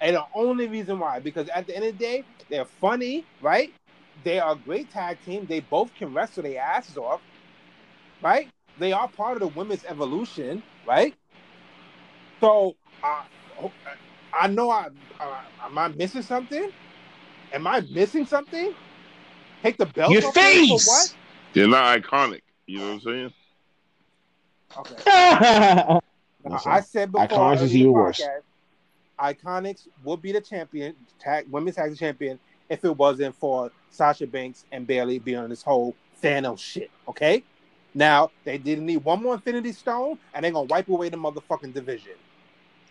[0.00, 3.74] And the only reason why, because at the end of the day, they're funny, right?
[4.22, 5.46] They are a great tag team.
[5.46, 7.20] They both can wrestle their asses off,
[8.22, 8.48] right?
[8.78, 11.14] They are part of the women's evolution, right?
[12.40, 13.22] So, uh,
[14.38, 14.88] I know I
[15.18, 16.70] uh, am I missing something?
[17.52, 18.74] Am I missing something?
[19.62, 20.86] Take the belt Your off them for face.
[20.86, 21.14] what?
[21.52, 22.42] They're not iconic.
[22.66, 23.32] You know what I'm saying?
[24.78, 25.98] Okay.
[26.42, 28.22] Now, I said before, Iconics is earlier even worse.
[29.18, 32.38] Iconics would be the champion, tag, women's tag champion,
[32.70, 36.90] if it wasn't for Sasha Banks and Bayley being on this whole Thanos shit.
[37.08, 37.44] Okay.
[37.92, 41.74] Now they didn't need one more Infinity Stone, and they're gonna wipe away the motherfucking
[41.74, 42.12] division.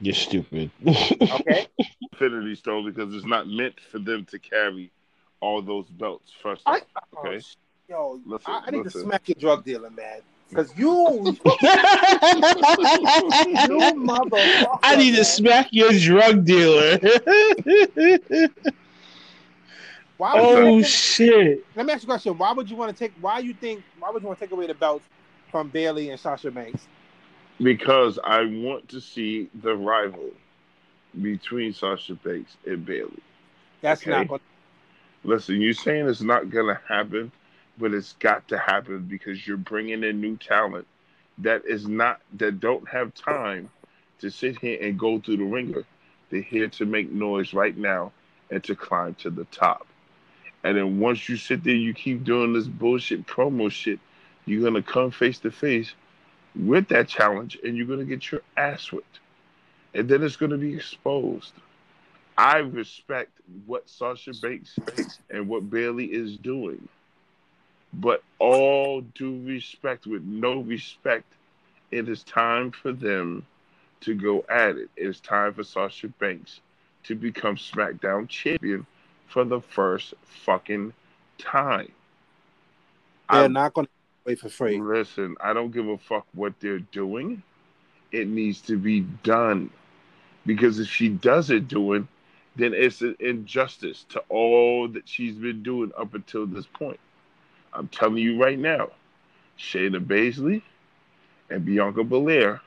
[0.02, 0.72] You're stupid.
[0.88, 1.68] Okay.
[2.14, 4.92] Infinity Stone because it's not meant for them to carry
[5.42, 6.32] all those belts.
[6.42, 6.82] First, I, off.
[7.18, 7.40] oh, Okay.
[7.40, 7.56] sh-
[7.90, 9.02] yo, Listen, I, I need listen.
[9.02, 10.90] to smack your drug dealer, man, because you,
[11.36, 11.38] you
[14.00, 14.80] motherfucker.
[14.84, 16.98] I need to smack your drug dealer.
[20.18, 21.66] Why would you oh wanna take- shit!
[21.76, 22.38] Let me ask you a question.
[22.38, 23.14] Why would you want to take?
[23.22, 23.84] Why you think?
[24.00, 25.06] Why would you want to take away the belts
[25.50, 26.88] from Bayley and Sasha Banks?
[27.62, 30.32] Because I want to see the rival
[31.22, 33.24] between Sasha Banks and Bayley.
[33.82, 34.08] That's Okay.
[34.08, 34.42] not going.
[35.24, 37.32] Listen, you're saying it's not gonna happen,
[37.78, 40.88] but it's got to happen because you're bringing in new talent
[41.40, 43.72] that is not that don't have time
[44.20, 45.86] to sit here and go through the ringer.
[46.32, 48.14] They're here to make noise right now
[48.52, 49.88] and to climb to the top.
[50.64, 54.00] And then once you sit there, you keep doing this bullshit promo shit,
[54.46, 55.94] you're gonna come face to face
[56.56, 59.20] with that challenge and you're gonna get your ass whipped.
[59.94, 61.54] And then it's gonna be exposed.
[62.38, 63.32] I respect
[63.66, 64.78] what Sasha Banks
[65.30, 66.88] and what Bayley is doing.
[67.94, 71.26] But all due respect, with no respect,
[71.92, 73.46] it is time for them
[74.02, 74.90] to go at it.
[74.96, 76.62] It is time for Sasha Banks
[77.04, 78.86] to become SmackDown champion
[79.28, 80.94] for the first fucking
[81.38, 81.92] time.
[83.32, 83.92] They're I'm- not going to
[84.36, 84.80] for free.
[84.80, 87.44] Listen, I don't give a fuck what they're doing.
[88.12, 89.70] It needs to be done.
[90.46, 92.04] Because if she doesn't do it,
[92.56, 97.00] then it's an injustice to all that she's been doing up until this point.
[97.74, 98.90] I'm telling you right now,
[99.58, 100.62] Shayna Baszler
[101.50, 102.62] and Bianca Belair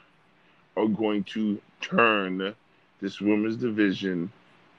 [0.76, 2.54] are going to turn
[3.00, 4.30] this women's division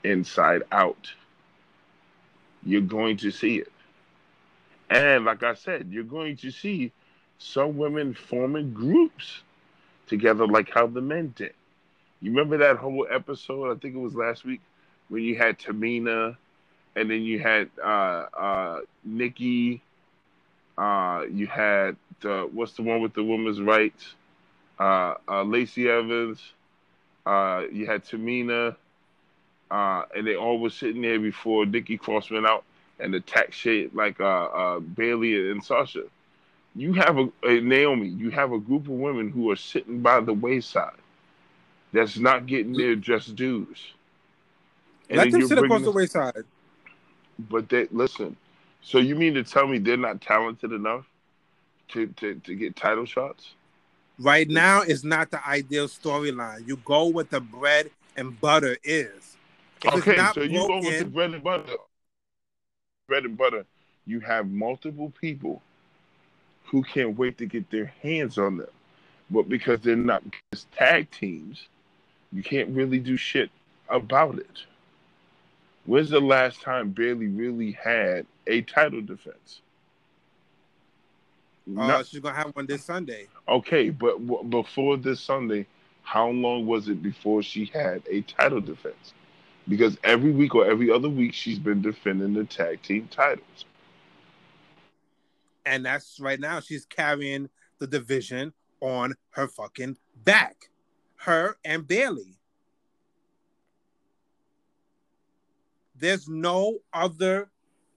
[0.03, 1.11] inside out.
[2.65, 3.72] You're going to see it.
[4.94, 6.91] And like I said, you're going to see
[7.40, 9.41] some women forming groups
[10.06, 11.53] together like how the men did.
[12.22, 13.76] You remember that whole episode?
[13.76, 14.61] I think it was last week
[15.10, 16.38] when you had Tamina,
[16.95, 19.82] and then you had uh, uh, Nikki.
[20.78, 24.14] Uh, you had what's the one with the women's rights?
[24.80, 26.40] Uh, uh, Lacey Evans.
[27.26, 28.76] Uh, you had Tamina,
[29.72, 32.64] uh, and they all were sitting there before Nikki Cross went out
[32.99, 36.03] and attacked shit like uh, uh, Bayley and Sasha.
[36.76, 38.07] You have a, a Naomi.
[38.07, 40.91] You have a group of women who are sitting by the wayside
[41.91, 43.94] that's not getting their just dues.
[45.10, 46.44] And Let them sit across the wayside.
[47.38, 48.36] But they listen.
[48.82, 51.06] So you mean to tell me they're not talented enough
[51.90, 53.53] to to, to get title shots?
[54.20, 56.68] Right now is not the ideal storyline.
[56.68, 59.38] You go with the bread and butter is.
[59.84, 61.74] If okay, so you go with the bread and butter.
[63.07, 63.65] Bread and butter.
[64.05, 65.61] You have multiple people
[66.65, 68.69] who can't wait to get their hands on them,
[69.30, 70.23] but because they're not
[70.53, 71.67] just tag teams,
[72.31, 73.49] you can't really do shit
[73.89, 74.63] about it.
[75.85, 79.59] When's the last time Bayley really had a title defense?
[81.67, 83.27] Uh, Not, she's gonna have one this Sunday.
[83.49, 85.65] Okay, but w- before this Sunday,
[86.03, 89.13] how long was it before she had a title defense?
[89.68, 93.65] Because every week or every other week, she's been defending the tag team titles.
[95.65, 96.60] And that's right now.
[96.60, 97.49] She's carrying
[97.80, 100.69] the division on her fucking back.
[101.15, 102.38] Her and Bayley.
[105.95, 107.49] There's no other,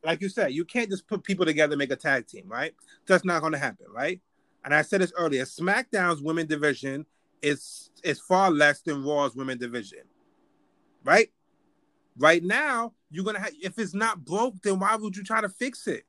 [0.05, 2.72] like you said, you can't just put people together and make a tag team, right?
[3.06, 4.20] That's not going to happen, right?
[4.64, 7.06] And I said this earlier SmackDown's women division
[7.43, 10.01] is is far less than Raw's women division,
[11.05, 11.30] right?
[12.18, 15.48] Right now, you're gonna have if it's not broke, then why would you try to
[15.48, 16.05] fix it?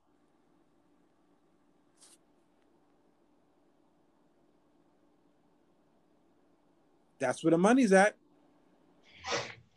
[7.20, 8.16] That's where the money's at.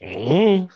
[0.02, 0.66] Mm-hmm.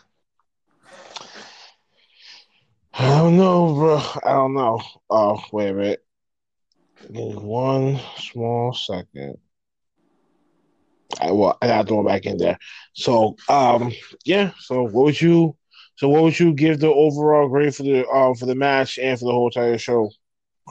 [2.97, 3.97] I don't know, bro.
[3.97, 4.81] I don't know.
[5.09, 6.05] Oh, wait a minute.
[7.09, 9.37] One small second.
[11.19, 12.57] I well, I gotta throw it back in there.
[12.93, 13.91] So, um,
[14.23, 14.51] yeah.
[14.59, 15.55] So, what would you?
[15.95, 19.17] So, what would you give the overall grade for the um for the match and
[19.17, 20.11] for the whole entire show?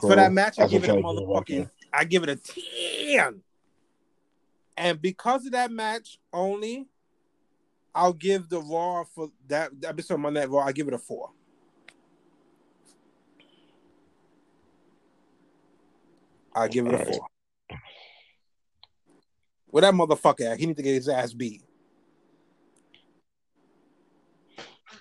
[0.01, 1.69] For that match, I give it a motherfucking.
[1.93, 3.41] I give it a ten.
[4.77, 6.87] And because of that match only,
[7.93, 10.65] I'll give the Raw for that episode Monday Raw.
[10.65, 11.31] I give it a four.
[16.53, 17.27] I give it a four.
[19.67, 20.59] Where that motherfucker at?
[20.59, 21.63] He need to get his ass beat.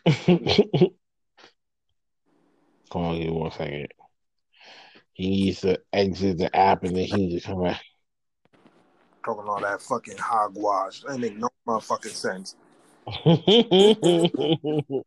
[2.95, 3.89] Come on, give me one second.
[5.13, 7.83] He needs to exit the app and then he needs to come back.
[9.25, 11.03] Talking all that fucking hogwash.
[11.03, 12.57] That make no motherfucking sense.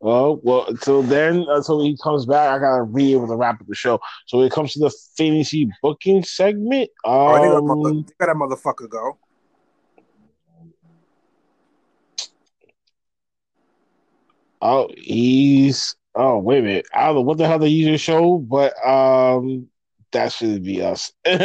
[0.00, 3.66] well, well, until then, until he comes back, I gotta be able to wrap up
[3.66, 4.00] the show.
[4.26, 8.14] So when it comes to the fantasy booking segment, um, oh, they, got um, they
[8.18, 9.18] got that motherfucker go.
[14.60, 16.86] Oh, he's oh wait a minute.
[16.92, 19.68] I don't know what the hell they use your show, but um
[20.12, 21.12] that should be us.
[21.26, 21.36] uh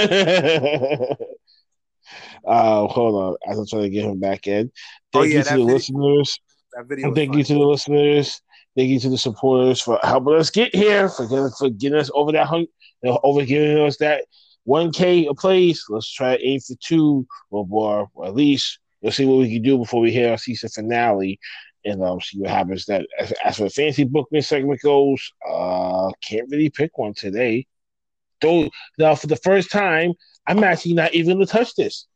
[2.88, 3.36] hold on.
[3.46, 4.72] As I'm trying to get him back in.
[5.14, 5.66] Oh, Thank oh, yeah, you to the video.
[5.66, 6.40] listeners
[6.74, 7.14] that video.
[7.14, 8.42] thank you to the listeners.
[8.76, 12.12] Thank you to the supporters for helping us get here, for getting, for getting us
[12.14, 12.70] over that hunt,
[13.04, 14.26] over giving us that
[14.68, 15.84] 1K a place.
[15.90, 19.52] Let's try to aim for two or more, or at least let's see what we
[19.52, 21.40] can do before we hit our season finale
[21.86, 22.86] and um, see what happens.
[22.86, 27.66] That as, as for the fancy bookman segment goes, uh, can't really pick one today.
[28.42, 30.14] Though now for the first time,
[30.48, 32.08] I'm actually not even to touch this.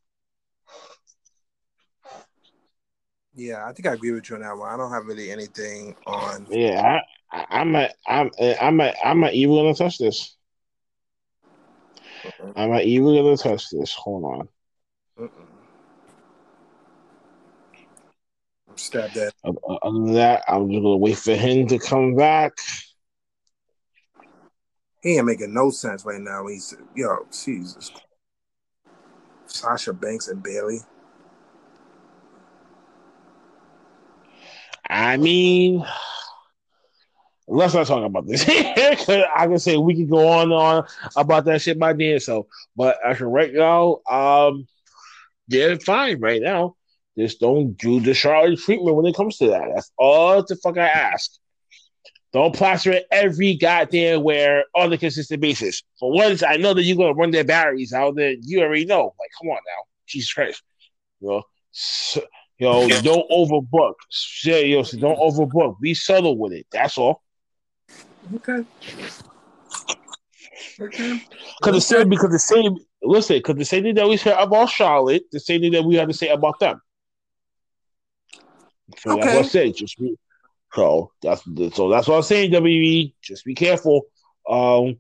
[3.36, 4.72] Yeah, I think I agree with you on that one.
[4.72, 6.46] I don't have really anything on.
[6.50, 7.02] Yeah,
[7.32, 10.36] I, I'm a, I'm a, I'm a, I'm not even gonna touch this.
[12.24, 12.54] Uh-uh.
[12.56, 13.94] I'm not even gonna touch this.
[13.94, 14.48] Hold on.
[15.20, 15.30] Uh-uh.
[18.76, 19.34] Stab that.
[19.44, 22.54] Um, uh, other than that, I'm just gonna wait for him to come back.
[25.02, 26.46] He ain't making no sense right now.
[26.48, 27.92] He's yo, Jesus.
[29.48, 30.80] Sasha Banks and Bayley.
[34.94, 35.84] I mean,
[37.48, 38.46] let's not talk about this.
[38.48, 42.20] I can say we can go on and on about that shit by then.
[42.20, 44.68] So, but as for right now, um,
[45.48, 46.76] they're fine right now.
[47.18, 49.64] Just don't do the Charlotte treatment when it comes to that.
[49.74, 51.32] That's all the fuck I ask.
[52.32, 55.82] Don't plaster it every goddamn where on a consistent basis.
[56.00, 58.36] For once, I know that you're gonna run their batteries out there.
[58.42, 59.14] You already know.
[59.20, 60.62] Like, come on now, Jesus Christ,
[61.20, 61.44] you know.
[61.72, 62.22] So,
[62.64, 63.94] yo, don't overbook.
[64.10, 65.80] Shit, yo, so don't overbook.
[65.80, 66.66] Be subtle with it.
[66.72, 67.22] That's all.
[68.36, 68.66] Okay.
[70.80, 71.14] Okay.
[71.60, 72.78] Because the same, because the same.
[73.02, 75.96] Listen, because the same thing that we said about Charlotte, the same thing that we
[75.96, 76.82] had to say about them.
[78.98, 79.50] So that's what I Okay.
[79.50, 79.76] said.
[79.76, 80.16] Just be
[80.74, 81.44] so that's
[81.76, 82.52] so that's what I'm saying.
[82.52, 84.04] WWE, just be careful.
[84.50, 85.00] Um,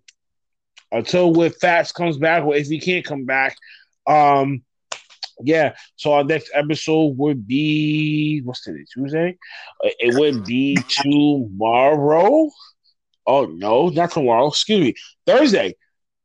[0.91, 3.55] until with Fatz comes back, or if he can't come back,
[4.07, 4.63] um,
[5.41, 5.75] yeah.
[5.95, 8.85] So our next episode would be what's today?
[8.93, 9.37] Tuesday.
[9.83, 12.49] Uh, It would be tomorrow.
[13.25, 14.47] Oh no, not tomorrow.
[14.47, 14.93] Excuse me,
[15.25, 15.75] Thursday.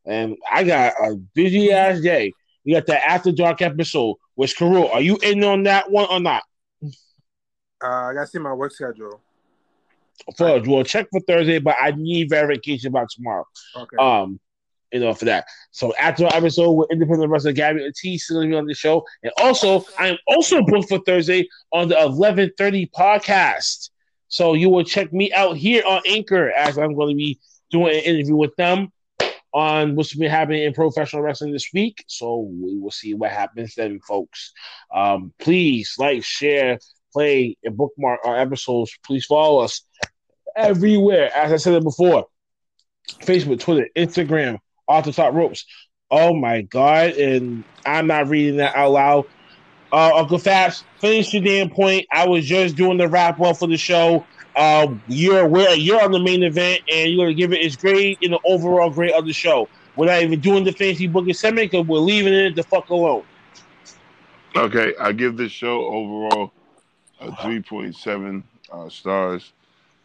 [0.04, 2.32] And I got a busy ass day.
[2.64, 4.16] We got the after dark episode.
[4.34, 6.42] Which Carew, are you in on that one or not?
[7.82, 9.20] Uh, I gotta see my work schedule.
[10.36, 13.44] First, we'll check for Thursday, but I need verification about tomorrow.
[13.76, 13.96] Okay.
[13.96, 14.40] Um,
[14.92, 15.46] you know, for that.
[15.70, 18.74] So after our episode with independent wrestler Gabby Ortiz is going to be on the
[18.74, 23.90] show, and also I am also booked for Thursday on the eleven thirty podcast.
[24.28, 27.38] So you will check me out here on Anchor as I'm going to be
[27.70, 28.92] doing an interview with them
[29.54, 32.04] on what's been happening in professional wrestling this week.
[32.06, 34.52] So we will see what happens then, folks.
[34.94, 36.78] Um, please like, share,
[37.12, 38.96] play, and bookmark our episodes.
[39.04, 39.82] Please follow us
[40.54, 41.30] everywhere.
[41.34, 42.26] As I said it before,
[43.20, 44.58] Facebook, Twitter, Instagram,
[44.88, 45.64] off the top ropes.
[46.10, 47.12] Oh my god!
[47.12, 49.26] And I'm not reading that out loud.
[49.92, 52.06] Uh, Uncle Fatz, finish your damn point.
[52.12, 54.24] I was just doing the wrap up for the show.
[54.56, 58.18] Uh, you're aware you're on the main event, and you're gonna give it its grade
[58.20, 59.68] in the overall grade of the show.
[59.96, 63.24] We're not even doing the fancy booking segment because we're leaving it the fuck alone.
[64.56, 66.52] Okay, I give this show overall
[67.20, 68.42] a 3.7
[68.72, 69.52] uh, stars.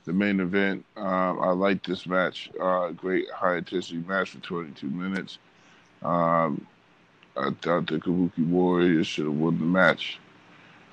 [0.06, 2.50] The main event, um, I like this match.
[2.60, 5.38] Uh, great high intensity match for 22 minutes.
[6.02, 6.66] Um,
[7.38, 10.20] I thought the Kabuki Warriors should have won the match.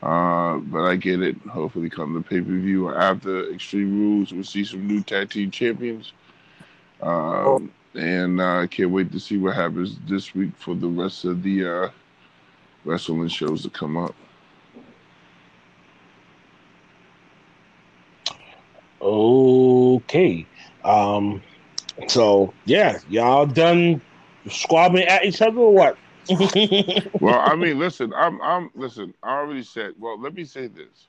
[0.02, 1.36] Uh, but I get it.
[1.42, 5.30] Hopefully, come the pay per view or after Extreme Rules, we'll see some new tag
[5.30, 6.12] team champions.
[7.02, 11.24] Um, and I uh, can't wait to see what happens this week for the rest
[11.24, 11.88] of the uh,
[12.84, 14.14] wrestling shows to come up.
[19.00, 20.46] Okay.
[20.84, 21.42] Um.
[22.08, 24.00] So yeah, y'all done
[24.48, 25.98] squabbling at each other or what?
[27.20, 29.12] Well, I mean, listen, I'm, I'm, listen.
[29.22, 29.94] I already said.
[29.98, 31.08] Well, let me say this: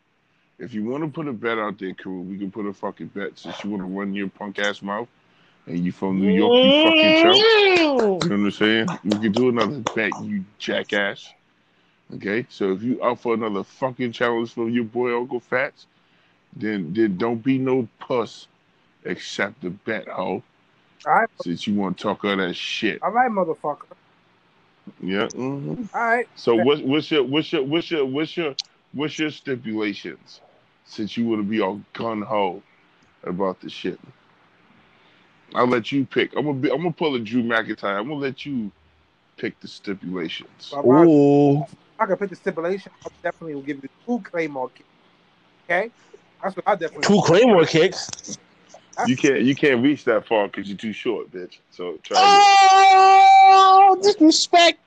[0.60, 3.08] if you want to put a bet out there, crew, we can put a fucking
[3.08, 3.38] bet.
[3.38, 5.08] Since you want to run your punk ass mouth,
[5.68, 7.38] and you from New York, you fucking choke.
[7.38, 8.88] You know what I'm saying?
[9.04, 11.34] We can do another bet, you jackass.
[12.16, 15.88] Okay, so if you up for another fucking challenge from your boy Uncle Fatz,
[16.56, 18.46] then then don't be no puss.
[19.06, 20.44] except the bet, ho.
[21.06, 21.30] All right.
[21.38, 23.04] Since you want to talk all that shit.
[23.04, 23.78] All right, motherfucker.
[25.02, 25.28] Yeah.
[25.30, 26.28] hmm All right.
[26.36, 28.56] So what's what's your what's your what's your what's your
[28.94, 30.42] what's your stipulations?
[30.86, 32.64] Since you want to be all gun ho
[33.24, 34.00] about the shit,
[35.56, 36.36] I'll let you pick.
[36.38, 38.00] I'm gonna be I'm gonna pull a Drew McIntyre.
[38.00, 38.72] I'm gonna let you
[39.38, 40.78] pick the stipulations.
[40.84, 41.64] Well, I- Ooh.
[41.84, 42.92] if I can put the stipulation.
[43.06, 44.90] I definitely will give you two claymore kicks.
[45.70, 45.92] Okay.
[46.44, 47.04] That's what I definitely.
[47.04, 48.10] Two Claymore kicks.
[49.08, 51.58] You can't you can't reach that far because you're too short, bitch.
[51.72, 52.20] So try.
[52.20, 54.80] Oh, disrespect.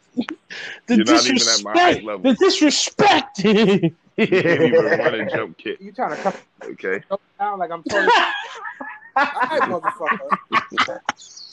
[0.87, 2.23] The You're not even at my height level.
[2.23, 3.45] The disrespect.
[4.17, 5.81] You can't even run and jump kick.
[5.81, 7.03] You trying to come Okay.
[7.39, 8.09] down like I'm totally.
[9.17, 10.39] All right, motherfucker.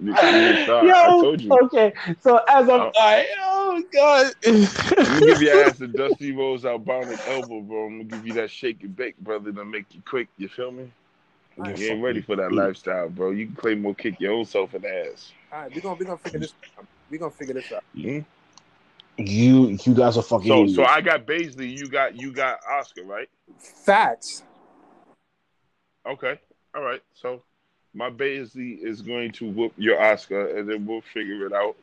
[0.00, 1.52] You, you I Yo, told you.
[1.64, 1.92] okay.
[2.20, 2.92] So as I'm, Oh.
[2.96, 4.32] I, oh god.
[4.46, 7.86] I'm gonna give your ass a Dusty Rhodes albonic elbow, bro.
[7.86, 10.28] I'm gonna give you that shake and bake, brother, to make you quick.
[10.36, 10.90] You feel me?
[11.56, 13.30] You ain't ready for that lifestyle, bro.
[13.30, 15.32] You can claim more kick your own self in the ass.
[15.52, 16.54] All right, we're gonna we gonna figure this.
[16.76, 16.86] out.
[17.10, 17.84] We gonna figure this out.
[17.96, 18.24] Mhm.
[19.16, 20.48] You, you guys are fucking.
[20.48, 20.74] So, idiots.
[20.74, 21.70] so I got Baszler.
[21.70, 23.28] You got you got Asuka, right?
[23.58, 24.42] Facts.
[26.06, 26.40] Okay,
[26.74, 27.00] all right.
[27.14, 27.42] So
[27.94, 31.76] my Baszler is going to whoop your Asuka, and then we'll figure it out.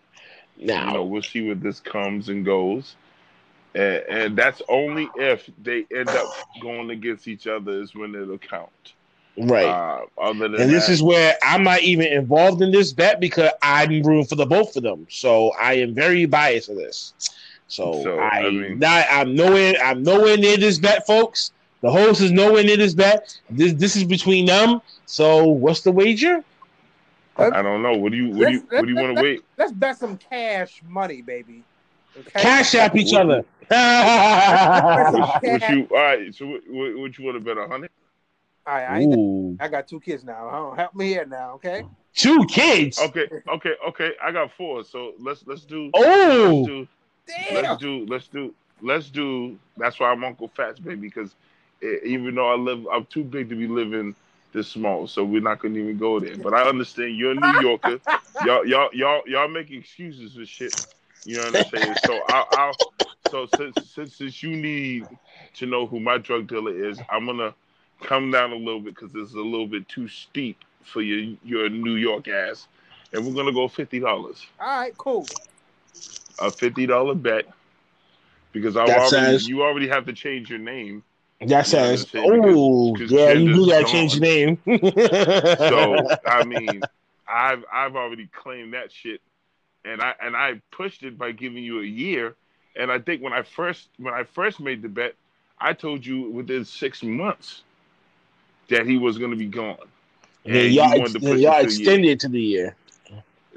[0.58, 0.88] now.
[0.88, 2.96] You know, we'll see where this comes and goes.
[3.74, 6.28] And, and that's only if they end up
[6.62, 8.94] going against each other is when it'll count.
[9.38, 9.66] right.
[9.66, 13.22] Uh, other than and this that, is where I'm not even involved in this bet
[13.22, 15.08] because I'm rooting for the both of them.
[15.10, 17.14] So I am very biased of this.
[17.70, 21.52] So, So, I, I mean- not, I'm nowhere I'm nowhere near this bet, folks.
[21.82, 23.40] The host is nowhere near this bet.
[23.50, 24.82] This this is between them.
[25.06, 26.44] So what's the wager?
[27.38, 27.94] I don't know.
[27.98, 29.44] What do you what do you what do you want to wait?
[29.58, 31.64] Let's bet some cash money, baby.
[32.18, 32.42] Okay.
[32.42, 33.46] Cash app each What- other.
[33.70, 36.34] What you all right?
[36.36, 37.90] So what, what, what you want to bet a hundred?
[38.68, 40.48] All right, I, ain't, I got two kids now.
[40.52, 40.76] Huh?
[40.76, 41.84] Help me here now, okay?
[42.14, 43.00] two kids.
[43.00, 44.12] Okay, okay, okay.
[44.22, 44.84] I got four.
[44.84, 46.88] So let's let's do Oh, let's do
[47.28, 47.56] Damn.
[47.64, 49.58] let's do let's do let's do.
[49.78, 51.08] That's why I'm Uncle Fatz, baby.
[51.08, 51.36] Because
[51.82, 54.16] even though I live, I'm too big to be living
[54.54, 55.08] this small.
[55.08, 56.38] So we're not gonna even go there.
[56.38, 58.00] But I understand you're a New Yorker.
[58.46, 60.74] y'all y'all y'all y'all make excuses for shit.
[61.26, 61.96] You know what I'm saying?
[61.96, 62.80] So I'll, I'll
[63.30, 65.08] so since, since since you need
[65.56, 67.54] to know who my drug dealer is, I'm gonna
[68.04, 71.70] come down a little bit because it's a little bit too steep for your your
[71.70, 72.68] New York ass,
[73.14, 75.28] and we're gonna go fifty dollars, All right, cool.
[76.40, 77.46] a fifty dollar bet,
[78.52, 81.04] because I That already says- you already have to change your name.
[81.48, 82.08] That says.
[82.14, 83.92] Yeah, Oh, yeah, you do gotta gone.
[83.92, 84.58] change your name.
[85.58, 86.82] So I mean,
[87.28, 89.22] I've I've already claimed that shit,
[89.86, 92.36] and I and I pushed it by giving you a year.
[92.76, 95.16] And I think when I first when I first made the bet,
[95.60, 97.64] I told you within six months
[98.70, 99.78] that he was going to be gone.
[100.46, 101.88] And And y'all, you wanted to push y'all it to a year.
[101.88, 102.76] extended it to the year.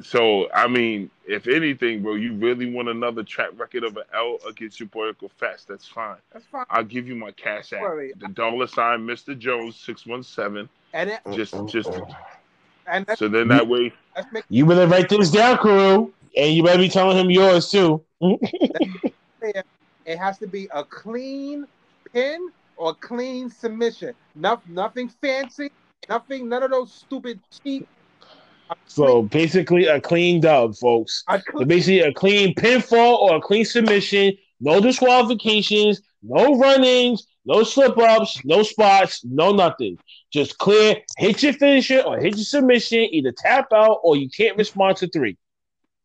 [0.03, 4.39] So I mean, if anything, bro, you really want another track record of an L
[4.49, 6.17] against your boy Uncle Fatz, that's fine.
[6.33, 6.67] That's fine.
[6.71, 7.83] I'll give you my cash app.
[7.83, 8.21] Wait, wait.
[8.21, 9.39] The dollar sign Mr.
[9.39, 10.69] Jones six one seven.
[10.93, 11.91] And it, Just just
[12.87, 16.63] and so then that way let's make You better write this down, crew, and you
[16.63, 18.05] better be telling him yours too.
[18.21, 19.67] it.
[20.07, 21.67] It has to be a clean
[22.13, 24.15] pin or a clean submission.
[24.35, 25.71] No, nothing fancy.
[26.09, 26.49] Nothing.
[26.49, 27.89] None of those stupid cheap.
[28.87, 31.25] So basically, a clean dub, folks.
[31.57, 34.35] So basically, a clean pinfall or a clean submission.
[34.61, 39.99] No disqualifications, no run-ins, no slip-ups, no spots, no nothing.
[40.33, 40.97] Just clear.
[41.19, 43.01] Hit your finisher or hit your submission.
[43.01, 45.37] Either tap out or you can't respond to three.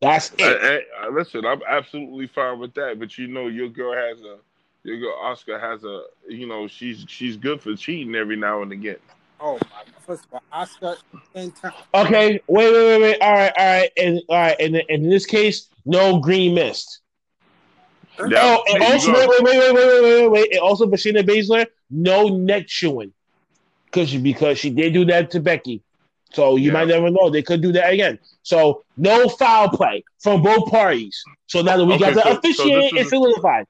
[0.00, 0.60] That's uh, it.
[0.60, 2.98] Hey, hey, listen, I'm absolutely fine with that.
[2.98, 4.38] But you know, your girl has a,
[4.82, 8.72] your girl Asuka has a, you know, she's she's good for cheating every now and
[8.72, 8.96] again.
[9.40, 9.82] Oh my!
[10.06, 10.96] First of all, Asuka
[11.34, 11.72] and time.
[11.94, 13.20] Okay, wait, wait, wait, wait.
[13.20, 17.00] All right, all right, and all right, and in this case, no green mist.
[18.18, 19.28] Yeah, oh, and also go.
[19.28, 23.12] wait, wait, wait, wait, wait, wait, wait, wait, and also Bashina Baszler, no neck chewing,
[23.86, 25.82] because because she did do that to Becky,
[26.34, 26.72] so you Yeah.
[26.74, 28.18] might never know they could do that again.
[28.42, 31.22] So no foul play from both parties.
[31.46, 33.66] So now that we got Okay, the so- so officiate this and is- solidified,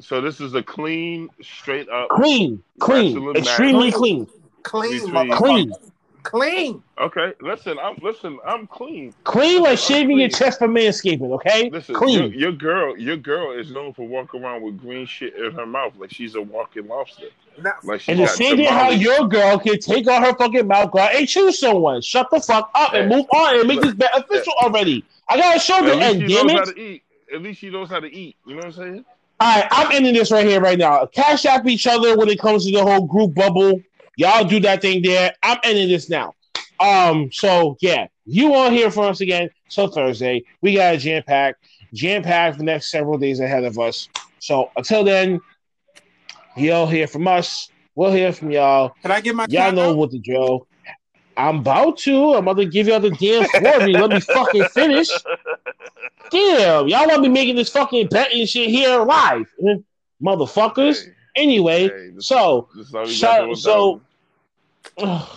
[0.00, 2.08] So this is a clean, straight up.
[2.10, 3.94] clean, clean, extremely match.
[3.94, 4.26] clean,
[4.64, 5.72] Clean, Between- clean,
[6.24, 6.82] Clean.
[6.98, 9.12] Okay, listen, I'm listen, I'm clean.
[9.24, 11.30] clean like I'm shaving your chest for manscaping.
[11.32, 12.18] Okay, Listen, clean.
[12.18, 15.66] Your, your girl, your girl is known for walking around with green shit in her
[15.66, 17.26] mouth like she's a walking lobster.
[17.60, 20.34] Not, Like she And the got same thing how your girl can take out her
[20.34, 22.00] fucking mouth guard and choose someone.
[22.00, 23.16] Shut the fuck up and Hey.
[23.18, 25.04] move on and make this bet official already.
[25.28, 26.56] I gotta show the to least end, damn it.
[26.58, 27.02] how to eat.
[27.34, 28.36] At least she knows how to eat.
[28.46, 29.04] You know what I'm saying?
[29.40, 31.04] All right, I'm ending this right here, right now.
[31.04, 33.82] Cash app each other when it comes to the whole group bubble.
[34.16, 35.32] Y'all do that thing there.
[35.42, 36.34] I'm ending this now.
[36.80, 40.44] Um, so yeah, you won't hear from us again So Thursday.
[40.60, 41.56] We got a jam pack,
[41.92, 44.08] jam pack the next several days ahead of us.
[44.38, 45.40] So until then,
[46.56, 47.70] y'all hear from us.
[47.94, 48.94] We'll hear from y'all.
[49.02, 49.96] can I get my Y'all know out?
[49.96, 50.66] what the drill.
[51.36, 52.34] I'm about to.
[52.34, 53.78] I'm about to give y'all the damn floor.
[53.80, 55.08] Let me fucking finish.
[56.30, 59.74] Damn, y'all want me making this fucking betting shit here live, eh,
[60.22, 61.06] motherfuckers.
[61.36, 64.00] Anyway, hey, this- so this is all we got shout- so-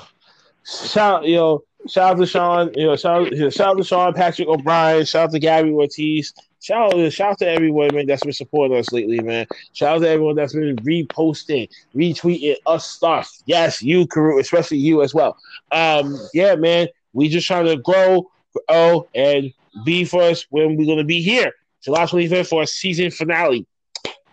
[0.63, 5.05] shout yo, shout out to Sean, you know, shout, shout out to Sean Patrick O'Brien,
[5.05, 8.77] shout out to Gabby Ortiz, shout out, shout out to everyone man that's been supporting
[8.77, 9.47] us lately, man.
[9.73, 13.31] Shout out to everyone that's been reposting, retweeting us stuff.
[13.45, 15.37] Yes, you, Carew, especially you as well.
[15.71, 18.29] Um, yeah, man, we just trying to grow,
[18.67, 19.53] grow, and
[19.85, 21.53] be for us when we're gonna be here.
[21.83, 23.65] July 25th for a season finale.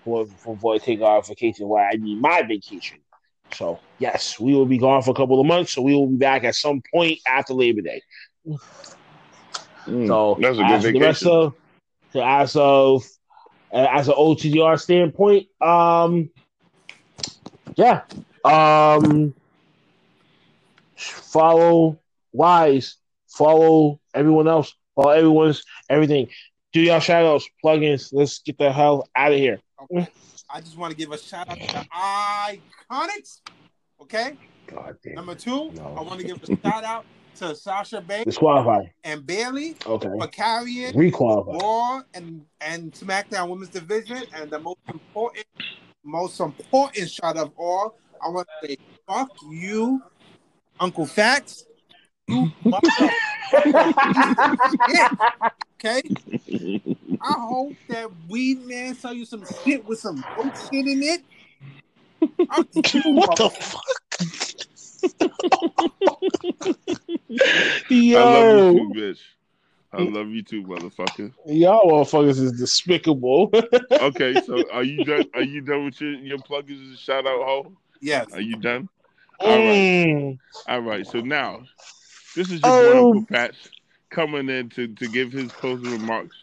[0.04, 2.98] For before I take off vacation, why I need my vacation.
[3.52, 5.72] So yes, we will be gone for a couple of months.
[5.72, 8.02] So we will be back at some point after Labor Day.
[9.88, 11.26] Mm, So that's a good as the rest vacation.
[11.26, 11.54] of,
[12.12, 13.04] so as of
[13.72, 16.30] uh, as an OTTR standpoint, um,
[17.76, 18.02] yeah,
[18.44, 19.34] um,
[20.96, 21.98] follow
[22.32, 22.96] Wise,
[23.28, 26.28] follow everyone else, follow everyone's everything.
[26.72, 28.08] Do y'all shout outs, plugins.
[28.12, 29.60] Let's get the hell out of here.
[29.92, 30.08] Mm.
[30.50, 31.86] I just want to give a shout out to the
[32.90, 33.40] IIconics.
[34.02, 34.36] Okay.
[34.66, 35.14] God damn.
[35.14, 35.94] Number two, No.
[35.96, 37.04] I want to give a shout out
[37.36, 38.92] to Sasha Banks Disqualified.
[39.02, 40.08] and Bayley Okay.
[40.08, 41.60] for carrying Requalified.
[41.60, 45.46] Raw and and SmackDown Women's Division, and the most important,
[46.04, 48.76] most important shot of all, I want to say,
[49.08, 50.02] fuck you,
[50.80, 51.66] Uncle Fatz.
[52.26, 52.50] You
[55.74, 56.02] Okay,
[57.20, 61.20] I hope that weed man sell you some shit with some dope shit in it.
[62.50, 62.64] I'm,
[63.14, 63.84] What the fuck?
[67.88, 69.20] Yo, I love you too, bitch.
[69.92, 71.32] I love you too, motherfucker.
[71.46, 73.52] y'all motherfuckers is despicable.
[74.00, 75.24] Okay, so are you done?
[75.34, 77.72] Are you done with your your pluggers and shout out ho?
[78.00, 78.32] Yes.
[78.32, 78.88] Are you done?
[79.40, 79.76] All right.
[79.76, 80.38] Mm.
[80.68, 81.06] All right.
[81.06, 81.62] So now,
[82.34, 82.92] this is your Oh.
[83.12, 83.68] boy Uncle Fatz
[84.10, 86.36] coming in to, to give his closing remarks.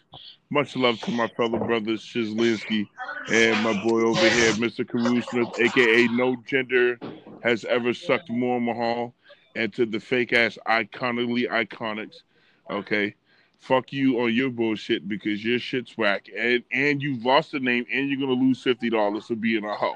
[0.50, 2.86] Much love to my fellow brothers Shizz Lansky
[3.32, 4.88] and my boy over here, Mr.
[4.88, 7.00] Carew Smith, aka No Gender
[7.44, 9.14] Has Ever Sucked More Mahal,
[9.56, 12.24] and to the fake ass iconically IIconics.
[12.70, 13.16] Okay.
[13.60, 17.86] Fuck you on your bullshit because your shit's whack and, and you've lost the name
[17.94, 19.96] and you're gonna lose fifty dollars for being a hoe.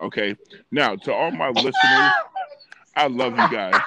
[0.00, 0.36] Okay.
[0.70, 2.12] Now to all my listeners,
[2.94, 3.80] I love you guys.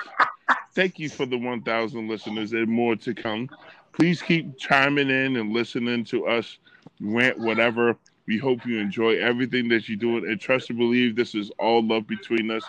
[0.73, 3.49] Thank you for the 1,000 listeners and more to come.
[3.93, 6.57] Please keep chiming in and listening to us
[7.01, 7.97] rant whatever.
[8.27, 11.83] We hope you enjoy everything that you're doing and trust and believe this is all
[11.85, 12.63] love between us.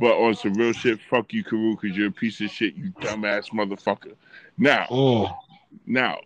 [0.00, 2.90] But on some real shit, fuck you, Carew, because you're a piece of shit, you
[3.00, 4.14] dumbass motherfucker.
[4.58, 5.34] Now, Mm.
[5.86, 6.20] now,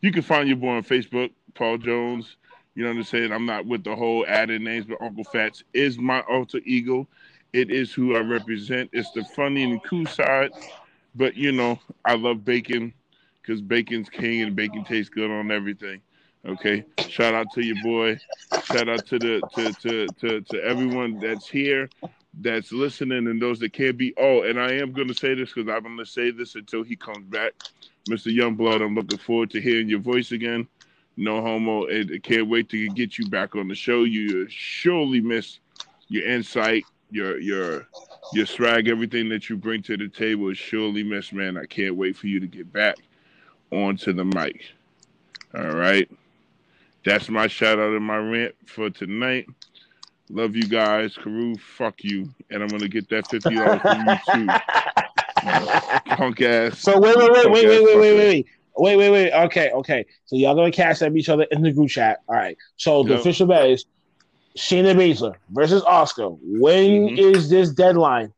[0.00, 2.36] you can find your boy on Facebook, Paul Jones.
[2.74, 3.32] You know what I'm saying?
[3.32, 7.08] I'm not with the whole added names, but Uncle Fatz is my alter ego.
[7.52, 8.90] It is who I represent.
[8.92, 10.50] It's the funny and cool side.
[11.14, 12.92] But you know, I love bacon
[13.40, 16.00] because bacon's king and bacon tastes good on everything.
[16.46, 16.84] Okay.
[17.08, 18.18] Shout out to your boy.
[18.64, 21.88] Shout out to the to to to, to everyone that's here,
[22.34, 24.14] that's listening, and those that can't be.
[24.18, 27.26] Oh, and I am gonna say this because I'm gonna say this until he comes
[27.26, 27.54] back.
[28.08, 28.34] Mr.
[28.34, 30.66] Youngblood, I'm looking forward to hearing your voice again.
[31.16, 31.86] No homo.
[31.86, 34.04] And I can't wait to get you back on the show.
[34.04, 35.58] You surely miss
[36.08, 37.88] your insight, your your
[38.30, 41.56] your swag, everything that you bring to the table is surely missed, man.
[41.56, 42.96] I can't wait for you to get back
[43.70, 44.64] onto the mic.
[45.56, 46.08] All right.
[47.04, 49.46] That's my shout out and my rant for tonight.
[50.30, 51.16] Love you guys.
[51.16, 52.34] Carew, fuck you.
[52.50, 54.54] And I'm gonna get that fifty dollars from you too.
[56.16, 56.80] Punk ass.
[56.80, 58.46] So wait, wait, wait, wait, wait, wait, wait, wait, wait.
[58.80, 59.32] Wait, wait, wait.
[59.32, 60.06] Okay, okay.
[60.26, 62.18] So y'all gonna cash at each other in the group chat.
[62.28, 62.56] All right.
[62.76, 63.20] So the Yep.
[63.20, 63.86] official bet is
[64.58, 66.36] Shayna Baszler versus Asuka.
[66.42, 67.50] When is Mhm.
[67.50, 68.32] this deadline?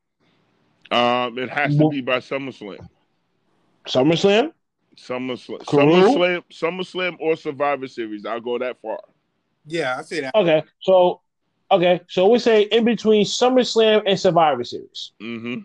[0.90, 2.86] Um, it has to be by SummerSlam.
[3.86, 4.52] SummerSlam?
[4.96, 5.92] SummerSlam, Carew?
[5.92, 8.26] SummerSlam, SummerSlam, or Survivor Series.
[8.26, 8.98] I'll go that far.
[9.66, 10.34] Yeah, I say that.
[10.34, 10.62] Okay.
[10.80, 11.20] So
[11.70, 12.00] okay.
[12.08, 15.12] So we say in between SummerSlam and Survivor Series.
[15.22, 15.60] Mm-hmm.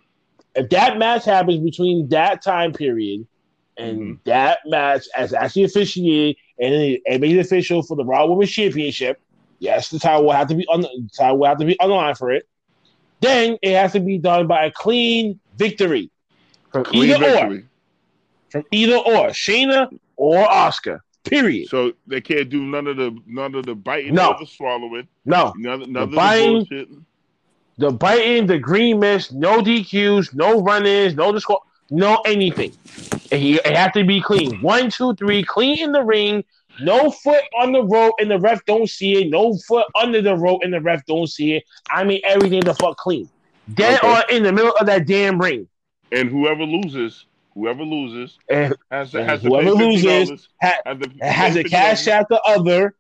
[0.56, 3.28] If that match happens between that time period
[3.78, 4.24] and Mhm.
[4.24, 9.20] that match as actually officiated and it it made official for the Raw Women's Championship,
[9.66, 11.90] yes, the title will have to be on the title will have to be on
[11.90, 12.48] the line for it.
[13.22, 16.10] Then it has to be done by a clean victory
[16.72, 17.66] from Clean either or, victory.
[18.50, 21.00] from either or, Shayna or Asuka.
[21.24, 21.70] Period.
[21.70, 24.34] So they can't do none of the none of the biting No.
[24.34, 25.08] or the swallowing.
[25.26, 26.90] No, None, none of the biting- bullshit.
[27.78, 32.72] the biting, the green mist, no DQs, no run-ins, no disqual, no anything.
[33.32, 34.62] And he, it has to be clean.
[34.62, 36.44] One, two, three, clean in the ring.
[36.82, 39.30] No foot on the rope and the ref don't see it.
[39.30, 41.64] No foot under the rope and the ref don't see it.
[41.90, 43.30] I mean everything the fuck clean.
[43.74, 44.08] Dead Okay.
[44.08, 45.68] or in the middle of that damn ring.
[46.12, 50.74] And whoever loses, whoever loses And has to has to whoever pay loses $50, ha-
[50.86, 52.94] has to has to cash out the other, and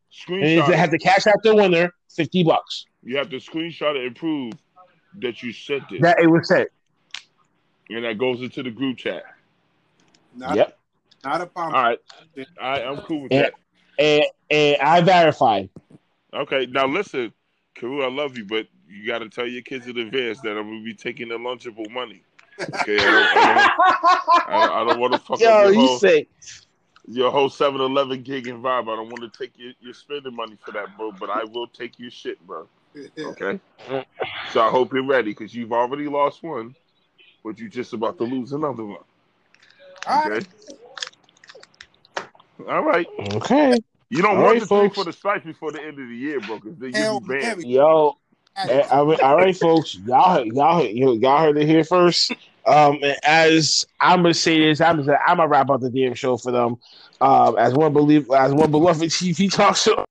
[0.43, 0.69] Screenshot.
[0.69, 2.85] it has to cash out the winner fifty bucks.
[3.03, 4.53] You have to screenshot it and prove
[5.19, 6.68] that you sent it, That it was said.
[7.89, 9.23] and that goes into the group chat.
[10.35, 10.77] Not, Yep.
[11.23, 11.76] not a pump.
[11.76, 11.99] All right,
[12.60, 13.43] I, I'm cool with Yeah.
[13.43, 13.53] that.
[13.97, 15.69] And and I verified.
[16.34, 17.34] Okay, now listen,
[17.76, 20.69] Carew, I love you, but you got to tell your kids in advance that I'm
[20.69, 22.23] gonna be taking the lunchable money.
[22.59, 25.80] Okay, I don't, I don't, I, I don't want to fuck Yo, up your you
[25.80, 26.27] whole, say
[27.07, 28.84] your whole 7-Eleven gig and vibe.
[28.84, 31.11] I don't want to take your, your spending money for that, bro.
[31.19, 32.67] But I will take your shit, bro.
[33.19, 33.59] Okay.
[34.51, 36.73] so I hope you're ready because you've already lost one,
[37.43, 39.03] but you're just about to lose another one.
[40.07, 40.30] Okay.
[40.30, 40.47] right.
[42.68, 43.07] All right.
[43.34, 43.77] okay.
[44.10, 44.95] You don't All want right, this thing folks.
[44.95, 46.60] for the strike before the end of the year, bro.
[46.60, 47.64] Because then Hell, you be banned.
[47.64, 48.18] Yo,
[48.57, 52.32] Eh, I mean, all right, folks, y'all, y'all, you- y'all heard it here first.
[52.65, 56.38] Um, as I'm gonna say this, I'm gonna, I'm gonna wrap up the damn show
[56.38, 56.77] for them.
[57.19, 60.06] Um, as one believe, as one beloved TV talk show.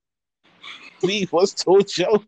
[1.01, 2.23] Please, what's told Joe?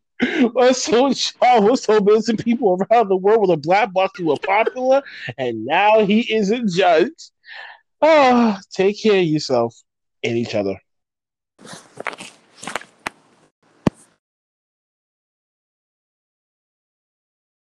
[0.54, 1.62] What's told Joe?
[1.62, 5.04] What's told millions of people around the world with a black box who were popular,
[5.38, 7.12] and now he is a judge.
[8.02, 9.76] Oh, take care of yourself
[10.28, 10.78] and each other.